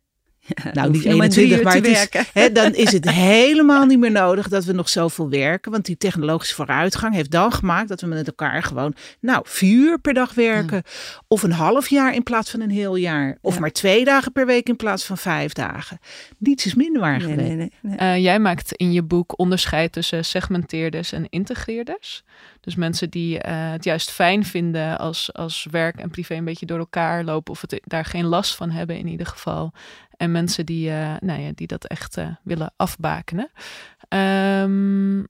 nou, 0.73 0.91
niet 0.91 1.05
21, 1.05 1.63
maar 1.63 1.73
het 1.73 1.87
is, 1.87 2.07
hè, 2.33 2.51
dan 2.51 2.73
is 2.73 2.91
het 2.91 3.09
helemaal 3.09 3.85
niet 3.85 3.99
meer 3.99 4.11
nodig 4.11 4.47
dat 4.49 4.65
we 4.65 4.73
nog 4.73 4.89
zoveel 4.89 5.29
werken. 5.29 5.71
Want 5.71 5.85
die 5.85 5.97
technologische 5.97 6.55
vooruitgang 6.55 7.13
heeft 7.13 7.31
dan 7.31 7.51
gemaakt 7.51 7.87
dat 7.87 8.01
we 8.01 8.07
met 8.07 8.27
elkaar 8.27 8.63
gewoon, 8.63 8.95
nou, 9.19 9.41
vier 9.47 9.77
uur 9.77 9.99
per 9.99 10.13
dag 10.13 10.33
werken. 10.33 10.83
Of 11.27 11.43
een 11.43 11.51
half 11.51 11.89
jaar 11.89 12.13
in 12.13 12.23
plaats 12.23 12.51
van 12.51 12.61
een 12.61 12.69
heel 12.69 12.95
jaar. 12.95 13.37
Of 13.41 13.59
maar 13.59 13.71
twee 13.71 14.05
dagen 14.05 14.31
per 14.31 14.45
week 14.45 14.67
in 14.67 14.75
plaats 14.75 15.05
van 15.05 15.17
vijf 15.17 15.53
dagen. 15.53 15.99
Niets 16.37 16.65
is 16.65 16.75
minder 16.75 17.01
waar 17.01 17.27
nee, 17.27 17.35
nee, 17.35 17.71
nee, 17.81 17.97
uh, 17.99 18.17
jij 18.17 18.39
maakt 18.39 18.73
in 18.73 18.91
je 18.91 19.03
boek 19.03 19.39
onderscheid 19.39 19.91
tussen 19.91 20.25
segmenteerders 20.25 21.11
en 21.11 21.29
integreerders. 21.29 22.23
Dus 22.61 22.75
mensen 22.75 23.09
die 23.09 23.33
uh, 23.35 23.41
het 23.71 23.83
juist 23.83 24.11
fijn 24.11 24.45
vinden 24.45 24.97
als, 24.97 25.33
als 25.33 25.67
werk 25.71 25.99
en 25.99 26.09
privé 26.09 26.35
een 26.35 26.45
beetje 26.45 26.65
door 26.65 26.79
elkaar 26.79 27.23
lopen. 27.23 27.53
Of 27.53 27.61
het, 27.61 27.79
daar 27.83 28.05
geen 28.05 28.25
last 28.25 28.55
van 28.55 28.69
hebben 28.69 28.97
in 28.97 29.07
ieder 29.07 29.25
geval. 29.25 29.71
En 30.17 30.31
mensen 30.31 30.65
die, 30.65 30.89
uh, 30.89 31.15
nou 31.19 31.41
ja, 31.41 31.51
die 31.55 31.67
dat 31.67 31.85
echt 31.85 32.17
uh, 32.17 32.27
willen 32.43 32.73
afbakenen. 32.75 33.51
Um, 34.09 35.27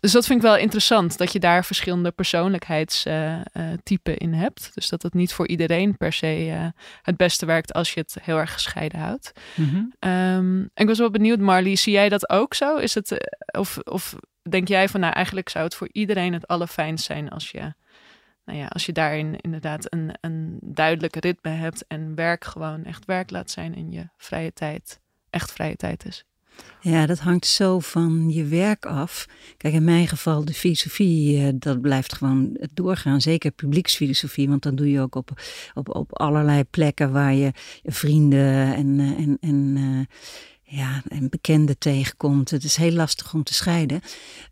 dus 0.00 0.12
dat 0.12 0.26
vind 0.26 0.38
ik 0.38 0.46
wel 0.46 0.56
interessant, 0.56 1.18
dat 1.18 1.32
je 1.32 1.38
daar 1.38 1.64
verschillende 1.64 2.10
persoonlijkheidstypen 2.10 4.16
in 4.16 4.32
hebt. 4.32 4.70
Dus 4.74 4.88
dat 4.88 5.02
het 5.02 5.14
niet 5.14 5.32
voor 5.32 5.48
iedereen 5.48 5.96
per 5.96 6.12
se 6.12 6.70
het 7.02 7.16
beste 7.16 7.46
werkt 7.46 7.72
als 7.72 7.94
je 7.94 8.00
het 8.00 8.16
heel 8.20 8.38
erg 8.38 8.52
gescheiden 8.52 8.98
houdt. 8.98 9.32
Mm 9.54 9.92
-hmm. 10.00 10.10
um, 10.10 10.70
ik 10.74 10.86
was 10.86 10.98
wel 10.98 11.10
benieuwd, 11.10 11.38
Marley, 11.38 11.76
zie 11.76 11.92
jij 11.92 12.08
dat 12.08 12.30
ook 12.30 12.54
zo? 12.54 12.76
Is 12.76 12.94
het, 12.94 13.36
of, 13.58 13.78
of 13.78 14.16
denk 14.50 14.68
jij 14.68 14.88
van, 14.88 15.00
nou 15.00 15.12
eigenlijk 15.12 15.48
zou 15.48 15.64
het 15.64 15.74
voor 15.74 15.88
iedereen 15.92 16.32
het 16.32 16.46
allerfijnst 16.46 17.04
zijn 17.04 17.30
als 17.30 17.50
je 17.50 17.74
nou 18.48 18.60
ja, 18.60 18.66
als 18.66 18.86
je 18.86 18.92
daarin 18.92 19.40
inderdaad 19.40 19.92
een, 19.92 20.14
een 20.20 20.58
duidelijke 20.62 21.20
ritme 21.20 21.50
hebt 21.50 21.86
en 21.86 22.14
werk 22.14 22.44
gewoon 22.44 22.84
echt 22.84 23.04
werk 23.04 23.30
laat 23.30 23.50
zijn 23.50 23.74
en 23.74 23.90
je 23.90 24.08
vrije 24.16 24.52
tijd 24.52 25.00
echt 25.30 25.52
vrije 25.52 25.76
tijd 25.76 26.04
is. 26.04 26.24
Ja, 26.80 27.06
dat 27.06 27.18
hangt 27.18 27.46
zo 27.46 27.78
van 27.78 28.30
je 28.30 28.44
werk 28.44 28.86
af. 28.86 29.26
Kijk, 29.56 29.74
in 29.74 29.84
mijn 29.84 30.08
geval 30.08 30.44
de 30.44 30.54
filosofie, 30.54 31.44
eh, 31.44 31.52
dat 31.54 31.80
blijft 31.80 32.14
gewoon 32.14 32.56
doorgaan. 32.74 33.20
Zeker 33.20 33.50
publieksfilosofie, 33.50 34.48
want 34.48 34.62
dan 34.62 34.74
doe 34.74 34.90
je 34.90 35.00
ook 35.00 35.14
op, 35.14 35.30
op, 35.74 35.94
op 35.94 36.18
allerlei 36.18 36.64
plekken 36.64 37.12
waar 37.12 37.34
je 37.34 37.52
vrienden 37.84 38.74
en, 38.74 39.00
eh, 39.00 39.18
en, 39.18 39.38
en 39.40 39.76
uh, 39.76 40.04
ja, 40.70 41.02
en 41.08 41.28
bekenden 41.28 41.78
tegenkomt. 41.78 42.50
Het 42.50 42.64
is 42.64 42.76
heel 42.76 42.92
lastig 42.92 43.34
om 43.34 43.42
te 43.42 43.54
scheiden. 43.54 44.00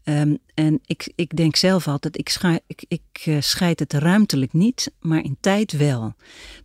Um, 0.05 0.39
en 0.55 0.81
ik, 0.87 1.13
ik 1.15 1.37
denk 1.37 1.57
zelf 1.57 1.89
altijd, 1.89 2.19
ik, 2.19 2.29
scheid, 2.29 2.63
ik, 2.67 2.85
ik 2.89 3.27
uh, 3.27 3.37
scheid 3.41 3.79
het 3.79 3.93
ruimtelijk 3.93 4.53
niet, 4.53 4.93
maar 5.01 5.25
in 5.25 5.37
tijd 5.41 5.73
wel. 5.73 6.15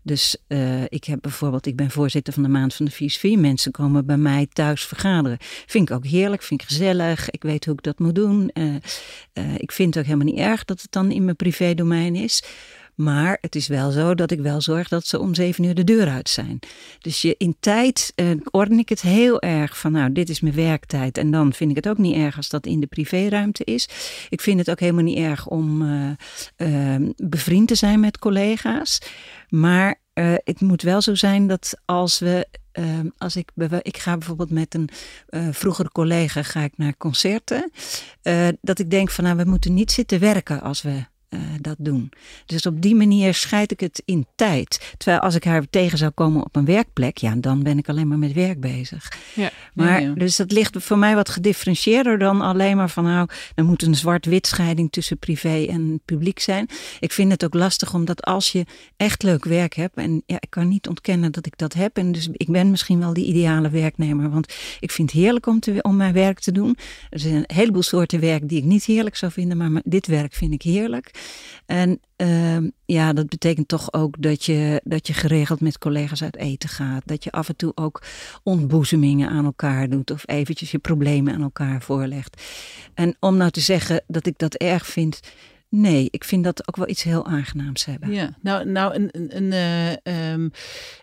Dus 0.01 0.37
uh, 0.47 0.83
ik 0.83 1.03
heb 1.03 1.21
bijvoorbeeld, 1.21 1.65
ik 1.65 1.75
ben 1.75 1.91
voorzitter 1.91 2.33
van 2.33 2.43
de 2.43 2.49
Maand 2.49 2.73
van 2.73 2.85
de 2.85 2.91
Filosofie. 2.91 3.37
Mensen 3.37 3.71
komen 3.71 4.05
bij 4.05 4.17
mij 4.17 4.47
thuis 4.53 4.85
vergaderen. 4.85 5.37
Vind 5.65 5.89
ik 5.89 5.95
ook 5.95 6.05
heerlijk, 6.05 6.41
vind 6.41 6.61
ik 6.61 6.67
gezellig. 6.67 7.29
Ik 7.29 7.43
weet 7.43 7.65
hoe 7.65 7.73
ik 7.73 7.83
dat 7.83 7.99
moet 7.99 8.15
doen. 8.15 8.51
Uh, 8.53 8.75
ik 9.57 9.71
vind 9.71 9.93
het 9.93 10.03
ook 10.03 10.09
helemaal 10.09 10.33
niet 10.33 10.43
erg 10.45 10.65
dat 10.65 10.81
het 10.81 10.91
dan 10.91 11.11
in 11.11 11.23
mijn 11.23 11.35
privédomein 11.35 12.15
is. 12.15 12.43
Maar 13.03 13.37
het 13.41 13.55
is 13.55 13.67
wel 13.67 13.91
zo 13.91 14.15
dat 14.15 14.31
ik 14.31 14.39
wel 14.39 14.61
zorg 14.61 14.87
dat 14.87 15.07
ze 15.07 15.19
om 15.19 15.35
zeven 15.35 15.63
uur 15.63 15.75
de 15.75 15.83
deur 15.83 16.07
uit 16.07 16.29
zijn. 16.29 16.59
Dus 16.99 17.21
je 17.21 17.35
in 17.37 17.55
tijd 17.59 18.13
uh, 18.15 18.31
orden 18.51 18.79
ik 18.79 18.89
het 18.89 19.01
heel 19.01 19.41
erg 19.41 19.77
van, 19.79 19.91
nou, 19.91 20.11
dit 20.11 20.29
is 20.29 20.41
mijn 20.41 20.55
werktijd. 20.55 21.17
En 21.17 21.31
dan 21.31 21.53
vind 21.53 21.69
ik 21.69 21.75
het 21.75 21.87
ook 21.87 21.97
niet 21.97 22.15
erg 22.15 22.37
als 22.37 22.49
dat 22.49 22.65
in 22.65 22.79
de 22.79 22.87
privéruimte 22.87 23.63
is. 23.63 23.89
Ik 24.29 24.41
vind 24.41 24.59
het 24.59 24.69
ook 24.69 24.79
helemaal 24.79 25.03
niet 25.03 25.17
erg 25.17 25.47
om 25.47 25.81
uh, 26.57 26.95
bevriend 27.15 27.67
te 27.67 27.75
zijn 27.75 27.99
met 27.99 28.19
collega's. 28.19 29.01
Maar 29.49 29.99
uh, 30.13 30.33
het 30.43 30.61
moet 30.61 30.81
wel 30.81 31.01
zo 31.01 31.15
zijn 31.15 31.47
dat 31.47 31.81
als 31.85 32.19
we. 32.19 32.47
Uh, 32.79 32.99
als 33.17 33.35
ik, 33.35 33.51
ik 33.81 33.97
ga 33.97 34.17
bijvoorbeeld 34.17 34.49
met 34.49 34.73
een 34.73 34.89
uh, 35.29 35.47
vroegere 35.51 35.89
collega 35.89 36.43
ga 36.43 36.61
ik 36.61 36.77
naar 36.77 36.97
concerten. 36.97 37.71
dat 38.61 38.79
ik 38.79 38.89
denk 38.89 39.09
van 39.09 39.23
nou, 39.23 39.37
we 39.37 39.43
moeten 39.43 39.73
niet 39.73 39.91
zitten 39.91 40.19
werken 40.19 40.61
als 40.61 40.81
we 40.81 41.03
uh, 41.33 41.39
dat 41.61 41.75
doen. 41.79 42.11
Dus 42.45 42.65
op 42.65 42.81
die 42.81 42.95
manier 42.95 43.33
scheid 43.33 43.71
ik 43.71 43.79
het 43.79 44.01
in 44.05 44.25
tijd. 44.35 44.93
Terwijl 44.97 45.19
als 45.21 45.35
ik 45.35 45.43
haar 45.43 45.63
tegen 45.69 45.97
zou 45.97 46.11
komen 46.11 46.43
op 46.43 46.55
een 46.55 46.65
werkplek, 46.65 47.17
ja, 47.17 47.35
dan 47.35 47.63
ben 47.63 47.77
ik 47.77 47.89
alleen 47.89 48.07
maar 48.07 48.17
met 48.17 48.33
werk 48.33 48.59
bezig. 48.59 49.11
Ja, 49.33 49.49
maar 49.73 50.01
ja, 50.01 50.13
dus 50.13 50.35
dat 50.35 50.51
ligt 50.51 50.75
voor 50.79 50.97
mij 50.97 51.15
wat 51.15 51.29
gedifferentieerder 51.29 52.17
dan 52.17 52.41
alleen 52.41 52.77
maar 52.77 52.89
van 52.89 53.03
nou, 53.03 53.29
er 53.55 53.65
moet 53.65 53.83
een 53.83 53.95
zwart-wit 53.95 54.47
scheiding 54.47 54.91
tussen 54.91 55.17
privé 55.17 55.65
en 55.69 56.01
publiek 56.05 56.39
zijn. 56.39 56.67
Ik 56.99 57.11
vind 57.11 57.31
het 57.31 57.45
ook 57.45 57.53
lastig 57.53 57.93
omdat 57.93 58.23
als 58.23 58.51
je 58.51 58.65
echt 58.97 59.23
leuk 59.23 59.45
werk 59.45 59.73
hebt, 59.73 59.95
en 59.95 60.23
ja, 60.25 60.35
ik 60.39 60.49
kan 60.49 60.67
niet 60.67 60.87
ontkennen 60.87 61.31
dat 61.31 61.45
ik 61.45 61.57
dat 61.57 61.73
heb, 61.73 61.97
en 61.97 62.11
dus 62.11 62.29
ik 62.31 62.51
ben 62.51 62.71
misschien 62.71 62.99
wel 62.99 63.13
die 63.13 63.25
ideale 63.25 63.69
werknemer, 63.69 64.29
want 64.29 64.53
ik 64.79 64.91
vind 64.91 65.11
het 65.11 65.21
heerlijk 65.21 65.47
om, 65.47 65.59
te, 65.59 65.79
om 65.81 65.95
mijn 65.95 66.13
werk 66.13 66.39
te 66.39 66.51
doen. 66.51 66.77
Er 67.09 67.19
zijn 67.19 67.35
een 67.35 67.55
heleboel 67.55 67.81
soorten 67.81 68.19
werk 68.19 68.49
die 68.49 68.57
ik 68.57 68.63
niet 68.63 68.85
heerlijk 68.85 69.15
zou 69.15 69.31
vinden, 69.31 69.57
maar 69.57 69.81
dit 69.83 70.07
werk 70.07 70.33
vind 70.33 70.53
ik 70.53 70.61
heerlijk. 70.61 71.11
En 71.65 71.99
uh, 72.17 72.69
ja, 72.85 73.13
dat 73.13 73.29
betekent 73.29 73.67
toch 73.67 73.93
ook 73.93 74.21
dat 74.21 74.45
je, 74.45 74.81
dat 74.83 75.07
je 75.07 75.13
geregeld 75.13 75.61
met 75.61 75.77
collega's 75.77 76.23
uit 76.23 76.35
eten 76.35 76.69
gaat. 76.69 77.01
Dat 77.05 77.23
je 77.23 77.31
af 77.31 77.49
en 77.49 77.55
toe 77.55 77.71
ook 77.75 78.03
ontboezemingen 78.43 79.29
aan 79.29 79.45
elkaar 79.45 79.89
doet. 79.89 80.11
Of 80.11 80.23
eventjes 80.27 80.71
je 80.71 80.79
problemen 80.79 81.33
aan 81.33 81.41
elkaar 81.41 81.81
voorlegt. 81.81 82.41
En 82.93 83.15
om 83.19 83.37
nou 83.37 83.51
te 83.51 83.59
zeggen 83.59 84.03
dat 84.07 84.25
ik 84.25 84.37
dat 84.37 84.53
erg 84.53 84.85
vind. 84.85 85.19
Nee, 85.69 86.07
ik 86.09 86.23
vind 86.23 86.43
dat 86.43 86.67
ook 86.67 86.75
wel 86.75 86.89
iets 86.89 87.03
heel 87.03 87.25
aangenaams 87.25 87.85
hebben. 87.85 88.11
Ja, 88.11 88.37
nou, 88.41 88.65
nou 88.65 88.95
een, 88.95 89.09
een, 89.11 89.37
een, 89.37 89.97
uh, 90.05 90.31
um, 90.31 90.51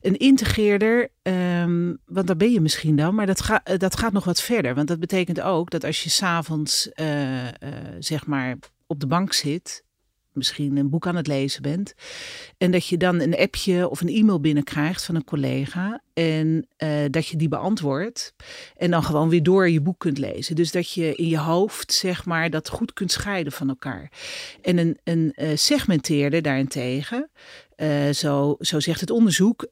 een 0.00 0.16
integreerder, 0.16 1.08
um, 1.22 1.98
want 2.06 2.26
daar 2.26 2.36
ben 2.36 2.52
je 2.52 2.60
misschien 2.60 2.96
dan, 2.96 3.14
maar 3.14 3.26
dat, 3.26 3.40
ga, 3.40 3.62
dat 3.76 3.96
gaat 3.96 4.12
nog 4.12 4.24
wat 4.24 4.42
verder. 4.42 4.74
Want 4.74 4.88
dat 4.88 5.00
betekent 5.00 5.40
ook 5.40 5.70
dat 5.70 5.84
als 5.84 6.02
je 6.02 6.10
s'avonds, 6.10 6.90
uh, 6.94 7.46
zeg 7.98 8.26
maar, 8.26 8.56
op 8.86 9.00
de 9.00 9.06
bank 9.06 9.32
zit 9.32 9.86
misschien 10.38 10.76
een 10.76 10.90
boek 10.90 11.06
aan 11.06 11.16
het 11.16 11.26
lezen 11.26 11.62
bent. 11.62 11.94
En 12.58 12.70
dat 12.70 12.86
je 12.86 12.96
dan 12.96 13.20
een 13.20 13.36
appje 13.36 13.88
of 13.88 14.00
een 14.00 14.08
e-mail 14.08 14.40
binnenkrijgt 14.40 15.04
van 15.04 15.14
een 15.14 15.24
collega. 15.24 16.02
En 16.18 16.66
uh, 16.78 16.90
dat 17.10 17.26
je 17.26 17.36
die 17.36 17.48
beantwoordt. 17.48 18.34
En 18.76 18.90
dan 18.90 19.02
gewoon 19.02 19.28
weer 19.28 19.42
door 19.42 19.68
je 19.68 19.80
boek 19.80 19.98
kunt 19.98 20.18
lezen. 20.18 20.56
Dus 20.56 20.70
dat 20.70 20.90
je 20.90 21.14
in 21.14 21.28
je 21.28 21.38
hoofd, 21.38 21.92
zeg 21.92 22.24
maar, 22.24 22.50
dat 22.50 22.68
goed 22.68 22.92
kunt 22.92 23.12
scheiden 23.12 23.52
van 23.52 23.68
elkaar. 23.68 24.10
En 24.62 24.78
een, 24.78 24.98
een 25.04 25.32
uh, 25.36 25.48
segmenteerder 25.54 26.42
daarentegen. 26.42 27.30
Uh, 27.76 28.10
zo, 28.10 28.56
zo 28.60 28.80
zegt 28.80 29.00
het 29.00 29.10
onderzoek. 29.10 29.66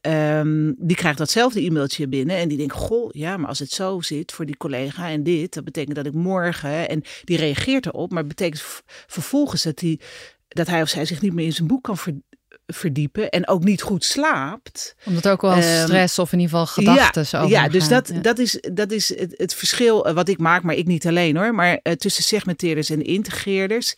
Um, 0.00 0.74
die 0.78 0.96
krijgt 0.96 1.18
datzelfde 1.18 1.60
e-mailtje 1.60 2.08
binnen. 2.08 2.36
En 2.36 2.48
die 2.48 2.58
denkt: 2.58 2.74
Goh, 2.74 3.12
ja, 3.12 3.36
maar 3.36 3.48
als 3.48 3.58
het 3.58 3.70
zo 3.70 4.00
zit 4.00 4.32
voor 4.32 4.46
die 4.46 4.56
collega 4.56 5.08
en 5.08 5.22
dit. 5.22 5.54
Dat 5.54 5.64
betekent 5.64 5.96
dat 5.96 6.06
ik 6.06 6.14
morgen. 6.14 6.88
En 6.88 7.02
die 7.24 7.36
reageert 7.36 7.86
erop. 7.86 8.12
Maar 8.12 8.26
betekent 8.26 8.82
vervolgens 9.06 9.62
dat 9.62 9.80
hij 9.80 10.00
dat 10.48 10.66
hij 10.66 10.82
of 10.82 10.88
zij 10.88 11.04
zich 11.04 11.20
niet 11.20 11.32
meer 11.32 11.44
in 11.44 11.52
zijn 11.52 11.68
boek 11.68 11.82
kan 11.82 11.96
ver, 11.96 12.14
verdiepen 12.66 13.30
en 13.30 13.48
ook 13.48 13.64
niet 13.64 13.82
goed 13.82 14.04
slaapt. 14.04 14.94
Omdat 15.04 15.28
ook 15.28 15.40
wel 15.40 15.56
um, 15.56 15.62
stress 15.62 16.18
of 16.18 16.32
in 16.32 16.38
ieder 16.38 16.58
geval 16.58 16.84
gedachten 16.84 17.26
ja, 17.30 17.62
Ja, 17.62 17.68
dus 17.68 17.88
dat, 17.88 18.08
ja. 18.08 18.20
dat 18.20 18.38
is, 18.38 18.60
dat 18.72 18.90
is 18.90 19.18
het, 19.18 19.34
het, 19.36 19.54
verschil 19.54 20.12
wat 20.12 20.28
ik 20.28 20.38
maak, 20.38 20.62
maar 20.62 20.74
ik 20.74 20.86
niet 20.86 21.06
alleen 21.06 21.36
hoor, 21.36 21.54
maar 21.54 21.80
uh, 21.82 21.92
tussen 21.92 22.24
segmenteerders 22.24 22.90
en 22.90 23.02
integreerders. 23.02 23.94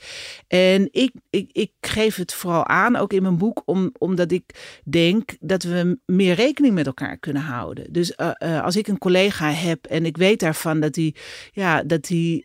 En 0.48 0.88
ik, 0.92 1.12
ik, 1.30 1.50
ik 1.52 1.70
geef 1.80 2.16
het 2.16 2.32
vooral 2.32 2.66
aan, 2.66 2.96
ook 2.96 3.12
in 3.12 3.22
mijn 3.22 3.38
boek, 3.38 3.62
om, 3.64 3.92
omdat 3.98 4.32
ik 4.32 4.78
denk 4.84 5.36
dat 5.40 5.62
we 5.62 5.98
meer 6.06 6.34
rekening 6.34 6.74
met 6.74 6.86
elkaar 6.86 7.16
kunnen 7.18 7.42
houden. 7.42 7.92
Dus 7.92 8.12
uh, 8.16 8.30
uh, 8.38 8.62
als 8.64 8.76
ik 8.76 8.88
een 8.88 8.98
collega 8.98 9.50
heb 9.50 9.84
en 9.84 10.06
ik 10.06 10.16
weet 10.16 10.40
daarvan 10.40 10.80
dat 10.80 10.96
hij 10.96 11.14
ja, 11.52 11.82
dat 11.82 12.08
hij 12.08 12.44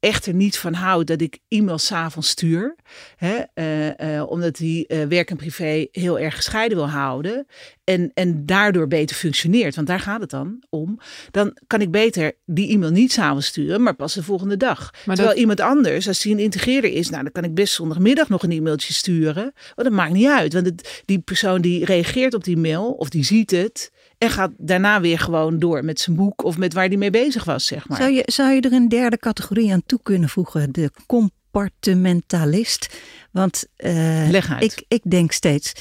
echt 0.00 0.26
er 0.26 0.34
niet 0.34 0.58
van 0.58 0.72
houdt 0.72 1.06
dat 1.06 1.20
ik 1.20 1.38
e-mails 1.48 1.86
s'avonds 1.86 2.28
stuur. 2.28 2.76
Hè, 3.16 3.38
uh, 3.54 4.14
uh, 4.14 4.30
omdat 4.30 4.58
hij 4.58 4.84
uh, 4.88 5.04
werk 5.04 5.30
en 5.30 5.36
privé 5.36 5.86
heel 5.92 6.18
erg 6.18 6.36
gescheiden 6.36 6.76
wil 6.76 6.88
houden. 6.88 7.46
En, 7.84 8.10
en 8.14 8.46
daardoor 8.46 8.88
beter 8.88 9.16
functioneert. 9.16 9.74
Want 9.74 9.86
daar 9.86 10.00
gaat 10.00 10.20
het 10.20 10.30
dan 10.30 10.62
om. 10.68 10.98
Dan 11.30 11.56
kan 11.66 11.80
ik 11.80 11.90
beter 11.90 12.32
die 12.44 12.70
e-mail 12.70 12.90
niet 12.90 13.12
s'avonds 13.12 13.46
sturen, 13.46 13.82
maar 13.82 13.94
pas 13.94 14.14
de 14.14 14.22
volgende 14.22 14.56
dag. 14.56 14.90
Maar 14.92 15.16
Terwijl 15.16 15.28
dat... 15.28 15.38
iemand 15.38 15.60
anders, 15.60 16.08
als 16.08 16.22
hij 16.22 16.32
een 16.32 16.38
integreerder 16.38 16.92
is, 16.92 17.10
nou 17.10 17.22
dan 17.22 17.32
kan 17.32 17.44
ik 17.44 17.54
best 17.54 17.74
zondagmiddag 17.74 18.28
nog 18.28 18.42
een 18.42 18.52
e-mailtje 18.52 18.92
sturen. 18.92 19.42
Want 19.74 19.88
dat 19.88 19.92
maakt 19.92 20.12
niet 20.12 20.26
uit. 20.26 20.52
Want 20.52 20.66
het, 20.66 21.02
die 21.04 21.18
persoon 21.18 21.60
die 21.60 21.84
reageert 21.84 22.34
op 22.34 22.44
die 22.44 22.56
mail, 22.56 22.90
of 22.92 23.08
die 23.08 23.24
ziet 23.24 23.50
het. 23.50 23.90
En 24.20 24.30
gaat 24.30 24.50
daarna 24.56 25.00
weer 25.00 25.18
gewoon 25.18 25.58
door 25.58 25.84
met 25.84 26.00
zijn 26.00 26.16
boek 26.16 26.44
of 26.44 26.58
met 26.58 26.72
waar 26.72 26.86
hij 26.86 26.96
mee 26.96 27.10
bezig 27.10 27.44
was, 27.44 27.66
zeg 27.66 27.88
maar. 27.88 27.98
Zou 27.98 28.10
je, 28.10 28.22
zou 28.26 28.52
je 28.52 28.60
er 28.60 28.72
een 28.72 28.88
derde 28.88 29.18
categorie 29.18 29.72
aan 29.72 29.82
toe 29.86 30.00
kunnen 30.02 30.28
voegen? 30.28 30.72
De 30.72 30.90
compartimentalist. 31.06 33.00
Want 33.30 33.66
uh, 33.76 34.30
uit. 34.30 34.62
Ik, 34.62 34.84
ik 34.88 35.10
denk 35.10 35.32
steeds, 35.32 35.72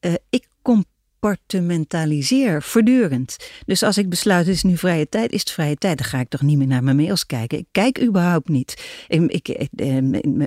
uh, 0.00 0.14
ik 0.30 0.46
compartimentaliseer 0.62 0.96
compartimentaliseer 1.28 2.62
voortdurend. 2.62 3.36
Dus 3.66 3.82
als 3.82 3.98
ik 3.98 4.08
besluit, 4.08 4.46
het 4.46 4.54
is 4.54 4.62
nu 4.62 4.76
vrije 4.76 5.08
tijd, 5.08 5.32
is 5.32 5.40
het 5.40 5.50
vrije 5.50 5.76
tijd. 5.76 5.98
Dan 5.98 6.06
ga 6.06 6.20
ik 6.20 6.28
toch 6.28 6.42
niet 6.42 6.58
meer 6.58 6.66
naar 6.66 6.82
mijn 6.82 6.96
mails 6.96 7.26
kijken. 7.26 7.58
Ik 7.58 7.66
kijk 7.72 8.02
überhaupt 8.02 8.48
niet. 8.48 8.84
Ik, 9.08 9.30
ik, 9.30 9.48
ik 9.48 9.68
eh, 9.76 9.96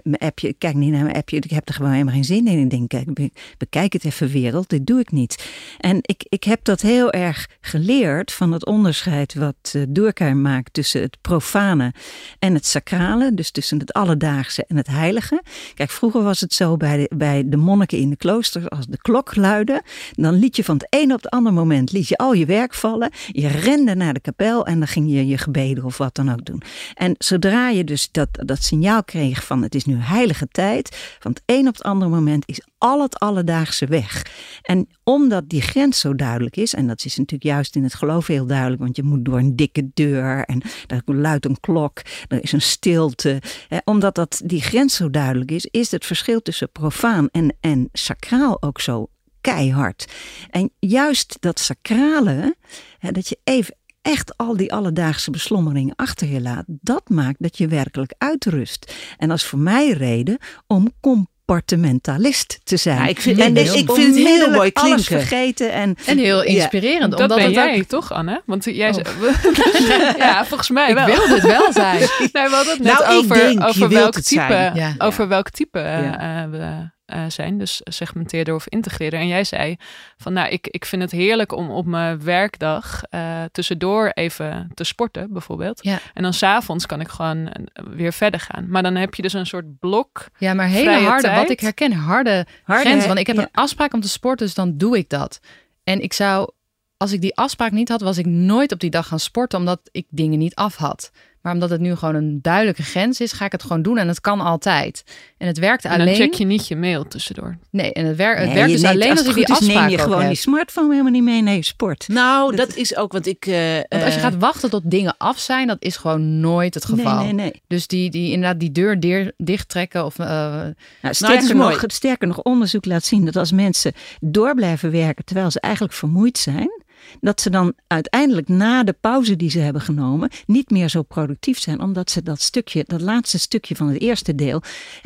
mijn 0.04 0.18
appje, 0.18 0.48
ik 0.48 0.56
kijk 0.58 0.76
niet 0.76 0.92
naar 0.92 1.04
mijn 1.04 1.16
appje. 1.16 1.38
Ik 1.38 1.50
heb 1.50 1.68
er 1.68 1.74
gewoon 1.74 1.92
helemaal 1.92 2.14
geen 2.14 2.24
zin 2.24 2.48
in. 2.48 2.60
Ik 2.60 2.70
denk, 2.70 2.90
kijk, 2.90 3.30
bekijk 3.58 3.94
het 3.94 4.06
even 4.06 4.30
wereld. 4.30 4.70
Dit 4.70 4.88
doe 4.88 5.00
ik 5.00 5.12
niet. 5.12 5.48
En 5.78 5.98
ik, 6.02 6.26
ik 6.30 6.44
heb 6.44 6.64
dat 6.64 6.82
heel 6.82 7.12
erg 7.12 7.48
geleerd 7.62 8.32
van 8.32 8.52
het 8.52 8.66
onderscheid 8.66 9.34
wat 9.34 9.74
uh, 9.76 9.84
Doorkaar 9.90 10.38
maakt 10.38 10.74
tussen 10.74 11.02
het 11.02 11.18
profane 11.22 11.94
en 12.40 12.54
het 12.54 12.66
sacrale. 12.66 13.34
Dus 13.34 13.52
tussen 13.52 13.80
het 13.80 13.94
alledaagse 13.94 14.66
en 14.68 14.76
het 14.76 14.88
heilige. 14.88 15.42
Kijk, 15.74 15.90
vroeger 15.90 16.24
was 16.24 16.40
het 16.42 16.54
zo 16.54 16.78
bij 16.78 16.98
de, 16.98 17.16
bij 17.16 17.44
de 17.46 17.58
monniken 17.58 17.98
in 17.98 18.10
de 18.10 18.16
kloosters, 18.16 18.70
als 18.70 18.88
de 18.88 18.98
klok 18.98 19.36
luidde, 19.36 19.82
dan 20.12 20.34
liet 20.34 20.56
je 20.56 20.64
van 20.64 20.71
het 20.78 20.88
een 20.90 21.14
op 21.14 21.22
het 21.22 21.32
andere 21.32 21.56
moment 21.56 21.92
liet 21.92 22.08
je 22.08 22.18
al 22.18 22.34
je 22.34 22.46
werk 22.46 22.74
vallen. 22.74 23.12
Je 23.28 23.48
rende 23.48 23.96
naar 23.96 24.14
de 24.14 24.20
kapel 24.20 24.66
en 24.66 24.80
dan 24.80 24.88
ging 24.88 25.12
je 25.12 25.28
je 25.28 25.38
gebeden 25.38 25.84
of 25.84 25.98
wat 25.98 26.16
dan 26.16 26.32
ook 26.32 26.46
doen. 26.46 26.62
En 26.94 27.16
zodra 27.18 27.70
je 27.70 27.84
dus 27.84 28.12
dat, 28.12 28.30
dat 28.32 28.64
signaal 28.64 29.04
kreeg 29.04 29.46
van 29.46 29.64
het 29.64 29.76
is 29.76 29.86
nu 29.86 29.96
heilige 29.96 30.48
tijd, 30.48 31.16
van 31.20 31.32
het 31.32 31.42
een 31.46 31.68
op 31.68 31.74
het 31.74 31.84
andere 31.84 32.12
moment 32.12 32.48
is 32.48 32.62
al 32.78 33.02
het 33.02 33.20
alledaagse 33.20 33.86
weg. 33.86 34.26
En 34.62 34.88
omdat 35.04 35.50
die 35.50 35.62
grens 35.62 36.00
zo 36.00 36.16
duidelijk 36.16 36.58
is, 36.58 36.74
en 36.74 36.88
dat 36.88 37.06
is 37.06 37.18
natuurlijk 37.18 37.44
juist 37.44 37.76
in 37.76 37.84
het 37.84 37.94
geloof 37.94 38.28
heel 38.28 38.46
duidelijk, 38.46 38.82
want 38.82 38.96
je 38.96 39.04
moet 39.04 39.26
door 39.26 39.38
een 39.38 39.56
dikke 39.56 39.90
deur 39.94 40.46
en 40.46 40.62
daar 40.88 41.02
luidt 41.06 41.46
een 41.46 41.60
klok, 41.60 42.02
er 42.28 42.44
is 42.44 42.52
een 42.52 42.62
stilte. 42.62 43.42
omdat 43.84 44.16
dat, 44.16 44.42
die 44.46 44.62
grens 44.62 44.96
zo 44.96 45.10
duidelijk 45.10 45.52
is, 45.52 45.66
is 45.66 45.92
het 45.92 46.06
verschil 46.06 46.42
tussen 46.42 46.72
profaan 46.72 47.30
en, 47.32 47.56
en 47.60 47.90
sacraal 47.92 48.62
ook 48.62 48.82
zo 48.82 49.10
keihard. 49.42 50.06
En 50.50 50.72
juist 50.80 51.38
dat 51.40 51.60
sacrale, 51.60 52.56
dat 53.00 53.30
je 53.30 53.38
even 53.44 53.76
echt 54.02 54.38
al 54.38 54.58
die 54.58 54.74
alledaagse 54.74 55.32
beslommeringen 55.32 55.96
achter 55.96 56.28
je 56.28 56.42
laat, 56.42 56.64
dat 56.68 57.10
maakt 57.10 57.36
dat 57.40 57.58
je 57.58 57.68
werkelijk 57.68 58.14
uitrust. 58.18 58.94
En 59.18 59.28
dat 59.28 59.38
is 59.38 59.46
voor 59.46 59.60
mij 59.60 59.90
reden 59.92 60.38
om 60.68 60.94
compartimentalist 61.02 62.60
te 62.64 62.78
zijn. 62.78 62.98
Ja, 62.98 63.08
ik 63.08 63.22
vind, 63.22 63.40
en 63.40 63.54
dus 63.54 63.74
ik 63.74 63.92
vind 63.92 64.16
het 64.16 64.28
heel 64.28 64.50
mooi 64.50 64.72
klinken. 64.72 64.82
Alles 64.82 65.08
vergeten 65.08 65.72
en, 65.72 65.96
en 66.06 66.18
heel 66.18 66.44
inspirerend. 66.44 67.12
dat 67.12 67.20
omdat 67.20 67.38
ben 67.38 67.46
het 67.46 67.56
jij 67.56 67.78
ook... 67.78 67.84
toch, 67.84 68.12
Anne? 68.12 68.42
Want 68.46 68.64
jij 68.64 68.90
oh. 68.90 68.98
ja, 70.18 70.46
volgens 70.46 70.70
mij 70.70 70.90
ik 70.90 70.96
wel. 70.96 71.06
wil 71.06 71.28
het 71.28 71.44
wel 71.44 71.74
zijn. 71.84 72.00
nee, 72.00 72.30
we 72.32 72.56
hadden 72.56 72.74
het 72.74 72.84
net 72.84 73.00
nou, 73.00 73.18
over, 73.18 73.36
denk, 73.36 73.64
over 73.64 73.90
welk 73.90 74.20
type, 74.20 74.72
ja. 74.74 74.96
over 74.98 75.28
welk 75.28 75.50
type 75.50 75.80
uh, 75.80 76.44
we 76.52 76.90
uh, 77.16 77.24
zijn. 77.28 77.58
Dus 77.58 77.82
segmenteerder 77.84 78.56
of 78.56 78.68
integreren. 78.68 79.20
En 79.20 79.28
jij 79.28 79.44
zei 79.44 79.76
van 80.18 80.34
nou, 80.34 80.50
ik, 80.50 80.68
ik 80.68 80.86
vind 80.86 81.02
het 81.02 81.12
heerlijk 81.12 81.52
om 81.52 81.70
op 81.70 81.86
mijn 81.86 82.24
werkdag 82.24 83.02
uh, 83.10 83.44
tussendoor 83.52 84.10
even 84.14 84.72
te 84.74 84.84
sporten, 84.84 85.34
bijvoorbeeld. 85.34 85.84
Ja. 85.84 86.00
En 86.14 86.24
dan 86.24 86.34
s'avonds 86.34 86.86
kan 86.86 87.00
ik 87.00 87.08
gewoon 87.08 87.50
weer 87.74 88.14
verder 88.14 88.40
gaan. 88.40 88.70
Maar 88.70 88.84
dan 88.84 88.96
heb 88.96 89.16
je 89.16 89.22
dus 89.22 89.34
een 89.34 89.46
soort 89.46 89.80
blok. 89.80 90.26
Ja, 90.38 90.54
maar 90.54 90.68
hele 90.68 90.92
harde, 90.92 91.22
tijd. 91.22 91.38
wat 91.38 91.50
ik 91.50 91.60
herken, 91.60 91.92
harde, 91.92 92.46
harde 92.64 92.84
grenzen. 92.84 93.08
Want 93.08 93.20
ik 93.20 93.28
heb 93.28 93.36
ja. 93.36 93.42
een 93.42 93.50
afspraak 93.52 93.94
om 93.94 94.02
te 94.02 94.10
sporten, 94.10 94.46
dus 94.46 94.56
dan 94.56 94.78
doe 94.78 94.98
ik 94.98 95.10
dat. 95.10 95.40
En 95.84 96.02
ik 96.02 96.14
zou, 96.14 96.52
als 96.98 97.12
ik 97.12 97.22
die 97.22 97.36
afspraak 97.36 97.72
niet 97.72 97.90
had, 97.90 98.02
was 98.02 98.18
ik 98.18 98.26
nooit 98.26 98.72
op 98.72 98.80
die 98.80 98.90
dag 98.90 99.08
gaan 99.08 99.20
sporten, 99.20 99.60
omdat 99.60 99.80
ik 99.92 100.06
dingen 100.10 100.40
niet 100.40 100.56
af 100.56 100.76
had. 100.76 101.12
Maar 101.42 101.54
omdat 101.54 101.70
het 101.70 101.82
nu 101.82 101.96
gewoon 101.96 102.16
een 102.16 102.40
duidelijke 102.42 102.84
grens 102.84 103.20
is, 103.20 103.32
ga 103.32 103.46
ik 103.46 103.52
het 103.52 103.62
gewoon 103.62 103.82
doen. 103.82 103.98
En 103.98 104.08
het 104.08 104.22
kan 104.22 104.42
altijd. 104.42 105.04
En 105.38 105.48
het 105.48 105.58
werkt 105.58 105.86
en 105.86 105.92
alleen. 105.92 106.06
dan 106.06 106.16
check 106.16 106.34
je 106.34 106.46
niet 106.46 106.68
je 106.68 106.76
mail 106.76 107.08
tussendoor. 107.08 107.58
Nee, 107.70 107.94
en 107.94 108.06
het, 108.06 108.18
wer 108.18 108.38
het 108.38 108.46
nee, 108.46 108.54
werkt 108.54 108.72
dus 108.72 108.84
alleen 108.84 109.10
als, 109.10 109.20
als 109.20 109.28
ik 109.28 109.36
die 109.36 109.48
afspraak 109.48 109.80
neem 109.80 109.90
je 109.90 109.98
gewoon 109.98 110.28
die 110.28 110.36
smartphone 110.36 110.90
helemaal 110.90 111.12
niet 111.12 111.24
mee 111.24 111.56
je 111.56 111.64
sport. 111.64 112.08
Nou, 112.08 112.56
dat, 112.56 112.68
dat 112.68 112.78
is 112.78 112.96
ook, 112.96 113.12
want 113.12 113.28
ik... 113.28 113.46
Uh, 113.46 113.56
want 113.90 114.04
als 114.04 114.14
je 114.14 114.20
gaat 114.20 114.38
wachten 114.38 114.70
tot 114.70 114.82
dingen 114.86 115.16
af 115.18 115.40
zijn, 115.40 115.68
dat 115.68 115.78
is 115.80 115.98
gewoon 115.98 116.40
nooit 116.40 116.74
het 116.74 116.86
geval. 116.86 117.16
Nee, 117.16 117.34
nee, 117.34 117.34
nee. 117.34 117.62
Dus 117.68 117.88
die, 117.88 118.10
die 118.10 118.32
inderdaad 118.32 118.60
die 118.60 118.72
deur 118.72 119.00
dicht, 119.00 119.32
dicht 119.38 119.70
trekken 119.70 120.06
of... 120.06 120.20
Uh, 120.20 120.26
nou, 120.26 120.74
sterker, 121.02 121.56
nou, 121.56 121.72
nog, 121.72 121.84
sterker 121.88 122.28
nog, 122.28 122.42
onderzoek 122.42 122.86
laat 122.86 123.06
zien 123.06 123.26
dat 123.26 123.36
als 123.36 123.52
mensen 123.52 123.94
door 124.20 124.56
blijven 124.56 124.92
werken 124.92 125.26
terwijl 125.26 125.52
ze 125.52 125.60
eigenlijk 125.60 125.94
vermoeid 125.94 126.38
zijn 126.38 126.81
dat 127.20 127.42
ze 127.42 127.50
dan 127.50 127.74
uiteindelijk 127.88 128.48
na 128.48 128.84
de 128.84 128.94
pauze 128.94 129.36
die 129.36 129.50
ze 129.50 129.60
hebben 129.60 129.82
genomen 129.82 130.30
niet 130.46 130.70
meer 130.70 130.90
zo 130.90 131.04
productief 131.04 131.60
zijn, 131.60 131.82
omdat 131.82 132.12
ze 132.12 132.24
dat 132.24 132.42
stukje, 132.42 132.84
dat 132.88 133.02
laatste 133.02 133.40
stukje 133.40 133.76
van 133.76 133.88
het 133.88 134.02
eerste 134.02 134.36
deel, 134.36 134.62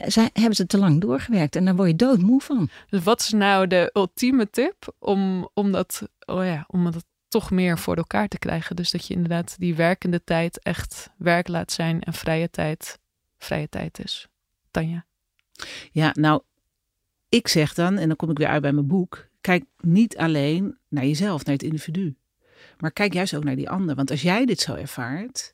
zij, 0.05 0.29
hebben 0.33 0.55
ze 0.55 0.65
te 0.65 0.77
lang 0.77 1.01
doorgewerkt 1.01 1.55
en 1.55 1.65
daar 1.65 1.75
word 1.75 1.89
je 1.89 1.95
doodmoe 1.95 2.41
van. 2.41 2.69
Dus 2.89 3.03
wat 3.03 3.19
is 3.19 3.31
nou 3.31 3.67
de 3.67 3.89
ultieme 3.93 4.49
tip 4.49 4.95
om, 4.99 5.49
om, 5.53 5.71
dat, 5.71 6.01
oh 6.25 6.45
ja, 6.45 6.63
om 6.67 6.83
dat 6.83 7.05
toch 7.27 7.51
meer 7.51 7.79
voor 7.79 7.95
elkaar 7.95 8.27
te 8.27 8.39
krijgen? 8.39 8.75
Dus 8.75 8.91
dat 8.91 9.07
je 9.07 9.13
inderdaad 9.13 9.55
die 9.59 9.75
werkende 9.75 10.23
tijd 10.23 10.63
echt 10.63 11.09
werk 11.17 11.47
laat 11.47 11.71
zijn 11.71 12.01
en 12.01 12.13
vrije 12.13 12.49
tijd 12.49 12.99
vrije 13.37 13.69
tijd 13.69 14.03
is. 14.03 14.27
Tanja? 14.71 15.05
Ja, 15.91 16.11
nou, 16.13 16.41
ik 17.29 17.47
zeg 17.47 17.73
dan, 17.73 17.97
en 17.97 18.07
dan 18.07 18.15
kom 18.15 18.29
ik 18.29 18.37
weer 18.37 18.47
uit 18.47 18.61
bij 18.61 18.73
mijn 18.73 18.87
boek, 18.87 19.27
kijk 19.45 19.63
niet 19.77 20.17
alleen 20.17 20.77
naar 20.87 21.05
jezelf, 21.05 21.45
naar 21.45 21.53
het 21.53 21.63
individu. 21.63 22.15
Maar 22.77 22.91
kijk 22.91 23.13
juist 23.13 23.35
ook 23.35 23.43
naar 23.43 23.55
die 23.55 23.69
ander. 23.69 23.95
Want 23.95 24.11
als 24.11 24.21
jij 24.21 24.45
dit 24.45 24.59
zo 24.59 24.73
ervaart, 24.73 25.53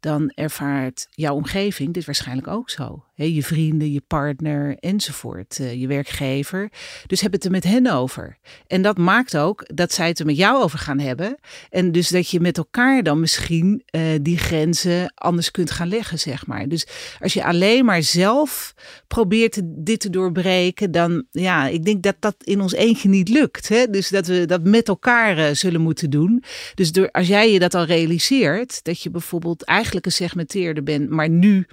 dan 0.00 0.30
ervaart 0.30 1.06
jouw 1.10 1.34
omgeving 1.34 1.94
dit 1.94 2.04
waarschijnlijk 2.04 2.48
ook 2.48 2.70
zo. 2.70 3.04
Je 3.14 3.42
vrienden, 3.42 3.92
je 3.92 4.02
partner 4.06 4.76
enzovoort, 4.78 5.58
eh, 5.60 5.80
je 5.80 5.86
werkgever. 5.86 6.70
Dus 7.06 7.20
heb 7.20 7.32
het 7.32 7.44
er 7.44 7.50
met 7.50 7.64
hen 7.64 7.86
over. 7.86 8.38
En 8.66 8.82
dat 8.82 8.98
maakt 8.98 9.36
ook 9.36 9.64
dat 9.74 9.92
zij 9.92 10.08
het 10.08 10.18
er 10.18 10.26
met 10.26 10.36
jou 10.36 10.62
over 10.62 10.78
gaan 10.78 10.98
hebben. 10.98 11.38
En 11.70 11.92
dus 11.92 12.08
dat 12.08 12.28
je 12.28 12.40
met 12.40 12.58
elkaar 12.58 13.02
dan 13.02 13.20
misschien 13.20 13.82
uh, 13.90 14.02
die 14.22 14.38
grenzen 14.38 15.12
anders 15.14 15.50
kunt 15.50 15.70
gaan 15.70 15.88
leggen, 15.88 16.18
zeg 16.18 16.46
maar. 16.46 16.68
Dus 16.68 16.86
als 17.20 17.32
je 17.32 17.44
alleen 17.44 17.84
maar 17.84 18.02
zelf 18.02 18.74
probeert 19.08 19.60
dit 19.64 20.00
te 20.00 20.10
doorbreken, 20.10 20.90
dan 20.90 21.24
ja, 21.30 21.66
ik 21.66 21.84
denk 21.84 22.02
dat 22.02 22.16
dat 22.18 22.34
in 22.38 22.60
ons 22.60 22.72
eentje 22.72 23.08
niet 23.08 23.28
lukt. 23.28 23.68
Hè? 23.68 23.86
Dus 23.90 24.08
dat 24.08 24.26
we 24.26 24.46
dat 24.46 24.64
met 24.64 24.88
elkaar 24.88 25.38
uh, 25.38 25.46
zullen 25.52 25.80
moeten 25.80 26.10
doen. 26.10 26.42
Dus 26.74 26.92
door, 26.92 27.10
als 27.10 27.26
jij 27.26 27.52
je 27.52 27.58
dat 27.58 27.74
al 27.74 27.84
realiseert, 27.84 28.84
dat 28.84 29.02
je 29.02 29.10
bijvoorbeeld 29.10 29.64
eigenlijk 29.64 30.06
een 30.06 30.12
segmenteerder 30.12 30.82
bent, 30.82 31.10
maar 31.10 31.28
nu 31.28 31.66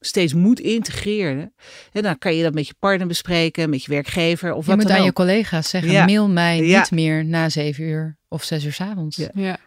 steeds 0.00 0.34
moet 0.34 0.60
integreren. 0.60 1.54
En 1.92 2.02
dan 2.02 2.18
kan 2.18 2.34
je 2.34 2.42
dat 2.42 2.54
met 2.54 2.66
je 2.66 2.74
partner 2.78 3.06
bespreken, 3.06 3.70
met 3.70 3.84
je 3.84 3.90
werkgever 3.90 4.52
of 4.52 4.62
je 4.62 4.66
wat 4.70 4.76
moet 4.76 4.86
dan 4.86 4.94
aan 4.96 5.00
ook. 5.00 5.06
je 5.06 5.12
collega's 5.12 5.68
zeggen, 5.68 5.90
Ja. 5.92 6.04
mail 6.04 6.28
mij 6.28 6.62
Ja. 6.64 6.78
niet 6.78 6.90
meer 6.90 7.24
na 7.24 7.48
zeven 7.48 7.84
uur 7.84 8.16
of 8.28 8.44
zes 8.44 8.64
uur 8.64 8.72
's 8.72 8.80
avonds. 8.80 9.16
Ja. 9.16 9.28
Ja. 9.34 9.58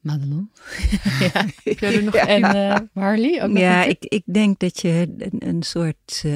Madelon. 0.00 0.50
ja. 1.32 1.46
Heb 1.64 1.78
jij 1.78 1.94
er 1.94 2.02
nog 2.02 2.14
En 2.14 2.42
eh 2.44 2.76
Marley 2.92 3.42
ook 3.42 3.48
nog 3.50 3.58
Ja, 3.58 3.84
ik, 3.84 3.96
ik 4.00 4.22
denk 4.24 4.58
dat 4.58 4.80
je 4.80 5.06
een, 5.18 5.48
een 5.48 5.62
soort 5.62 6.22
eh, 6.24 6.32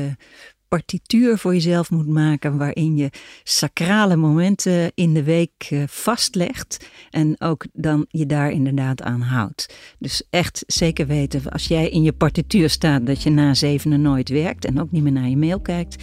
partituur 0.69 1.39
voor 1.39 1.53
jezelf 1.53 1.91
moet 1.91 2.09
maken 2.09 2.59
waarin 2.59 2.97
je 2.97 3.11
sacrale 3.43 4.17
momenten 4.17 4.93
in 4.95 5.15
de 5.15 5.23
week 5.23 5.67
eh, 5.69 5.83
vastlegt 5.87 6.89
en 7.11 7.41
ook 7.41 7.67
dan 7.73 8.07
je 8.09 8.27
daar 8.27 8.51
inderdaad 8.51 9.03
aan 9.03 9.21
houdt. 9.21 9.75
Dus 9.99 10.23
echt 10.31 10.65
zeker 10.67 11.07
weten, 11.07 11.51
als 11.51 11.67
jij 11.67 11.89
in 11.89 12.03
je 12.03 12.13
partituur 12.13 12.71
staat 12.71 13.07
dat 13.07 13.23
je 13.23 13.31
na 13.31 13.55
zevenen 13.55 14.03
nooit 14.03 14.29
werkt 14.29 14.65
en 14.65 14.81
ook 14.81 14.91
niet 14.91 15.03
meer 15.03 15.13
naar 15.13 15.29
je 15.29 15.37
mail 15.37 15.61
kijkt, 15.61 16.03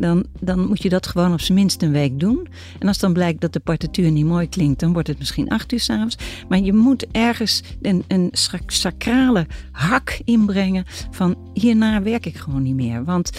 dan, 0.00 0.24
dan 0.40 0.66
moet 0.66 0.82
je 0.82 0.88
dat 0.88 1.06
gewoon 1.06 1.32
op 1.32 1.40
zijn 1.40 1.58
minst 1.58 1.82
een 1.82 1.92
week 1.92 2.20
doen. 2.20 2.48
En 2.78 2.88
als 2.88 2.98
dan 2.98 3.12
blijkt 3.12 3.40
dat 3.40 3.52
de 3.52 3.60
partituur 3.60 4.10
niet 4.10 4.24
mooi 4.24 4.48
klinkt, 4.48 4.80
dan 4.80 4.92
wordt 4.92 5.08
het 5.08 5.18
misschien 5.18 5.48
acht 5.48 5.72
uur 5.72 5.80
s'avonds. 5.80 6.16
Maar 6.48 6.58
je 6.58 6.72
moet 6.72 7.06
ergens 7.12 7.62
een, 7.82 8.04
een 8.08 8.30
sacrale 8.66 9.46
hak 9.72 10.20
inbrengen 10.24 10.84
van 11.10 11.50
hierna 11.54 12.02
werk 12.02 12.26
ik 12.26 12.36
gewoon 12.36 12.62
niet 12.62 12.74
meer. 12.74 13.04
Want 13.04 13.30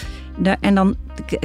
en 0.60 0.74
dan, 0.74 0.96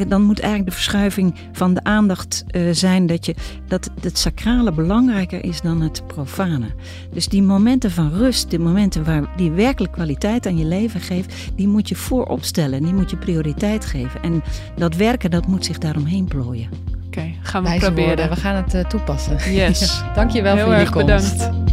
dan 0.08 0.22
moet 0.22 0.40
eigenlijk 0.40 0.70
de 0.70 0.76
verschuiving 0.76 1.36
van 1.52 1.74
de 1.74 1.84
aandacht 1.84 2.44
eh, 2.48 2.62
zijn 2.72 3.06
dat, 3.06 3.26
je, 3.26 3.36
dat 3.68 3.90
het 4.02 4.18
sacrale 4.18 4.72
belangrijker 4.72 5.44
is 5.44 5.62
dan 5.62 5.82
het 5.82 6.08
profane. 6.08 6.68
Dus 7.14 7.28
die 7.28 7.44
momenten 7.44 7.92
van 7.92 8.12
rust, 8.14 8.50
die 8.50 8.60
momenten 8.60 9.04
waar 9.04 9.24
die 9.36 9.52
werkelijk 9.52 9.94
kwaliteit 9.94 10.46
aan 10.46 10.58
je 10.58 10.66
leven 10.66 11.02
geeft, 11.02 11.34
die 11.56 11.68
moet 11.68 11.90
je 11.90 11.96
voorop 11.96 12.44
stellen. 12.44 12.84
Die 12.84 12.94
moet 12.94 13.10
je 13.10 13.18
prioriteit 13.18 13.86
geven. 13.86 14.22
En 14.22 14.44
dat 14.76 14.96
werken, 14.96 15.32
dat 15.32 15.48
moet 15.48 15.66
zich 15.66 15.78
daaromheen 15.78 16.26
plooien. 16.26 16.70
Oké, 17.08 17.32
gaan 17.42 17.62
we 17.64 17.68
Wijze 17.70 17.86
proberen. 17.86 18.08
woorden. 18.08 18.30
We 18.30 18.36
gaan 18.36 18.56
het 18.56 18.74
eh, 18.74 18.86
toepassen. 18.86 19.54
Yes. 19.54 20.02
Dankjewel 20.16 20.56
Heel 20.56 20.64
voor 20.66 20.74
jullie 20.74 20.88
erg 20.88 21.08
komst. 21.08 21.38
bedankt. 21.38 21.66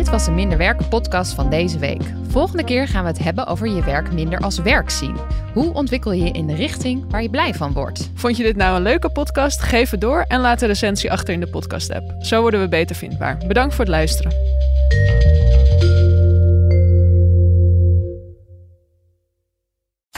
Dit 0.00 0.10
was 0.10 0.24
de 0.24 0.30
Minder 0.30 0.58
Werken 0.58 0.88
podcast 0.88 1.34
van 1.34 1.50
deze 1.50 1.78
week. 1.78 2.02
Volgende 2.28 2.64
keer 2.64 2.88
gaan 2.88 3.02
we 3.02 3.08
het 3.08 3.18
hebben 3.18 3.46
over 3.46 3.68
je 3.68 3.84
werk 3.84 4.12
minder 4.12 4.38
als 4.38 4.58
werk 4.58 4.90
zien. 4.90 5.16
Hoe 5.52 5.72
ontwikkel 5.72 6.12
je 6.12 6.24
je 6.24 6.30
in 6.30 6.46
de 6.46 6.54
richting 6.54 7.04
waar 7.10 7.22
je 7.22 7.30
blij 7.30 7.54
van 7.54 7.72
wordt? 7.72 8.10
Vond 8.14 8.36
je 8.36 8.42
dit 8.42 8.56
nou 8.56 8.76
een 8.76 8.82
leuke 8.82 9.10
podcast? 9.10 9.60
Geef 9.60 9.90
het 9.90 10.00
door 10.00 10.24
en 10.28 10.40
laat 10.40 10.62
een 10.62 10.68
recensie 10.68 11.12
achter 11.12 11.34
in 11.34 11.40
de 11.40 11.46
podcast 11.46 11.92
app. 11.92 12.14
Zo 12.24 12.40
worden 12.40 12.60
we 12.60 12.68
beter 12.68 12.96
vindbaar. 12.96 13.38
Bedankt 13.46 13.74
voor 13.74 13.84
het 13.84 13.94
luisteren. 13.94 14.32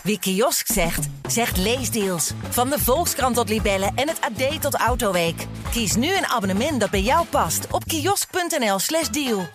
Wie 0.02 0.18
kiosk 0.18 0.66
zegt, 0.66 1.08
zegt 1.28 1.56
leesdeals. 1.56 2.32
Van 2.48 2.70
de 2.70 2.78
Volkskrant 2.78 3.34
tot 3.34 3.48
Libellen 3.48 3.92
en 3.94 4.08
het 4.08 4.20
AD 4.20 4.62
tot 4.62 4.74
Autoweek. 4.74 5.46
Kies 5.70 5.94
nu 5.94 6.16
een 6.16 6.26
abonnement 6.26 6.80
dat 6.80 6.90
bij 6.90 7.02
jou 7.02 7.26
past 7.26 7.66
op 7.70 7.84
kiosk.nl/slash 7.84 9.08
deal. 9.08 9.46